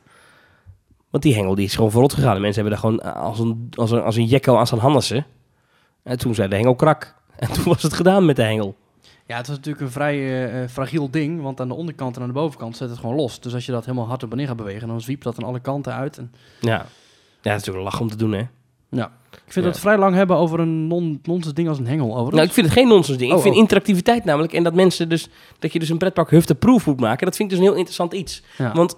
[1.10, 2.34] Want die hengel die is gewoon verrot gegaan.
[2.34, 5.26] De mensen hebben daar gewoon als een, als een, als een jekko aan staan hannissen.
[6.02, 7.14] En toen zei de hengel krak.
[7.36, 8.76] En toen was het gedaan met de hengel.
[9.26, 12.22] Ja, het was natuurlijk een vrij eh, eh, fragiel ding, want aan de onderkant en
[12.22, 13.40] aan de bovenkant zet het gewoon los.
[13.40, 15.48] Dus als je dat helemaal hard op en neer gaat bewegen, dan zwiept dat aan
[15.48, 16.18] alle kanten uit.
[16.18, 16.70] En, Ja.
[16.70, 16.86] ja, dat
[17.42, 18.42] is natuurlijk een lach om te doen, hè?
[18.90, 19.10] ja.
[19.30, 19.70] Ik vind Ja.
[19.72, 22.06] dat we vrij lang hebben over een non nonsens ding als een hengel.
[22.06, 22.34] Overigens.
[22.34, 23.30] Nou, ik vind het geen nonsens ding.
[23.30, 23.60] Oh, ik vind oh.
[23.60, 24.52] interactiviteit namelijk.
[24.52, 25.28] En dat mensen dus...
[25.58, 27.26] Dat je dus een pretpark hufteproof moet maken.
[27.26, 28.42] Dat vind ik dus een heel interessant iets.
[28.58, 28.72] ja.
[28.72, 28.96] Want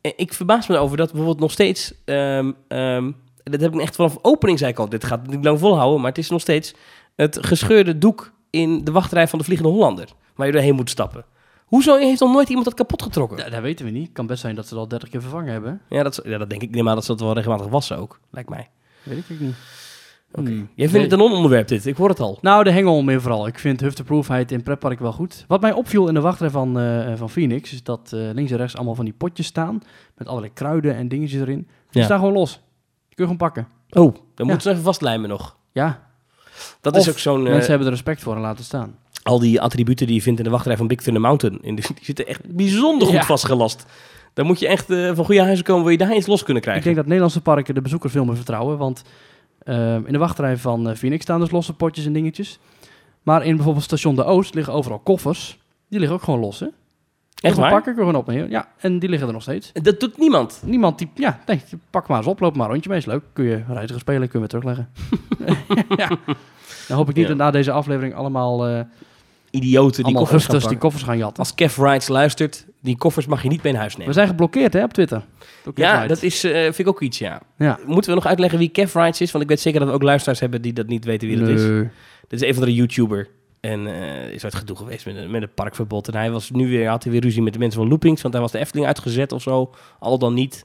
[0.00, 1.94] eh, ik verbaas me erover dat bijvoorbeeld nog steeds...
[2.04, 3.10] ehm,
[3.42, 4.88] dat heb ik echt vanaf opening zei ik al.
[4.88, 6.00] Dit gaat niet lang volhouden.
[6.00, 6.74] Maar het is nog steeds
[7.16, 10.08] het gescheurde doek in de wachtrij van de Vliegende Hollander.
[10.34, 11.24] Waar je doorheen moet stappen.
[11.66, 13.38] Hoezo heeft nog nooit iemand dat kapot getrokken?
[13.38, 14.04] Ja, dat weten we niet.
[14.04, 15.80] Het kan best zijn dat ze dat al 30 keer vervangen hebben.
[15.88, 16.70] Ja, dat, ja, dat denk ik.
[16.70, 18.20] Neem aan dat ze dat wel regelmatig wassen ook.
[18.30, 18.68] Lijkt mij.
[19.02, 19.54] Weet ik niet.
[20.32, 20.48] Oké.
[20.50, 20.56] Hmm.
[20.58, 21.02] Jij vindt Nee.
[21.02, 22.38] het een non-onderwerp dit, ik hoor het al.
[22.40, 23.46] Nou, de hengel meer vooral.
[23.46, 25.44] Ik vind hufteproofheid in pretpark wel goed.
[25.48, 27.72] Wat mij opviel in de wachtrij van, eh, van Phoenix...
[27.72, 29.80] is dat eh, links en rechts allemaal van die potjes staan...
[30.16, 31.56] met allerlei kruiden en dingetjes erin.
[31.90, 32.04] Die Ja.
[32.04, 32.52] staan gewoon los.
[32.52, 32.60] Die
[33.16, 33.68] kun je gewoon pakken.
[33.90, 35.56] Oh, dan moeten ze even vastlijmen nog.
[35.72, 36.07] Ja,
[36.80, 37.44] Dat Of is ook zo'n...
[37.44, 38.96] eh, mensen hebben er respect voor en laten staan.
[39.22, 41.58] al die attributen die je vindt in de wachtrij van Big Thunder Mountain.
[41.62, 43.24] In de, die zitten echt bijzonder goed Ja.
[43.24, 43.84] vastgelast.
[44.34, 46.56] Dan moet je echt eh, van goede huizen komen, wil je daar eens los kunnen
[46.56, 46.84] Ik krijgen.
[46.84, 48.78] denk dat Nederlandse parken de bezoekers veel meer vertrouwen.
[48.78, 49.02] Want
[49.58, 52.58] eh, in de wachtrij van eh, Phoenix staan dus losse potjes en dingetjes.
[53.22, 55.58] Maar in bijvoorbeeld station De Oost liggen overal koffers.
[55.88, 56.66] Die liggen ook gewoon los, hè?
[57.40, 57.70] Echt waar?
[57.70, 58.50] pakken, kun je gewoon opnemen.
[58.50, 59.70] Ja, en die liggen er nog steeds.
[59.72, 60.60] Dat doet niemand.
[60.64, 63.22] Niemand die, ja, nee, pak maar eens op, loop maar een rondje mee, is leuk.
[63.32, 64.88] Kun je reiziger spelen, kun je weer terugleggen.
[66.02, 66.08] ja.
[66.88, 67.28] Dan hoop ik niet Ja.
[67.30, 68.80] dat na deze aflevering allemaal, eh
[69.50, 71.38] Idioten die koffers gaan die koffers gaan jatten.
[71.38, 74.14] Als Kev Rides luistert, die koffers mag je niet mee naar huis We nemen.
[74.14, 75.22] zijn geblokkeerd hè, op Twitter.
[75.74, 76.08] Ja, Rides.
[76.08, 77.40] dat is, eh, vind ik ook iets, ja.
[77.58, 77.78] Ja.
[77.86, 79.30] Moeten we nog uitleggen wie Kev Rides is?
[79.30, 81.48] Want ik weet zeker dat we ook luisteraars hebben die dat niet weten wie dat
[81.48, 81.62] is.
[81.62, 81.88] Nee.
[82.28, 83.28] Dit is een van de YouTuber.
[83.70, 86.08] En eh is uit gedoe geweest met, een- met het parkverbod.
[86.08, 88.22] En hij was nu weer, had hij weer ruzie met de mensen van Loopings.
[88.22, 89.70] Want hij was de Efteling uitgezet of zo.
[89.98, 90.64] Al dan niet.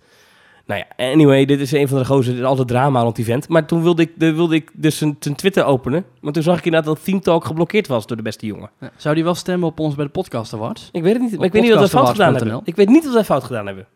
[0.65, 2.31] Nou ja, anyway, dit is een van de gozer.
[2.31, 3.47] Dit is altijd drama rond die vent.
[3.49, 6.05] Maar toen wilde ik, de, wilde ik dus een, zijn Twitter openen.
[6.21, 8.69] Maar toen zag ik inderdaad dat Theme Talk geblokkeerd was door de beste jongen.
[8.79, 8.91] Ja.
[8.97, 10.89] Zou die wel stemmen op ons bij de podcast awards?
[10.91, 11.35] Ik weet het niet.
[11.37, 12.61] Maar ik weet niet wat wij fout gedaan hebben.
[12.63, 13.87] Ik weet niet wat wij fout gedaan hebben.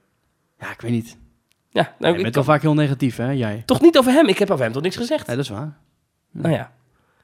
[0.60, 1.18] Ja, ik weet niet.
[1.70, 3.64] Ja, nou, je ik bent wel vaak heel negatief, hè, jij?
[3.66, 4.28] toch niet over hem.
[4.28, 5.28] Ik heb over hem toch niks gezegd.
[5.28, 5.78] Nee, dat is waar.
[6.32, 6.72] Nou ja.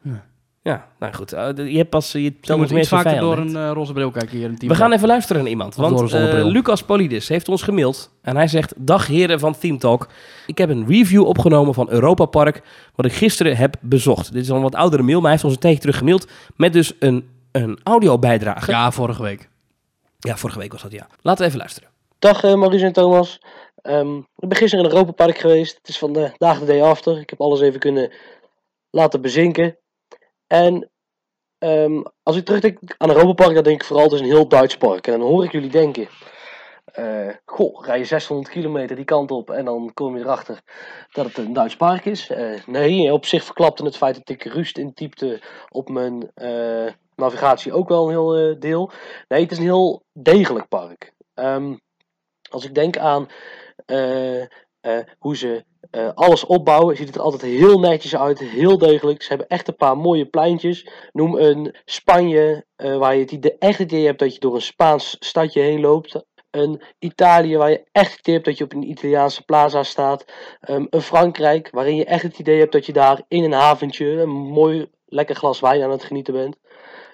[0.02, 0.26] Ja.
[0.64, 1.34] Ja, nou goed.
[1.34, 2.12] Eh, je hebt pas...
[2.12, 4.72] Je Je telt moet iets meer vaker door een eh, roze bril kijken hier team.
[4.72, 5.78] We gaan even luisteren naar iemand.
[5.78, 8.12] Of Want eh, Lucas Polides heeft ons gemaild.
[8.22, 10.08] En hij zegt: Dag heren van Theme Talk.
[10.48, 12.62] Ik heb een review opgenomen van Europa Park.
[12.96, 14.34] Wat ik gisteren heb bezocht.
[14.34, 16.28] Dit is al een wat oudere mail, maar hij heeft ons een tijdje terug gemaild.
[16.56, 18.72] Met dus een, een audiobijdrage.
[18.72, 19.50] Ja, vorige week.
[20.20, 21.08] ja, vorige week was dat ja.
[21.22, 21.90] Laten we even luisteren.
[22.20, 23.40] Dag eh, Maurice en Thomas.
[23.82, 25.78] Ehm, ik ben gisteren in Europa Park geweest.
[25.78, 27.20] Het is vandaag de day after.
[27.20, 28.12] Ik heb alles even kunnen
[28.90, 29.78] laten bezinken.
[30.54, 30.90] En
[31.58, 34.48] ehm, als ik terugdenk aan Europa Park, dan denk ik vooral het is een heel
[34.48, 35.08] Duits park.
[35.08, 36.08] En dan hoor ik jullie denken.
[36.86, 40.62] eh, goh, rij je 600 kilometer die kant op en dan kom je erachter
[41.12, 42.30] dat het een Duits park is.
[42.30, 47.74] Eh, nee, op zich verklapte het feit dat ik rust intypte op mijn eh, navigatie
[47.74, 48.92] ook wel een heel deel.
[49.28, 51.14] Nee, het is een heel degelijk park.
[51.34, 51.76] Ehm,
[52.50, 53.28] als ik denk aan
[55.20, 55.64] hoe ze
[55.94, 59.22] eh, alles opbouwen, ziet het er altijd heel netjes uit, heel degelijk.
[59.22, 60.88] Ze hebben echt een paar mooie pleintjes.
[61.12, 64.62] Noem een Spanje, eh, waar je het idee, echt idee hebt dat je door een
[64.62, 66.24] Spaans stadje heen loopt.
[66.52, 70.26] Een Italië, waar je echt het idee hebt dat je op een Italiaanse plaza staat.
[70.60, 74.06] Ehm, een Frankrijk, waarin je echt het idee hebt dat je daar in een haventje
[74.06, 76.58] een mooi lekker glas wijn aan het genieten bent.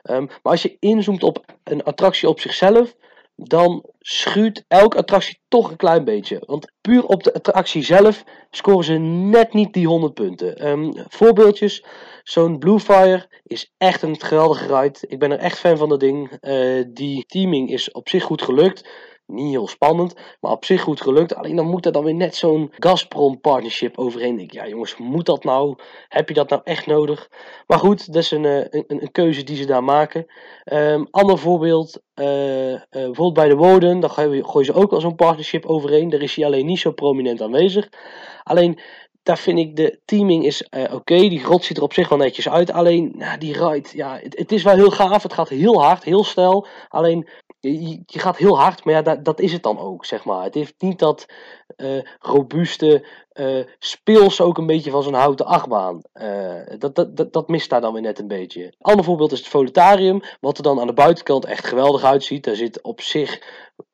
[0.01, 2.95] Ehm, maar als je inzoomt op een attractie op zichzelf,
[3.43, 6.43] dan schuurt elke attractie toch een klein beetje.
[6.45, 10.57] Want puur op de attractie zelf scoren ze net niet die 100 punten.
[10.57, 11.83] Ehm, voorbeeldjes,
[12.23, 14.99] zo'n Bluefire is echt een geweldige ride.
[15.07, 16.31] Ik ben er echt fan van dat ding.
[16.39, 18.89] Eh, die teaming is op zich goed gelukt.
[19.31, 21.35] Niet heel spannend, maar op zich goed gelukt.
[21.35, 24.39] Alleen dan moet er dan weer net zo'n Gazprom partnership overheen.
[24.39, 25.75] Ik ja jongens, moet dat nou?
[26.07, 27.29] Heb je dat nou echt nodig?
[27.67, 30.25] Maar goed, dat is een, eh, een, een keuze die ze daar maken.
[30.63, 35.15] Ehm, ander voorbeeld, eh, eh, bijvoorbeeld bij de Woden, daar gooien ze ook wel zo'n
[35.15, 36.09] partnership overheen.
[36.09, 37.89] Daar is hij alleen niet zo prominent aanwezig.
[38.43, 38.79] Alleen,
[39.29, 41.15] daar vind ik de teaming is eh, oké.
[41.15, 42.71] Die grot ziet er op zich wel netjes uit.
[42.71, 45.23] Alleen, nou, die ride, ja, het, het is wel heel gaaf.
[45.23, 46.67] Het gaat heel hard, heel snel.
[46.87, 50.43] Alleen, je, gaat heel hard, maar ja, dat, dat is het dan ook, zeg maar.
[50.43, 51.25] Het heeft niet dat
[51.75, 56.01] eh, robuuste eh speels ook een beetje van zo'n houten achtbaan.
[56.77, 58.73] Dat, dat, dat, dat mist daar dan weer net een beetje.
[58.79, 62.43] Ander voorbeeld is het Volutarium, wat er dan aan de buitenkant echt geweldig uitziet.
[62.43, 63.41] Daar zit op zich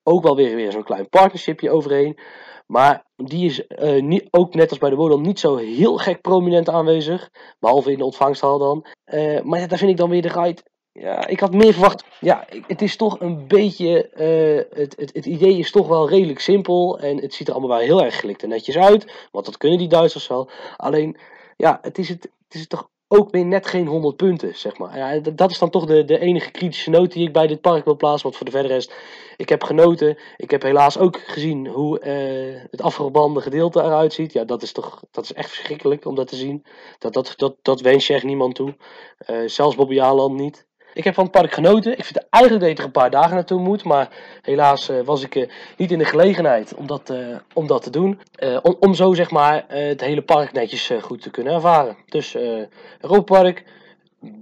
[0.03, 2.19] ook wel weer, weer zo'n klein partnershipje overheen.
[2.65, 6.21] Maar die is eh, niet, ook net als bij de Wodam niet zo heel gek
[6.21, 7.29] prominent aanwezig.
[7.59, 8.85] Behalve in de ontvangsthal dan.
[9.03, 10.61] Eh, maar ja, daar vind ik dan weer de ride
[10.99, 12.05] ja, ik had meer verwacht.
[12.19, 14.09] Ja, het is toch een beetje.
[14.09, 16.99] eh, het, het, het idee is toch wel redelijk simpel.
[16.99, 19.27] En het ziet er allemaal wel heel erg gelikt en netjes uit.
[19.31, 20.49] Want dat kunnen die Duitsers wel.
[20.75, 21.17] Alleen,
[21.57, 24.97] ja, het is het, het is toch ook weer net geen 100 punten, zeg maar.
[24.97, 27.85] Ja, dat is dan toch de, de enige kritische noot die ik bij dit park
[27.85, 28.23] wil plaatsen.
[28.23, 28.95] Want voor de verdere rest,
[29.37, 30.17] ik heb genoten.
[30.37, 34.33] Ik heb helaas ook gezien hoe eh, het afgebande gedeelte eruit ziet.
[34.33, 36.65] Ja, dat is toch dat is echt verschrikkelijk om dat te zien.
[36.97, 38.75] Dat, dat, dat, dat wens je echt niemand toe.
[39.17, 40.67] Eh, zelfs Bobby Aland niet.
[40.95, 41.97] Ik heb van het park genoten.
[41.97, 43.83] Ik vind eigenlijk dat je er een paar dagen naartoe moet.
[43.83, 44.09] Maar
[44.41, 47.89] helaas eh, was ik eh, niet in de gelegenheid om dat, eh, om dat te
[47.89, 48.19] doen.
[48.35, 51.53] Eh, om, om zo zeg maar eh, het hele park netjes eh, goed te kunnen
[51.53, 51.95] ervaren.
[52.05, 52.63] Dus eh
[53.01, 53.63] Europa Park,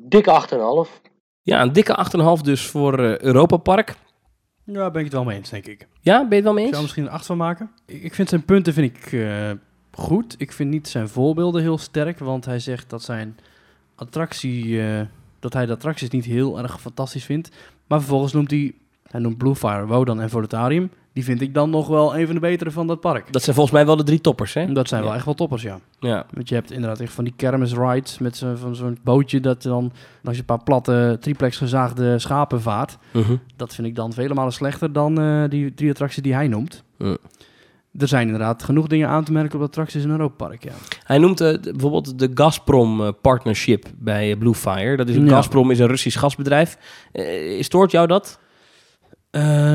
[0.07, 0.31] dikke
[0.87, 1.01] 8,5.
[1.41, 2.05] Ja, een dikke
[2.37, 3.95] 8,5 dus voor eh, Europa Park.
[4.65, 5.87] Ja, ben ik het wel mee eens, denk ik.
[6.01, 6.69] Ja, ben je het wel mee Ik eens?
[6.69, 7.71] zou er misschien een 8 van maken.
[7.85, 9.51] Ik, ik vind zijn punten vind ik, eh,
[9.91, 10.35] goed.
[10.37, 13.37] Ik vind niet zijn voorbeelden heel sterk, want hij zegt dat zijn
[13.95, 15.01] attractie, eh,
[15.43, 17.49] dat hij de attracties niet heel erg fantastisch vindt.
[17.87, 18.73] Maar vervolgens noemt hij,
[19.07, 20.91] hij noemt Bluefire, Wodan en Volutarium.
[21.13, 23.33] Die vind ik dan nog wel een van de betere van dat park.
[23.33, 24.73] Dat zijn volgens mij wel de drie toppers, hè?
[24.73, 25.79] Dat zijn wel echt wel toppers, ja.
[25.99, 26.25] Ja.
[26.33, 29.91] Want je hebt inderdaad echt van die kermisrides met zo, van zo'n bootje dat dan
[30.23, 32.97] als je een paar platte triplex gezaagde schapen vaart.
[33.11, 33.35] Mhm.
[33.55, 36.83] Dat vind ik dan vele malen slechter dan eh, die drie attracties die hij noemt.
[37.97, 40.71] Er zijn inderdaad genoeg dingen aan te merken op attracties in Europa Park, ja.
[41.03, 44.97] Hij noemt eh, bijvoorbeeld de Gazprom eh, partnership bij eh, Bluefire.
[44.97, 45.29] Dat is een Ja.
[45.31, 46.77] Gazprom is een Russisch gasbedrijf.
[47.59, 48.39] Stoort jou dat?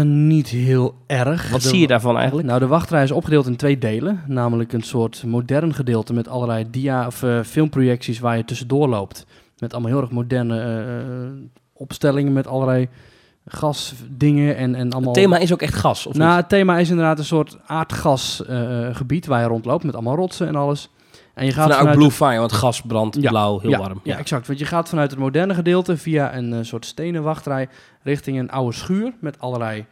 [0.04, 1.50] Niet heel erg.
[1.50, 2.46] Wat De- zie je daarvan eigenlijk?
[2.48, 4.22] Nou, de wachtrij is opgedeeld in twee delen.
[4.26, 9.26] Namelijk een soort modern gedeelte met allerlei dia- of filmprojecties waar je tussendoor loopt.
[9.58, 12.88] Met allemaal heel erg moderne opstellingen met allerlei
[13.48, 15.14] gasdingen en, en allemaal...
[15.14, 16.38] Het thema is ook echt gas, of nou, niet?
[16.38, 20.90] het thema is inderdaad een soort aardgasgebied waar je rondloopt met allemaal rotsen en alles.
[21.38, 23.30] En je gaat Vanuit vanuit Bluefire, want gas brandt Ja.
[23.30, 24.00] blauw, heel ja, warm.
[24.02, 24.46] Ja, exact.
[24.46, 27.68] Want je gaat vanuit het moderne gedeelte via een eh, soort stenen wachtrij
[28.02, 29.86] richting een oude schuur met allerlei,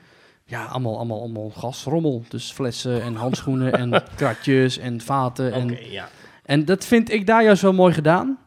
[0.45, 2.25] ja, allemaal, allemaal, allemaal gasrommel.
[2.29, 5.53] Dus flessen en handschoenen en kratjes en vaten.
[5.53, 6.09] En, ja.
[6.45, 8.39] en dat vind ik daar juist wel mooi gedaan.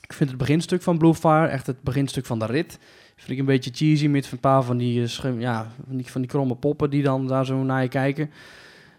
[0.00, 2.78] Ik vind het beginstuk van Bluefire, echt het beginstuk van de rit,
[3.16, 6.06] vind ik een beetje cheesy met een paar van die, eh, schum- ja, van die,
[6.10, 8.30] van die kromme poppen die dan daar zo naar je kijken.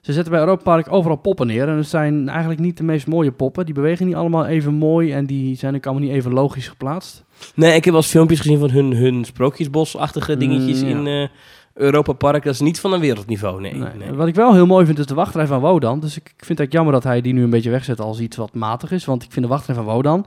[0.02, 1.68] Ze zetten bij Europa Park overal poppen neer.
[1.70, 3.66] En het zijn eigenlijk niet de meest mooie poppen.
[3.66, 5.12] Die bewegen niet allemaal even mooi.
[5.12, 7.24] En die zijn ook allemaal niet even logisch geplaatst.
[7.56, 10.96] Nee, ik heb wel eens filmpjes gezien van hun, hun sprookjesbosachtige dingetjes Mm, ja.
[10.98, 11.28] in eh,
[11.74, 12.44] Europa Park.
[12.44, 13.74] Dat is niet van een wereldniveau, nee.
[13.74, 13.90] Nee.
[14.00, 14.12] nee.
[14.14, 16.00] Wat ik wel heel mooi vind, is de wachtrij van Wodan.
[16.00, 18.54] Dus ik, vind het jammer dat hij die nu een beetje wegzet als iets wat
[18.54, 19.06] matig is.
[19.06, 20.26] Want ik vind de wachtrij van Wodan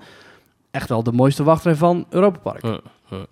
[0.71, 2.81] echt wel de mooiste wachtrij van Europa Park.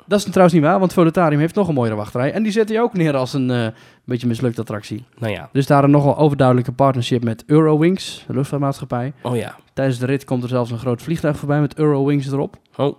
[0.07, 2.33] Dat is trouwens niet waar, want Volutarium heeft nog een mooiere wachtrij.
[2.33, 3.67] En die zet hij ook neer als een eh,
[4.05, 5.05] beetje mislukte attractie.
[5.19, 9.13] Nou ja, Dus daar een nogal overduidelijke partnership met Eurowings, de luchtvaartmaatschappij.
[9.23, 9.57] oh ja.
[9.73, 12.57] Tijdens de rit komt er zelfs een groot vliegtuig voorbij met Eurowings erop.
[12.77, 12.99] Oh,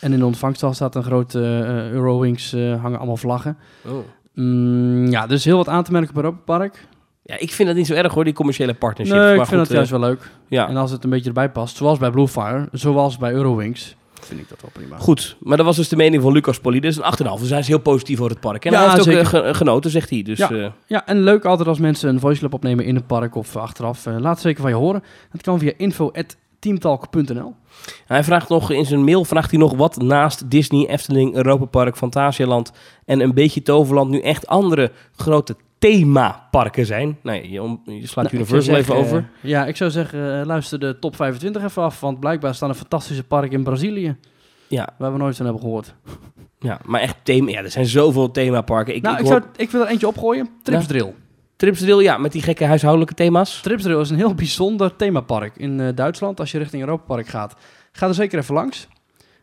[0.00, 3.56] En in de ontvangsthal staat een grote eh, Eurowings, eh, hangen allemaal vlaggen.
[3.86, 3.96] oh.
[4.34, 6.86] Mm, ja, dus heel wat aan te merken op Europa Park.
[7.22, 9.16] Ja, ik vind dat niet zo erg hoor, die commerciële partnership.
[9.16, 10.30] Nee, ik vind goed, dat juist wel leuk.
[10.48, 10.68] ja.
[10.68, 13.96] En als het een beetje erbij past, zoals bij Bluefire, zoals bij Eurowings,
[14.26, 14.96] vind ik dat wel prima.
[14.98, 16.96] Goed, maar dat was dus de mening van Lucas Polides.
[16.96, 17.40] Een 8,5.
[17.40, 18.64] Dus hij is heel positief over het park.
[18.64, 19.20] En Ja, hij heeft ook zeker.
[19.20, 20.22] eh, ge- genoten, zegt hij.
[20.22, 20.50] Dus Ja.
[20.50, 24.06] eh, Ja, en leuk altijd als mensen een voice opnemen in het park of achteraf.
[24.06, 25.02] Eh, laat zeker van je horen.
[25.32, 27.54] Dat kan via info.teamtalk.nl.
[28.06, 31.96] hij vraagt nog in zijn mail vraagt hij nog wat naast Disney, Efteling, Europa Park,
[31.96, 32.72] Fantasialand
[33.04, 37.18] en een beetje Toverland nu echt andere grote themaparken zijn.
[37.22, 39.28] Nee, je, om- je slaat Nou, Universal even zeggen, over.
[39.42, 42.00] eh, ja, ik zou zeggen, eh, luister de top 25 even af.
[42.00, 44.16] Want blijkbaar staan er fantastische parken in Brazilië.
[44.68, 45.94] Ja, Waar we nooit van hebben gehoord.
[46.58, 47.50] ja, maar echt thema.
[47.50, 48.94] Ja, er zijn zoveel themaparken.
[48.94, 50.48] Ik, nou, ik ik, hoor zou, ik wil er eentje opgooien.
[50.62, 51.14] Tripsdrill.
[51.56, 53.60] Tripsdrill, ja, met die gekke huishoudelijke thema's.
[53.60, 56.40] Tripsdrill is een heel bijzonder themapark in eh, Duitsland.
[56.40, 57.54] Als je richting Europa Park gaat,
[57.92, 58.88] ga er zeker even langs.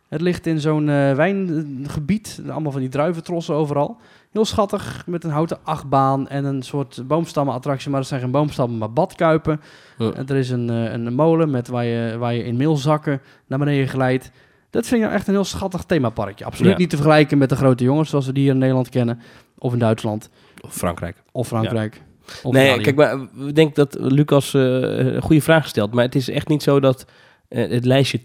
[0.08, 2.40] Het ligt in zo'n eh, wijngebied.
[2.48, 3.96] Allemaal van die druiventrossen overal.
[4.36, 7.90] Heel schattig, met een houten achtbaan en een soort boomstammenattractie.
[7.90, 9.60] Maar het zijn geen boomstammen, maar badkuipen.
[9.98, 10.12] Ja.
[10.12, 13.58] En er is een, eh, een molen met waar, je, waar je in meelzakken naar
[13.58, 14.30] beneden glijdt.
[14.70, 16.44] Dat vind ik nou echt een heel schattig themaparkje.
[16.44, 16.78] Absoluut Ja.
[16.78, 19.20] niet te vergelijken met de grote jongens zoals we die hier in Nederland kennen.
[19.58, 20.30] Of in Duitsland.
[20.60, 21.22] Of Frankrijk.
[21.32, 22.02] Of Frankrijk.
[22.42, 22.82] Of nee, Italië.
[22.82, 25.94] kijk, maar ik denk dat Lucas eh, een goede vraag stelt.
[25.94, 27.06] Maar het is echt niet zo dat
[27.48, 28.20] eh, het lijstje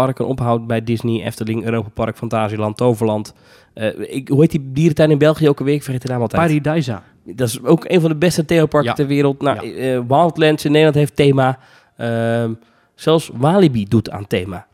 [0.00, 3.34] themaparken ophoudt bij Disney, Efteling, Europa Park, Fantasieland, Toverland.
[3.74, 5.74] Eh, ik, hoe heet die dierentuin in België ook alweer?
[5.74, 6.42] Ik vergeet de naam altijd.
[6.62, 7.02] Paradisa.
[7.24, 8.94] Dat is ook een van de beste themaparken Ja.
[8.94, 9.42] ter wereld.
[9.42, 9.74] Nou, Ja.
[9.96, 11.58] eh, Wildlands in Nederland heeft thema.
[11.96, 12.52] Ehm,
[12.94, 14.66] zelfs Walibi doet aan thema.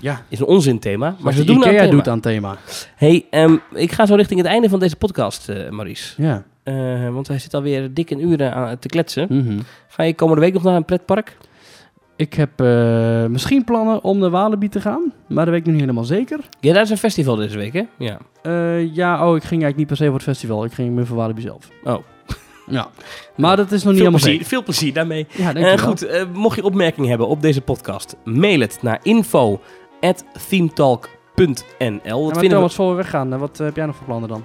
[0.00, 0.22] Ja.
[0.28, 1.90] Is een onzin thema, maar Wat ze doen aan Ikea thema.
[1.90, 2.56] doet aan thema.
[2.96, 6.22] Hey, ehm, ik ga zo richting het einde van deze podcast, eh Maurice.
[6.22, 6.42] Ja.
[7.10, 9.26] Want hij zit alweer dik een uur aan te kletsen.
[9.30, 9.58] Mhm.
[9.88, 11.36] Ga je komende week nog naar een pretpark?
[12.16, 15.72] Ik heb eh, misschien plannen om naar Walibi te gaan, maar dat weet ik nog
[15.74, 16.38] niet helemaal zeker.
[16.60, 17.82] Ja, daar is een festival deze week, hè?
[17.98, 18.18] Ja.
[18.42, 20.64] Eh, ja, oh, ik ging eigenlijk niet per se voor het festival.
[20.64, 21.68] Ik ging meer voor Walibi zelf.
[21.84, 21.96] Oh.
[22.66, 22.88] Ja.
[23.36, 24.46] Maar dat is nog niet helemaal plezier, zeker.
[24.48, 25.26] veel plezier daarmee.
[25.36, 25.88] Ja, denk Eh, ik wel.
[25.88, 32.00] goed, eh, mocht je opmerkingen hebben op deze podcast, mail het naar info@themetalk.nl.
[32.02, 34.06] Ja, maar vinden we Thomas, voor we weggaan, eh, wat eh, heb jij nog voor
[34.06, 34.44] plannen dan?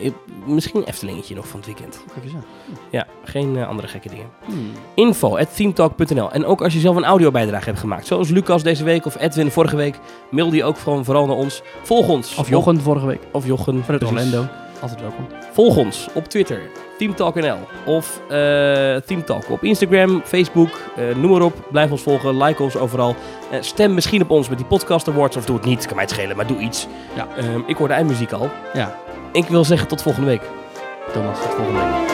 [0.00, 0.10] Eh,
[0.46, 2.04] misschien een Eftelingetje nog van het weekend.
[2.12, 2.44] Kijk eens aan.
[2.90, 4.26] Ja, geen eh, andere gekke dingen.
[4.44, 4.70] Hmm.
[4.94, 6.32] info@themetalk.nl.
[6.32, 9.50] En ook als je zelf een audiobijdrage hebt gemaakt, zoals Lucas deze week of Edwin
[9.50, 9.98] vorige week,
[10.30, 11.62] mail die ook gewoon vooral naar ons.
[11.82, 12.36] Volg ons.
[12.36, 13.20] Of Jochen vorige week.
[13.32, 13.84] Of Jochen.
[13.84, 14.26] Vanuit precies.
[14.26, 14.52] Orlando.
[14.80, 15.26] Altijd welkom.
[15.52, 16.60] Volg ons op Twitter,
[16.98, 17.58] TeamTalkNL.
[17.86, 20.80] Of eh TeamTalk op Instagram, Facebook,
[21.16, 21.68] noem maar op.
[21.70, 23.16] Blijf ons volgen, like ons overal.
[23.50, 26.04] Eh, stem misschien op ons met die podcast awards, of doe het niet, kan mij
[26.04, 26.86] het schelen, maar doe iets.
[27.16, 27.28] Ja.
[27.36, 28.50] Ehm, ik hoor de eindmuziek al.
[28.72, 28.98] Ja,
[29.34, 30.42] Ik wil zeggen tot volgende week.
[31.12, 32.13] Thomas, tot volgende week.